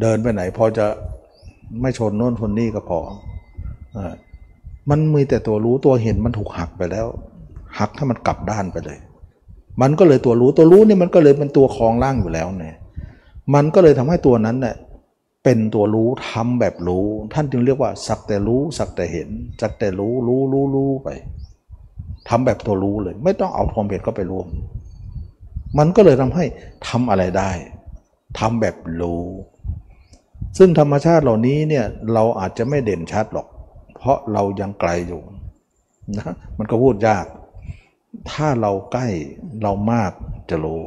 [0.00, 0.86] เดินไปไหนพอจะ
[1.80, 2.98] ไม่ชนโน่นชนนี่ก็พอ
[3.96, 3.98] อ
[4.90, 7.06] มันมีแต่ตัวรู้ตัวเห็นมันถูกหักไปแล้ว
[7.78, 8.98] หักถ้ามันกลับด้านไปเลย
[9.82, 12.76] มันก็เลยตัวรู้ตัวรู้นี่มันก็เลยเป็นตัวคลองล่างอยู่แล้วเนี่ย
[13.54, 14.76] มันก็เลยทำให้ตัวนั้นเนี่ย
[15.44, 19.28] เป็นตัวรู้ทำแบบรู้ ท่านจึงเรียกว่า สักแต่รู้ สักแต่เห็น
[19.60, 21.08] สักแต่รู้รู้รู้รู้ไป
[22.28, 24.46] ทำแบบตัวรู้เลย ไม่ต้องเอาความเห็นก็ไปรวม
[25.78, 26.44] มันก็เลยทำให้
[26.88, 27.50] ทำอะไรได้
[28.38, 29.22] ทำแบบรู้
[30.58, 31.84] ซึ่งธรรมชาติเหล่านี้เนี่ย
[32.14, 33.46] เราอาจจะไม่เด่นชัดหรอก
[33.96, 35.22] เพราะเรายังไกลอยู่
[36.16, 37.26] นะมันก็พูดยาก
[38.30, 39.06] ถ้าเราใกล้
[39.62, 40.12] เรามาก
[40.50, 40.82] จะรู้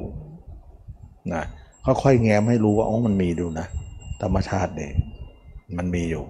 [1.33, 1.43] นะ
[1.85, 3.67] ค่อยๆแง้มให้รู้ว่าอ๋อมันมีดูนะ
[4.21, 4.93] ธรรมชาติเนี่ย
[5.77, 6.23] มันมีอยู่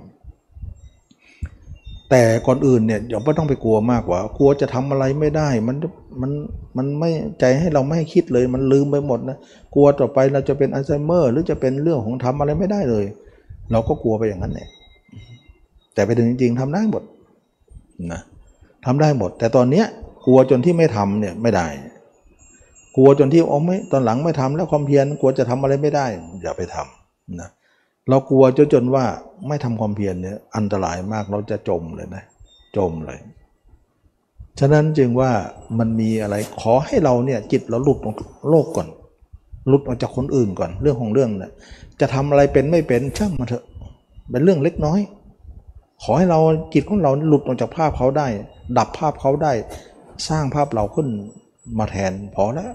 [2.10, 5.76] แต่ก่อนอื่นเนี่ยอย่าไม่ต้องไปกลัวมากกว่า กลัวจะทำอะไรไม่ได้ มัน
[6.22, 6.32] มัน
[6.78, 9.38] มันไม่ใจให้เราไม่คิดเลย มันลืมไปหมดนะ
[9.76, 13.06] กลัวต่อไปเราจะเป็นอัลไซเมอร์ หรือจะเป็นเรื่องของทำอะไรไม่ได้เลย
[13.72, 14.68] เราก็กลัวไปอย่างนั้นแหละ
[15.94, 17.04] แต่ไปถึงจริง ๆทำได้หมด
[18.12, 18.22] นะ
[18.86, 19.86] ทำได้หมด แต่ตอนเนี้ย
[20.26, 21.68] กลัวจนที่ไม่ทำเนี่ยไม่ได้
[22.96, 26.06] กลัวจนที่อ๋อไม่ตอนหลังไม่ทำแล้วความเพียรกลัวจะทำอะไรไม่ได้
[26.42, 27.50] อย่าไปทำนะ
[28.10, 29.06] เรากลัวจนจนว่า
[29.48, 32.24] ไม่ทำความเพียรเนี่ยอันตรายมากเราจะจมเลยนะ
[32.78, 33.20] จมเลย
[34.60, 35.32] ฉะนั้นจึงว่า
[35.80, 38.16] มันมีอะไรขอให้เราเนี่ยจิตเราหลุดออก
[38.50, 38.88] โลกก่อน
[39.68, 41.52] หลุดออกจากคนอื่นก่อนเรื่องของเรื่องเนี่ย
[42.00, 43.66] จะทำอะไรเป็นไม่เป็นช่างมาเถอะ
[44.30, 45.00] เป็นเรื่องเล็กน้อย
[46.04, 46.40] ขอให้เรา
[46.74, 48.28] จิตของเราหลุดออกจากภาพเขาได้
[48.78, 49.54] ดับภาพเขาได้
[50.30, 51.08] สร้างภาพเราขึ้น
[51.80, 52.72] มาแทนพอแล้ว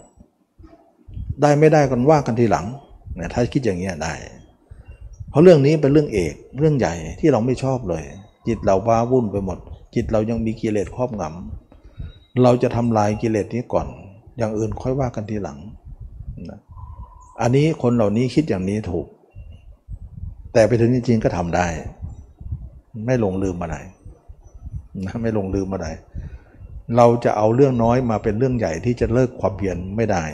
[1.42, 2.66] ได้ไม่ได้กันว่ากันทีหลัง
[3.16, 4.12] เนี่ยถ้าคิดอย่างเงี้ยได้
[5.32, 8.02] เพราะเรื่องนี้เป็นเรื่องเอกเรื่องใหญ่ที่เราไม่ชอบเลย
[8.48, 9.58] จิตเราว้าวุ่นไปหมด
[9.94, 13.86] จิตเรายังมีกิเลสครอบงำเราจะทำลายกิเลสนี้ก่อน
[14.38, 15.58] อย่างอื่นค่อยว่ากันทีหลัง
[16.50, 16.60] นะ
[17.40, 19.06] อันนี้คนเหล่านี้คิดอย่างนี้ถูก
[20.52, 21.66] แต่ไปถึงจริงๆก็ทำได้
[23.06, 25.88] ไม่ลงลืมมาไหนะไม่ลงลืมมาไหน
[26.96, 30.24] เราจะเอาเรื่องน้อยมาเป็นเรื่องใหญ่ที่จะเลิกความเพียรไม่ได้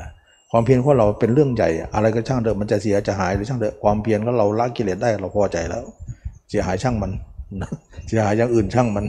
[0.00, 0.08] นะ
[0.50, 5.82] ความเพียรของเราเป็นเรื่องใหญ่ อะไรก็ช่างเถอะมันจะเสียจะหายหรือช่างเถอะความเพียรก็เราละกิเลสได้เราพอใจแล้ว
[6.50, 7.12] เสียหายช่างมัน
[8.08, 9.04] เสียหายอย่างอื่นช่างมัน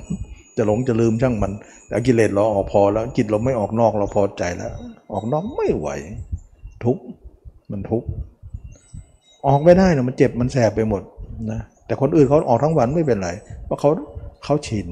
[0.57, 1.51] จะหลงจะลืมช่างมัน
[1.87, 4.71] แต่กิเลสเราออกพอแล้วจิตเราไม่ออกนอกเราพอใจแล้ว
[5.13, 5.89] ออกนอกไม่ไหว
[6.83, 6.97] ทุก
[7.71, 8.03] มันทุก
[9.47, 11.01] ออกไม่ได้นะมันเจ็บมันแสบไปหมด
[11.51, 13.29] นะแต่คนอื่นเขาออกทั้งวันไม่เป็นไร
[13.65, 13.89] เพราะเขา
[14.43, 14.87] เขาชิน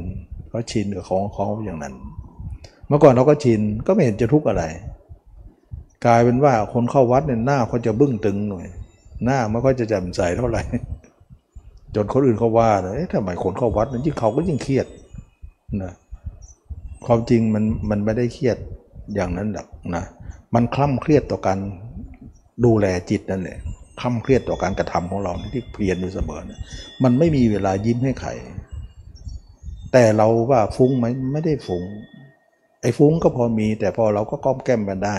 [0.49, 1.93] เขาชินกับของเขาอย่างนั้น
[2.87, 4.63] เมื่อก่อนเราก็ชินก็ไม่เห็นจะทุกข์อะไร
[6.05, 8.67] กลายเป็นว่าคนเข้าวัดเนี่ยหน้าเขาจะบึ้งตึงหน่อย
[9.25, 10.61] หน้าไม่ค่อยจะแจ่มใสเท่าไหร่
[11.95, 14.87] จนคนอื่นเขาว่าเลยทำไมคนเข้าวัดนั้นยิ่งเขาก็ยิ่งเครียด
[15.83, 15.93] นะ
[17.05, 18.57] ความจริงมันมันไม่ได้เครียด
[19.15, 20.03] อย่างนั้นหรอกนะ
[20.55, 21.59] มันคล่ำเครียดต่อการ
[22.65, 23.57] ดูแลจิตนั่นแหละ
[23.99, 26.59] คล่ำเครียดต่อการกระทำของเราที่เพียรอยู่เสมอนะ
[27.03, 28.29] มันไม่มีเวลายิ้มให้ใคร
[29.93, 31.83] แต่เราว่าฟุ้งไหมไม่ได้ฟุ้ง
[32.81, 35.17] ไอ้ฟุ้งก็พอมี แต่พอเราก็ก้อมแก้มกันได้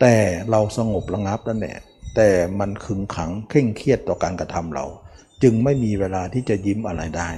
[0.00, 0.14] แต่
[0.50, 1.76] เราสงบระงับนั่นแหละ
[2.16, 2.28] แต่
[2.60, 4.84] มันขึงขังเคร่งเครียดต่อการกระทำเรา
[5.42, 7.30] จึงไม่มีเวลาที่จะยิ้มอะไรได้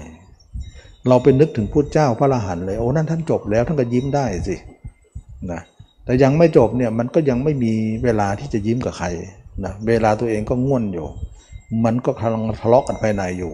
[1.09, 4.57] เราเป็นนึกถึงพุทธเจ้าพระอรหันต์เลยโอ้นั่นท่านจบแล้วท่านก็ยิ้มได้สิ
[5.53, 5.61] นะ
[6.05, 7.73] แต่ยังไม่จบเนี่ยมันก็ยังไม่มี
[8.05, 9.07] เวลาที่จะยิ้มกับใคร
[9.65, 11.07] นะเวลาตัวเองก็ง่วนอยู่
[11.85, 13.53] มันก็กำลังทะเลาะกันภายในอยู่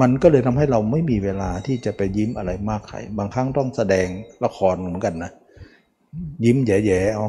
[0.00, 4.06] มันก็เลยทำให้เราไม่มีเวลาที่จะไปยิ้มอะไรมากใครบางครั้งต้องแสดง
[4.44, 5.32] ละครเหมือนกันนะ
[6.44, 7.26] ยิ้มแย่ๆเอา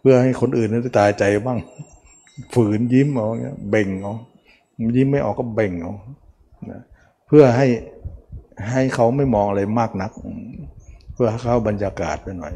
[0.00, 1.58] เพื่อให้คนอื่นนั้นตายใจบ้าง
[2.54, 4.14] ฝืนยิ้มเอาเงี้ยเบ่งเอา
[4.96, 5.94] ยิ้มไม่ออกก็เบ่งเอา
[6.70, 6.82] นะ
[7.26, 7.66] เพื่อให้
[8.70, 10.10] ให้เขาไม่มองอะไรมากนัก
[11.14, 12.52] เพื่อให้เข้าบรรยากาศไปหน่อย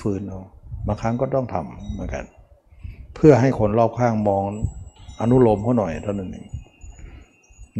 [0.00, 0.40] ฟื้นๆเอา
[0.86, 2.24] บางครั้งก็ต้องทำเหมือนกัน
[3.14, 4.42] เพื่อให้คนรอบข้างมอง
[5.20, 6.46] อนุโลมเขาหน่อยเท่านั้นเอง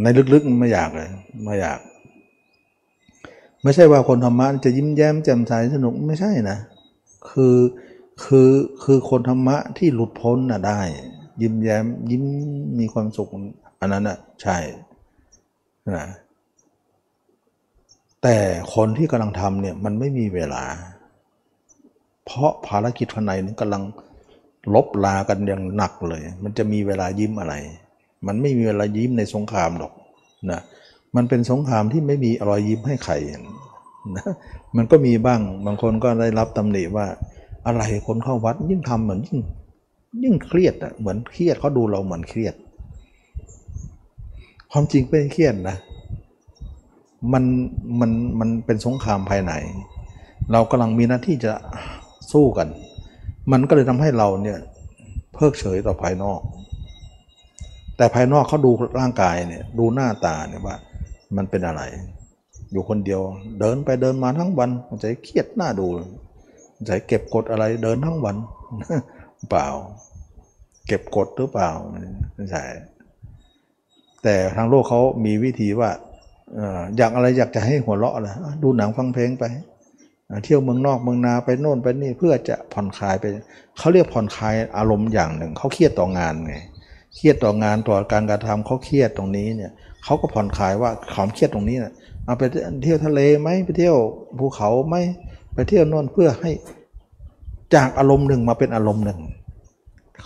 [0.02, 1.08] ในลึกๆไม่อยากเลย
[1.44, 1.78] ไม่อยาก
[3.62, 6.58] ไม่ใช่ว่าคนธรรมะจะยิ้มแย้มแจ่มใสสนุกไม่ใช่นะ
[7.30, 7.54] คือ
[8.22, 8.50] คือ
[8.82, 10.80] คือคนธรรมะที่หลุดพ้นน่ะได้
[11.42, 12.24] ยิ้มแย้มยิ้ม
[12.78, 13.28] มีความสุข
[13.80, 14.56] อันนั้นน่ะใช่
[15.96, 16.06] นะ
[18.22, 18.36] แต่
[18.74, 20.64] คนที่กำลังทำเนี่ยมันไม่มีเวลา
[22.24, 23.82] เพราะภารกิจภายในนั้นกำลัง
[24.74, 27.54] ลบลากันอย่างหนักเลย มันจะมีเวลายิ้มอะไร
[28.26, 29.92] มันไม่มีเวลายิ้มในสงครามหรอก
[30.50, 30.60] นะ
[31.16, 33.14] มันเป็นสงครามที่ไม่มีรอยยิ้มให้ใคร
[34.16, 34.32] นะ
[34.76, 37.06] มันก็มีบ้างบางคนก็ได้รับตำหนิว่า
[37.66, 39.40] อะไรคนเข้าวัดยิ่งทำเหมือนยิ่ง
[40.22, 42.54] ยิ่งเครียดอะเหมือนเครียดเขาดูเราเหมือนเครียด
[44.70, 45.76] ความจริงเป็นเครียดนะ
[47.32, 47.44] มัน
[48.00, 48.10] มัน
[48.40, 49.52] มันเป็นสงครามภายใน
[50.52, 51.52] เรากำลังมีหน้าที่จะ
[52.32, 52.68] สู้กัน
[53.52, 54.58] มันก็เลยทำให้เราเนี่ย
[55.34, 56.40] เพิกเฉยต่อภายนอก
[57.96, 60.76] แต่ภายนอกเขาดูร่างกายเนี่ยดูหน้าตาเนี่ยว่า
[61.36, 61.82] มันเป็นอะไร
[62.72, 63.20] อยู่คนเดียว
[63.60, 64.70] เดินไปเดินมาทั้งวัน
[65.00, 65.86] ใจเครียดหน้าดู
[66.86, 68.36] ใจเก็บกดอะไรเดินทั้งวัน
[69.50, 69.66] เปล่า
[70.86, 71.70] เก็บกดหรือเปล่า
[72.34, 72.62] ไม่ใช่
[74.22, 75.90] แต่ทางโลกเขามีวิธีว่า
[76.96, 79.44] อยากอะไรอยากจะให้หัวเราะอะไรอะดูหนังฟังเพลงไป
[80.44, 83.24] เที่ยวเมืองนอกเมืองนาไปโน่นไปนี่เพื่อจะผ่อนคลายไป
[83.78, 86.56] เขาเรียกผ่อนคลายอารมณ์อย่างหนึ่งเขาเครียดต่องานไง
[87.14, 89.72] เครียดต่องานต่อการกระทำเขาเครียดตรงนี้เนี่ย
[90.04, 91.92] เขาก็ผ่อนคลายว่าความเครียดตรงนี้เนะ
[92.24, 92.42] เอาไป
[92.82, 93.96] เที่ยวทะเลไหมไปเที่ยว
[94.38, 94.96] ภูเขาไหม
[95.54, 96.50] ไปเที่ยวโน่นเพื่อให้
[97.74, 99.20] จากอารมณ์หนึ่งมาเป็นอารมณ์หนึ่ง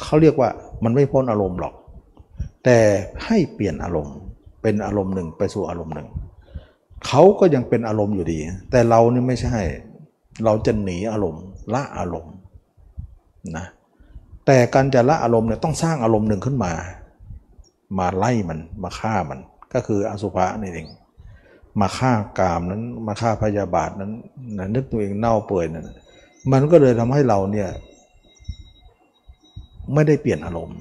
[0.02, 0.50] เขาเรียกว่า
[0.84, 1.74] มันไม่พ้นอารมณ์หรอก
[2.64, 2.78] แต่
[3.24, 4.16] ให้เปลี่ยนอารมณ์
[4.62, 6.09] เป็นอารมณ์หนึ่งไปสู่อารมณ์หนึ่ง
[7.06, 8.38] เขาก็ยังเป็นอารมณ์อยู่ดี
[8.70, 9.59] แต่เรานี่ไม่ใช่
[10.44, 11.42] เราจะหนีอารมณ์
[11.74, 12.34] ละอารมณ์
[13.56, 13.66] นะ
[14.46, 16.72] แต่การจะละอารมณ์เนี่ยต้องสร้างอารมณ์หนึ่งขึ้นมา
[17.98, 19.38] มาไล่มันมาฆ่ามัน
[19.74, 20.86] ก็คืออสุภะนี่เอง
[21.81, 24.12] มาฆ่ากามนั้น มาฆ่าพยาบาทนั้น
[24.59, 25.89] นะนึกตัวเองเน่าเปื่อยนั้น
[26.53, 27.69] มันก็เลยทำให้เราเนี่ย
[29.95, 30.78] ไม่ได้เปลี่ยนอารมณ์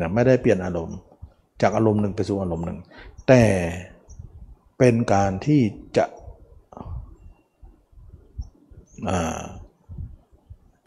[0.00, 0.96] นะไม่ได้เปลี่ยนอารมณ์
[1.62, 2.78] จากอารมณ์หนึ่งไปสู่อารมณ์หนึ่ง
[3.28, 3.42] แต่
[4.78, 5.60] เป็นการที่
[5.96, 6.04] จะ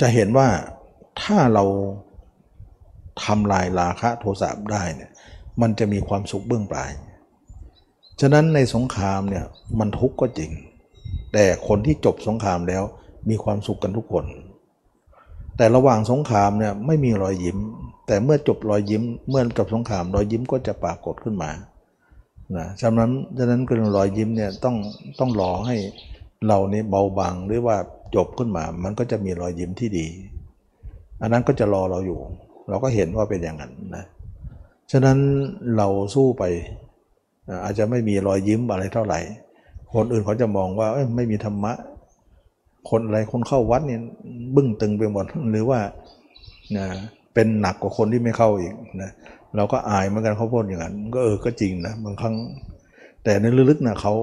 [0.01, 0.47] จะเห็นว่า
[1.21, 1.63] ถ้าเรา
[3.23, 5.11] ทำลายราคะโทสะได้เนี่ย
[5.61, 6.91] มันจะมีความสุขเบื้องปลาย
[8.21, 9.45] ฉะนั้นในสงครามเนี่ย
[9.79, 10.51] มันทุกข์ก็จริง
[11.33, 12.83] แต่คนที่จบสงครามแล้ว
[13.29, 14.25] มีความสุขกันทุกคน
[15.57, 17.57] แต่ระหว่างสงครามเนี่ยไม่มีรอยยิ้ม
[18.07, 21.51] แต่เมื่อจบรอยยิ้ม เมื่อจบสงครามรอยยิ้มก็จะปรากฏขึ้นมา
[22.57, 24.75] นะฉะนั้นฉะนั้นก็รอยยิ้มเนี่ยต้อง
[25.19, 25.75] ต้องรอให้
[26.47, 27.77] เรานี่เบาบางหรือว่า
[28.15, 30.07] จบขึ้นมา มันก็จะมีรอยยิ้มที่ดี
[31.21, 32.19] อันนั้นก็จะรอเราอยู่
[32.69, 34.05] เราก็เห็นว่าเป็นอย่างนั้นนะ
[34.91, 35.17] ฉะนั้น
[35.77, 36.43] เราสู้ไป
[37.63, 39.19] อาจจะไม่มีรอยยิ้มอะไรเท่าไหร่
[39.93, 41.73] คนอื่นเขาจะมองว่าไม่มีธรรมะ
[42.89, 44.01] คนอะไรคนเข้าวัดเนี่ย
[44.55, 45.79] บึ้งตึงไปหมด หรือว่า
[47.33, 49.11] เป็นหนักกว่าคนที่ไม่เข้าอีกนะ
[49.55, 52.35] เราก็อายเหมือนกันเขาพูดอย่างนั้นก็เออก็จริงนะบางครั้ง
[53.23, 54.13] แต่ในลึกๆนะเขา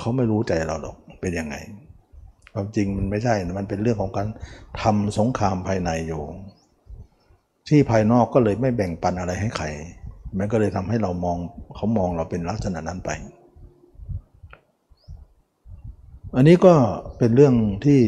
[0.00, 1.56] เขาไม่รู้ใจเราหรอกเป็นยังไง
[2.54, 4.28] ความจริงมันไม่ใช่นะมันเป็นเรื่องของการ
[4.82, 6.22] ทำสงครามภายในอยู่
[7.68, 9.66] ที่ภายนอกก็เลยไม่แบ่งปันอะไรให้ใคร
[10.38, 11.38] มันก็เลยทำให้เรามอง
[11.74, 13.10] เขามองเราเป็นลักษณะนั้นไป
[16.34, 16.74] อันนี้ก็
[17.18, 17.54] เป็นเรื่อง
[17.84, 18.00] ที่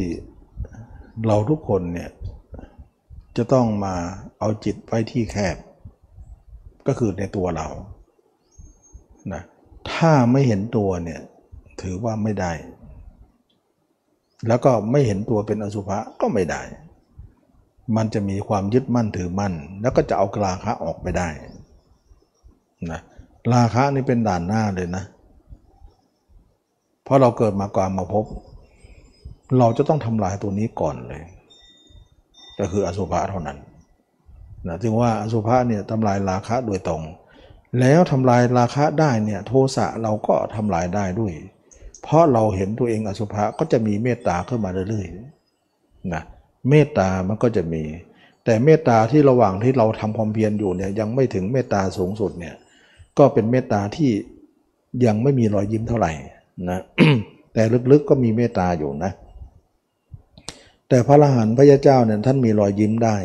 [1.27, 2.11] เราทุกคนเนี่ย
[3.36, 3.94] จะต้องมา
[4.39, 5.57] เอาจิตไว้ที่แคบ
[6.86, 7.69] ก็คือในตัวเรา
[9.32, 9.43] นะ
[9.93, 11.20] ถ้าไม่เห็นตัวเนี่ย
[11.82, 12.53] ถือว่าไม่ได้
[14.49, 16.62] แล้วก็ไม่เห็นตัวเป็นอสุภะก็ไม่ได้
[17.97, 21.28] มันจะมีความยึดมั่นถือมั่น แล้วก็จะเอากราคะออกไปได้
[22.90, 23.00] นะ
[23.54, 25.04] ราคะนี่เป็นด่านหน้าเลยนะ
[27.04, 28.24] เพราะเราเกิดมาก่อนมาพบ
[29.59, 31.22] เราจะต้องทำลายตัวนี้ก่อนเลย
[32.59, 33.59] ก็คืออสุภะเท่านั้น
[34.66, 37.02] นะจึงว่าอสุภะเนี่ยทำลายราคะโดยตรง
[37.80, 41.32] แล้วทำลายราคะได้เนี่ยโทสะเราก็ทำลายได้ด้วย
[42.02, 46.22] เพราะเราเห็นตัวเองอสุภะก็จะมีเมตตาขึ้นมาเรื่อยๆนะ
[46.68, 47.82] เมตตามันก็จะมี
[48.44, 52.54] แต่เมตตาที่ระหว่างที่เราทำความเพียรอยู่เนี่ยยังไม่ถึงเมตตาสูงสุดเนี่ย
[53.18, 54.10] ก็เป็นเมตตาที่
[55.06, 56.12] ยังไม่มีรอยยิ้มเท่าไหร่
[56.70, 56.80] นะ
[57.52, 57.62] แต่
[57.93, 59.12] ลึกๆก็มีเมตตาอยู่นะ
[60.89, 63.16] แต่พระอรหันต์พระยาเจ้าเนี่ยท่านมีรอยยิ้มได้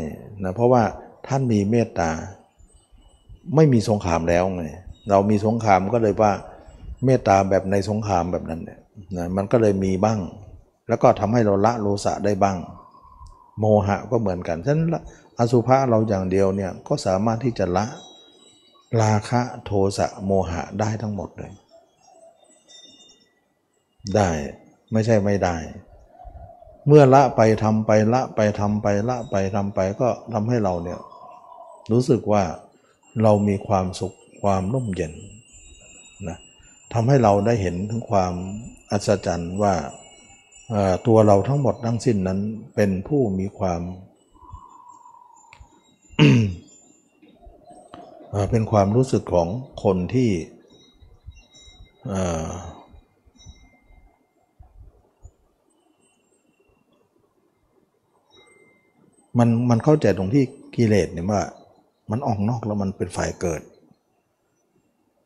[0.43, 0.83] นะเพราะว่า
[1.27, 2.09] ท่านมีเมตตา
[3.55, 4.63] ไม่มีสงครามแล้วไง
[5.09, 6.33] เรามีสงครามก็เลยว่า
[7.05, 8.79] เมตตาแบบในสงครามแบบนั้นเนี่ย
[9.17, 10.19] นะมันก็เลยมีบ้าง
[10.87, 12.57] แล้วก็ทำให้เราละโลสะได้บ้าง
[13.59, 14.91] โมหะก็เหมือนกันฉะนั้น
[15.39, 17.85] อสุภะเราอย่างเดียวเนี่ยก็สามารถที่จะละ
[19.01, 21.53] ราคะโทสะโมหะได้ทั้งหมดเลย
[24.15, 24.29] ได้
[24.91, 25.55] ไม่ใช่ไม่ได้
[26.87, 30.99] เมื่อละไปทำไปละไปทำไปละไปทำไปก็ทำให้เราเนี่ย
[31.91, 32.43] รู้สึกว่า
[33.23, 35.13] เรามีความสุขความร่มเย็น
[36.27, 36.37] นะ
[36.93, 38.33] ทำให้เราได้เห็นถึงความ
[38.91, 39.73] อัศจรรย์ว่า
[41.07, 42.39] ตัวเราทั้งหมดทั้งสิ้นนั้น
[42.75, 43.81] เป็นผู้มีความ
[48.51, 49.47] เป็นความรู้สึกของ
[49.83, 50.29] คนที่
[59.37, 60.43] มันมันเข้าใจตรงที่
[60.75, 61.41] กิเลสเนี่ยว่า
[62.11, 63.61] มันออกนอกแล้วมันเป็นฝ่ายเกิด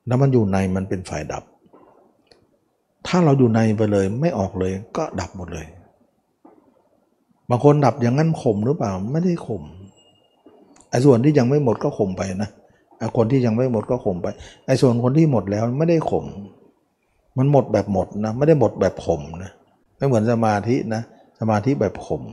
[0.07, 1.43] แล้วมันอยู่ในมันเป็นฝ่ายดับ
[3.07, 5.67] ถ้าเราอยู่ในไปเลยไม่ออกเลยก็ดับหมดเลย
[7.49, 9.63] บางคนดับอย่างนั้นข่มหรือเปล่าไม่ได้ข่ม
[10.89, 12.49] ไอ้ส่วนที่ยังไม่หมดก็ข่มไปนะ
[13.17, 14.27] คนที่ยังไม่หมดก็ข่มไป
[14.65, 16.25] ไอ้ส่วนคนที่หมดแล้วไม่ได้ข่ม
[17.37, 19.51] มันหมดแบบหมดนะไม่ได้หมดแบบข่มนะ
[19.97, 21.01] ไม่เหมือนสมาธินะ
[21.39, 22.23] สมาธิแบบข่ม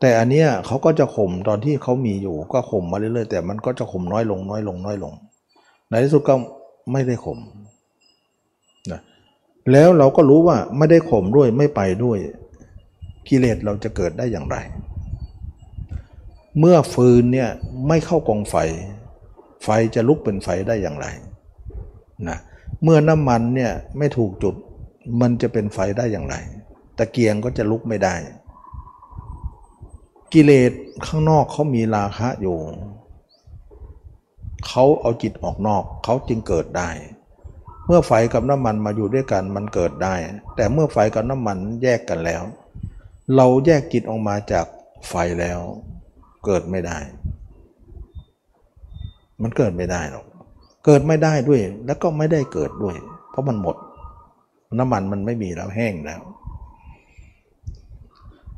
[0.00, 5.12] แต่อันเนี้ยเขาก็จะข่มตอนที่เขามีอยู่ก็ข่มมาเรื่อยๆแต่มันก็จะข่มน้อยลงน้อยลงน้อยลง
[5.88, 6.34] ในที่สุดก็
[6.92, 7.38] ไม่ได้ข่ม
[8.90, 9.00] นะ
[9.72, 12.18] แล้วเราก็รู้ว่าไม่ได้ข่มด้วยไม่ไปด้วย
[13.28, 14.56] กิเลสเราจะเกิดได้อย่างไร
[16.58, 17.48] เมื่อฟืนเนี่ย
[17.88, 18.54] ไม่เข้ากองไฟ
[19.64, 21.06] ไฟจะลุกเป็นไฟได้อย่างไร
[22.28, 22.38] นะ
[22.82, 24.54] เมื่อน้ำมันเนี่ยไม่ถูกจุด
[25.20, 26.36] มันจะเป็นไฟได้อย่างไร
[26.98, 28.14] ตะเกียงก็จะลุกไม่ได้
[30.32, 30.72] กิเลส
[31.06, 32.56] ข้างนอกเขามีราคะอยู่
[34.66, 36.90] เขาเอาจิตออกนอกเขาจึงเกิดได้
[37.86, 40.14] เมื่อไฟกับน้ำมันมาอยู่ด้วยกันมันเกิดได้
[40.56, 42.42] แต่เมื่อไฟกับน้ำมันแยกกันแล้ว
[43.36, 44.66] เราแยกจิตออกมาจาก
[45.08, 45.60] ไฟแล้ว
[46.44, 46.98] เกิดไม่ได้
[49.42, 50.24] มันเกิดไม่ได้หรอก
[50.84, 52.96] เกิดไม่ได้ด้วย แล้วก็ไม่ได้เกิดด้วย
[53.30, 53.76] เพราะมันหมด
[54.78, 56.20] น้ำมันมันไม่มีแล้วแห้งแล้ว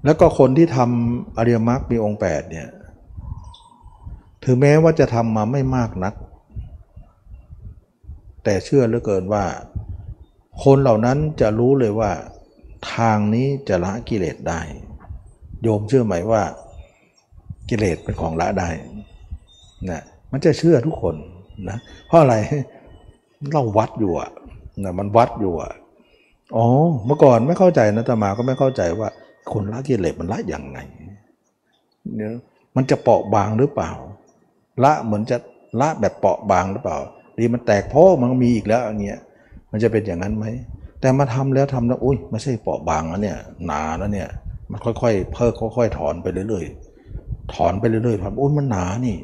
[0.04, 2.68] แล้วก็คนที่ทำอริยมรรคมีองค์8เนี่ย
[4.44, 6.14] ถึงแม้ว่าจะทำมาไม่มากนัก
[8.44, 9.44] แต่เชื่อเหลือเกินว่า
[10.64, 12.10] คนเหล่านั้นจะรู้เลยว่า
[12.94, 14.60] ทางนี้จะละกิเลสได้
[15.62, 16.42] โยมเชื่อไหมว่า
[17.68, 18.68] กิเลสเป็นของละได้
[19.90, 21.14] นะ มันจะเชื่อทุกคน
[21.70, 22.34] นะเพราะอะไร
[23.52, 24.30] เราวัดอยู่อะ
[24.84, 25.72] นะมันวัดอยู่อะ
[26.56, 26.64] อ๋อ
[27.06, 29.08] เมื่อก่อนไม่เข้าใจนะตมาก็ไม่เข้าใจว่า
[29.52, 30.78] คนละกิเลสมันละอย่างไง
[32.16, 32.34] เนี่ย
[32.76, 33.90] มันจะเปราะบางหรือเปล่า
[34.84, 35.36] ละเหมือนจะ
[35.80, 36.98] ละแบบเปราะบางหรือเปล่า
[37.38, 39.20] ดีมันแตกเพราะมันมีอีกแล้วอย่างเงี้ย
[39.70, 40.46] มันจะเป็นอย่างนั้นไหม
[41.00, 44.28] แต่มาทำแล้วทำแล้วอุ้ยไม่ใช่เปราะบางแล้วเนี่ยหนาแล้วเนี่ย
[44.70, 49.16] มันค่อยๆ เพิ่มค่อยๆถอนไปเรื่อยๆถอนไปเรื่อยๆครับโอ้มันหนานี่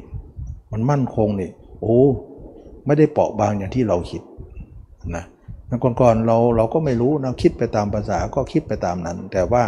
[0.73, 1.49] มันมั่นคงนี่
[1.81, 1.99] โอ้
[2.85, 4.21] ไม่ได้เปราะบางอย่างที่เราคิด
[5.15, 5.25] นะ
[6.01, 9.63] ก่อนๆเราเราก็ไม่รู้นะคิดไปตามภาษาก็คิดไปตามนั้น แต่ว่า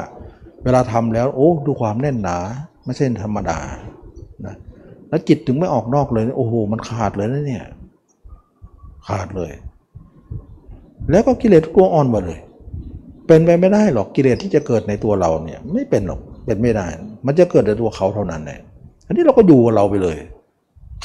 [0.64, 2.38] เวลาทำแล้วโอ้ดูความแน่นหนา
[2.86, 3.60] ไม่ใช่ธรรมดา
[4.46, 4.56] นะ
[5.10, 7.66] แล้วจิตถึงไม่ออกนอกเลยโอ้โหมันขาดเลยนะเนี่ย
[9.08, 9.52] ขาดเลย
[11.12, 12.40] แล้วก็กิเลสกตัวอ่อนหมดเลย
[13.28, 16.88] เป็นไปไม่ได้หรอกกิเลสที่จะเกิดในตัวเราเนี่ยไม่เป็นหรอกเป็นไม่ได้
[17.26, 18.60] มันจะเกิดในตัวเขาเท่านั้นแหละ
[19.08, 20.18] อันนี้เราก็อยู่กับเราไปเลย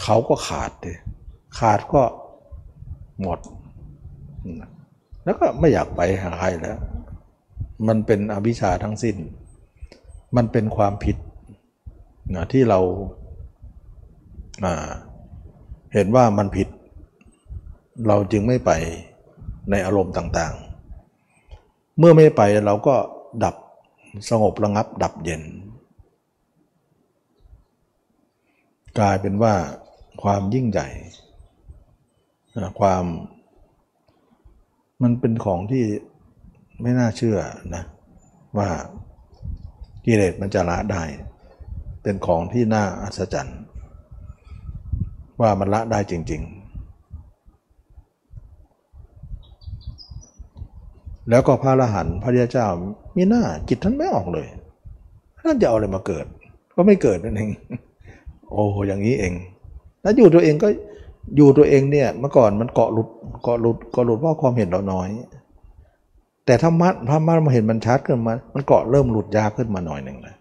[0.03, 0.97] เขาก็ขาดเลย
[1.59, 2.03] ขาดก็
[3.23, 3.39] หมด
[5.25, 6.79] แล้วก็ไม่อยากไปหาใครแล้ว
[7.89, 9.17] มันเป็นอวิชชาทั้งสิ้น
[10.37, 11.17] มันเป็นความผิด
[12.35, 12.81] นะที่เรา
[15.95, 16.69] เห็นว่ามันผิด
[18.09, 18.71] เราจึงไม่ไป
[19.71, 22.95] ในอารมณ์ต่างๆ เมื่อไม่ไปเราก็
[23.45, 23.55] ดับ
[24.29, 25.43] สงบระงับดับเย็น
[28.99, 29.55] กลายเป็นว่า
[30.23, 30.89] ความยิ่งใหญ่
[32.81, 33.05] ความ
[35.03, 35.85] มันเป็นของที่
[36.83, 37.39] ไม่น่าเชื่อ
[37.75, 37.83] นะ
[38.59, 38.69] ว่า
[40.05, 41.03] กิเลสมันจะละได้
[42.03, 43.61] เป็นของที่น่าอัศจรรย์
[45.41, 46.61] ว่ามันละได้จริง ๆ
[51.31, 52.67] แล้วก็พระอรหันต์พระยาเจ้า
[53.17, 54.47] มีหน้าจิตท่านไม่ออกเลย
[55.45, 56.27] ท่านจะเอาอะไรมาเกิด
[56.75, 57.51] ก็ไม่เกิดนั่นเอง
[58.51, 59.33] โอ้อย่างนี้เอง
[60.03, 60.69] แล้วอยู่ตัวเองก็
[61.37, 63.09] อยู่ตัวเองเนี่ยเมื่อก่อนมันเกาะหลุด
[63.43, 65.09] เกาะหลุดเกาะหลุดเพราะความเห็นเราน้อย
[66.47, 70.37] แต่ถ้ามัดพระมัดมาเห็นมันชัดขึ้นมามันเกาะเริ่มหลุดยากขึ้นมาหน่อยหนึ่งนะ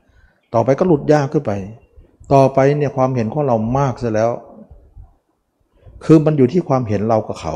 [0.54, 1.52] ต่อไปก็หลุดยากขึ้นไป
[2.34, 4.32] ต่อไปเนี่ยความเห็นของเรามากซะแล้ว
[6.06, 7.56] คือมันอยู่ที่ความเห็นเรากับเขา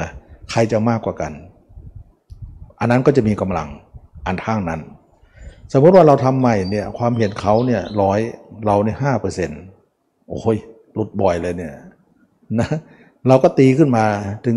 [0.00, 0.10] นะ
[0.50, 1.32] ใครจะมากกว่ากัน
[2.80, 3.68] อันนั้นก็จะมีกำลัง
[4.26, 4.80] อันทางนั้น
[5.72, 8.18] สมมติว่าเราทำใหม่เนี่ยความเห็นเขาเนี่ยร้อย
[8.66, 9.60] เราเนี่ยห้าเปอร์เซ็นต์
[10.28, 10.58] โอ้ย
[10.92, 11.74] หลุดบ่อยเลยเนี่ย
[12.58, 12.68] นะ
[13.28, 14.04] เราก็ตีขึ้นมา
[14.44, 14.56] ถึง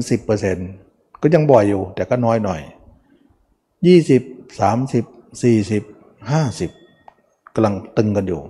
[0.60, 2.62] 10%ก็ยังบ่อยอยู่ แต่ก็น้อยหน่อย
[4.06, 5.84] 20 30 40
[6.32, 8.42] 50กำลังตึงกันอยู่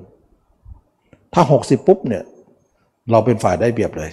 [1.34, 2.24] ถ้า 60 ปุ๊บเนี่ย
[3.12, 4.10] เราเป็นฝ่ายได้เปรียบเลย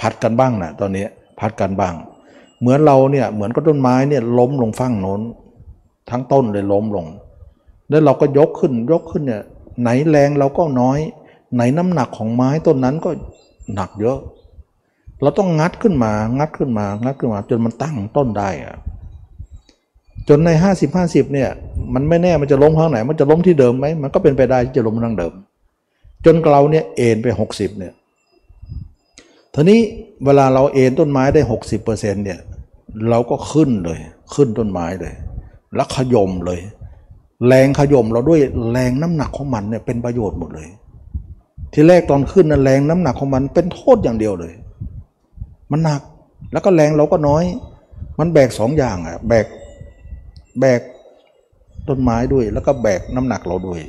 [0.00, 1.06] พัดกันบ้างนะตอนนี้
[1.40, 1.94] พัดกันบ้าง
[2.60, 5.20] เหมือนเราเนี่ยเหมือนกับต้นไม้เนี่ยล้มลงฝั่งโน้น
[6.10, 7.06] ทั้งต้นเลยล้มลง
[7.88, 9.42] แล้วเราก็ยกขึ้นยกขึ้นเนี่ย
[9.80, 10.98] ไหนแรงเราก็น้อย
[11.54, 13.10] ไหนน้ำหนักของไม้ต้นนั้นก็
[13.74, 14.18] หนักเยอะ
[15.22, 18.76] เราต้องงัดขึ้นมา งัดขึ้นมา งัดขึ้นมา จนมันตั้งต้นได้อะ
[20.28, 21.48] จนใน 50 50เนี่ย
[21.94, 25.32] มันไม่แน่มันจะล้มข้างไหน มันจะล้มที่เดิมไหมมันก็เป็นไปได้ที่จะล้มทางเดิม
[26.24, 27.92] จนเราเนี่ยเอ็นไป 60เนี่ย
[29.54, 29.80] ทีนี้
[30.24, 31.40] เวลาเราเอ็นต้นไม้ได้
[31.78, 32.38] 60%เนี่ย
[33.10, 33.98] เราก็ขึ้นเลย
[34.34, 35.14] ขึ้นต้นไม้เลย
[35.74, 36.60] แล้วขยมเลย
[37.46, 38.40] แรงขยมเราด้วย
[38.72, 40.68] แรงน้ำหนักของมันเนี่ยเป็นประโยชน์หมดเลย
[41.72, 44.52] ทีแรกตอนขึ้นนะแรงน้ำหนักของมันเป็นโทษอย่างเดียวเลย
[45.70, 46.00] มันหนัก
[46.52, 47.44] แล้วก็แรงเราก็น้อย
[48.18, 49.46] มันแบกสองอย่างอะแบก
[50.60, 50.80] แบก
[51.88, 53.80] ต้นไม้ด้วย แล้วก็แบกน้ำหนักเราด้วย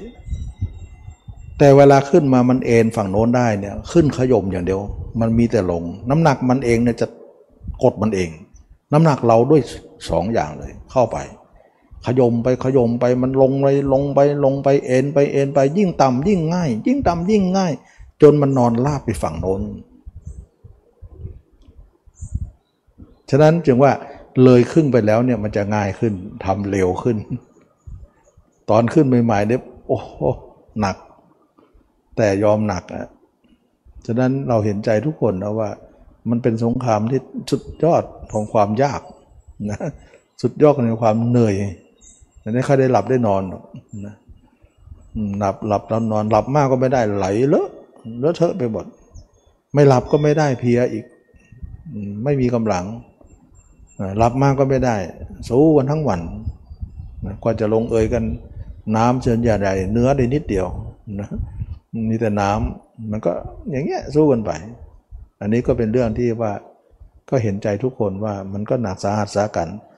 [1.58, 4.82] แต่เวลาขึ้นมามันเอ็นฝั่งโน้นได้เนี่ยขึ้นขยมอย่างเดียว
[5.20, 7.08] มันมีแต่ลง น้ำหนักมันเองเนี่ยจะ
[7.84, 8.30] กดมันเอง
[8.94, 9.62] น้ำหนักเราด้วย
[10.10, 11.18] สองอย่างเลยเข้าไป
[12.08, 17.74] ขยมไปขยมไปมันลงไปลงไปลงไปเอ็นไปเอ็นไปยิ่งต่ำยิ่งง่าย ยิ่งต่ำยิ่งง่าย
[18.22, 19.62] จนมันนอนลาบไปฝั่งโน้น
[23.30, 23.92] ฉะนั้นจึงว่า
[24.44, 26.14] เลยครึ่งไปแล้วเนี่ยมันจะง่ายขึ้น
[26.46, 27.18] ทำเร็วขึ้น
[28.70, 30.10] ตอนขึ้นใหม่ๆเนี่ยโอ้โห
[30.80, 30.96] หนัก
[32.18, 33.08] แต่ยอมหนักอะ
[34.06, 35.70] ฉะนั้นเราเห็นใจทุกคนนะว่า
[36.30, 37.22] มันเป็นสงครามที่
[37.52, 38.04] สุดยอด
[38.34, 39.02] ของความยาก
[39.70, 39.80] นะ
[40.42, 41.56] สุดยอดในความเหนื่อย
[42.44, 43.42] แต่ไม่ค่อยได้หลับได้นอน
[44.06, 44.16] นะ
[45.40, 47.68] หลับหลับนอนนอนหลับมากก็ไม่ได้ไหลเลอะ
[48.20, 48.86] เลอะเทอะไปหมด
[49.74, 51.06] ไม่หลับก็ไม่ได้เพียอีก
[52.24, 52.86] ไม่มีกำลัง
[54.22, 54.96] รับมากก็ไม่ได้
[55.50, 56.22] สู้กันทั้งวัน
[57.44, 58.24] กว่าจะลงเอยกัน
[58.96, 60.68] น้ำเชิญอย่าใดเนื้อได้นิดเดียว
[61.20, 61.30] นะ
[62.10, 63.32] มีแต่น้ำมันก็
[63.72, 64.52] อย่างเงี้ยสู้กันไป
[65.42, 66.52] อันนี้ก็เป็นเรื่องที่ว่า
[67.30, 69.93] ก็เห็นใจทุกคนว่ามันก็หนักสาหัสสากันเ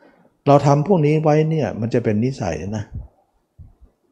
[0.47, 2.85] เราทำพวกนี้ไว้เนี่ยมันจะเป็นนิสัยนะ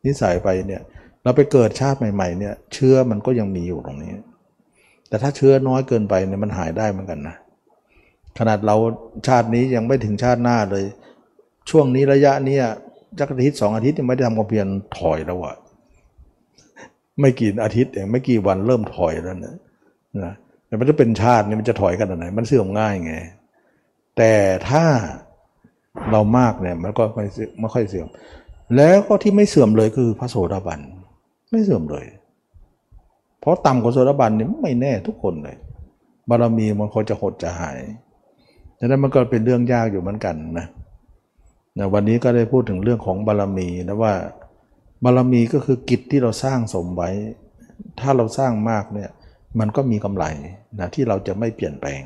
[0.05, 0.81] นิสัยไปเนี่ย
[1.23, 4.13] เราไปเกิดชาติใหม่ๆเนี่ยเชื้อมันก็ยังมีอยู่ตรงนี้
[5.07, 7.35] แต่ถ้าเชื้อน้อยเกินไปเนี่ยมันหายได้เหมือนกันนะ
[8.39, 8.75] ขนาดเรา
[9.27, 10.85] ชาตินี้ยังไม่ถึงชาติหน้าเลย
[11.69, 12.57] ช่วงนี้ระยะนี้
[13.19, 14.67] จักอาทิตย์สองอาทิตย์ยังไม่ได้ทำความเพียร
[14.99, 15.55] ถอยแล้วอะ
[17.19, 19.55] ไม่กี่อาทิตย์เองไม่กี่วันเริ่มถอยแล้วนะ
[20.23, 20.33] นะ
[20.67, 23.13] แต่มันจะเป็นชาตินี่มันจะถอยขนไหนมันเสื่อมง่ายไง
[24.17, 24.31] แต่
[24.69, 24.83] ถ้า
[26.11, 27.25] เรามากเนี่ยมันก็ไม่
[27.59, 28.07] ไม่ค่อยเสื่อม
[28.75, 30.79] แล้วก็ที่ไม่เสื่อมเลยคือพระโสดาบัน
[31.51, 32.05] ไม่เสื่อมเลย
[33.39, 35.57] เพราะต่ำกว่าโสดาบันนี่ไม่แน่ทุกคนเลย
[36.29, 37.79] บารมีมันคงจะหดจะหาย
[38.79, 40.67] ดังนั้นมันก็เป็นเรื่องยากอยู่เหมือนกันนะ
[41.77, 44.13] นะวันนี้ก็ได้พูดถึงเรื่องของบารมีนะว่า
[45.03, 47.09] บารมีก็คือกิจที่เราสร้างสมไว้
[47.99, 49.09] ถ้าเราสร้างมากเนี่ย
[49.59, 50.25] มันก็มีกำไร
[50.79, 52.03] นะที่เราจะไม่เปลี่ยนแปลง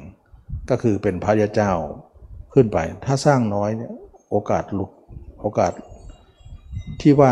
[0.70, 1.72] ก็คือเป็นพระยาเจ้า
[2.58, 3.92] ขึ้นไป ถ้าสร้างน้อยเนี่ย
[4.32, 4.92] โอกาสหลุด
[5.42, 5.74] โอกาส
[7.02, 7.32] ที่ว่า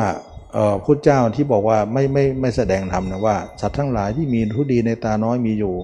[0.86, 5.76] พระเจ้าที่บอกว่าไม่ไม่ไม่แสดงธรรมนะว่าสัตว์ทั้งหลายที่มีทุดีในตาน้อยมีอยู่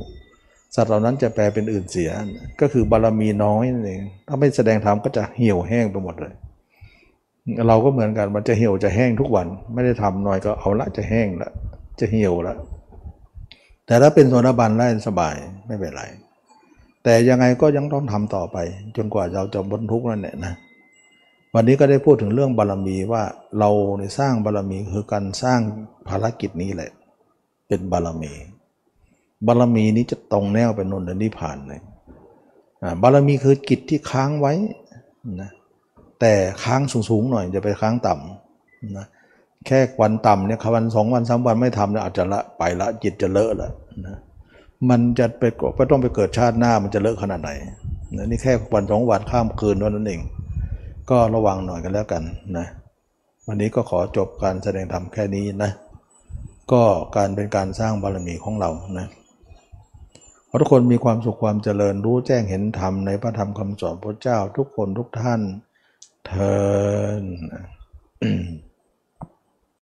[0.75, 2.11] สัตว์เหล่านั้นจะแปลเป็นอื่นเสีย
[2.61, 6.33] ก็คือบารมีน้อยนั่นเองถ้าไม่แสดงธรรมก็จะเหี่ยวแห้งไปหมดเลย
[7.67, 11.49] เราก็เหมือนกันมันจะเหี่ยวจะแห้งทุกวัน ไม่ได้ทำหน่อยก็เอาละจะแห้งละ
[11.99, 12.55] จะเหี่ยวละ
[13.85, 15.35] แต่ถ้าเป็นโซนบันได้สบาย
[15.67, 16.03] ไม่เป็นไร
[17.03, 18.57] แต่ยังไงก็ยังต้องทำต่อไป
[18.95, 20.53] จนกว่าเราจะบรรทุกนั่นแหละนะ
[21.53, 23.23] วันนี้ก็ได้พูดถึงเรื่องบารมีว่า
[23.59, 23.69] เรา
[23.99, 25.59] ในสร้างบารมีคือการสร้าง
[26.09, 26.91] ภารกิจนี้แหละ
[27.67, 28.33] เป็นบารมี
[29.47, 31.81] บารมีนี้จะตรงแนวไปนนท์นิพพานเลย
[33.01, 34.53] บารมีคือกิจที่ค้างไว้
[35.41, 35.51] นะ
[36.19, 36.33] แต่
[36.63, 39.07] ค้างสูงๆหน่อยจะไปค้างต่ำนะ
[39.67, 43.69] แค่วันต่ำเนี่ยวันสองวันสามวันไม่ทำเนี่ยอาจจะละไปละจิตจะเลอะละ
[44.05, 44.17] นะ
[44.89, 45.43] มันจะไป
[45.77, 47.51] ก็ต้องไปเกิดชาติหน้ามันจะเลอะขนาดไหน
[48.25, 50.21] นี่แค่วันสองวันข้ามคืนเท่านั้นเอง
[51.09, 52.23] ก็ระวังหน่อยกันแล้วกัน
[52.57, 52.67] นะ
[53.47, 55.71] วันนี้ก็ขอจบการแสดงธรรมแค่นี้นะ
[56.71, 56.83] ก็
[57.17, 59.07] การเป็นการสร้างบารมีของเรานะ
[60.49, 65.41] ขอทุกคนมีความสุขความเจริญรู้แจ้งเห็นธรรมในพระธรรมคำสอนพระเจ้าทุกคนทุกท่าน
[66.27, 66.59] เทิ
[67.21, 67.23] น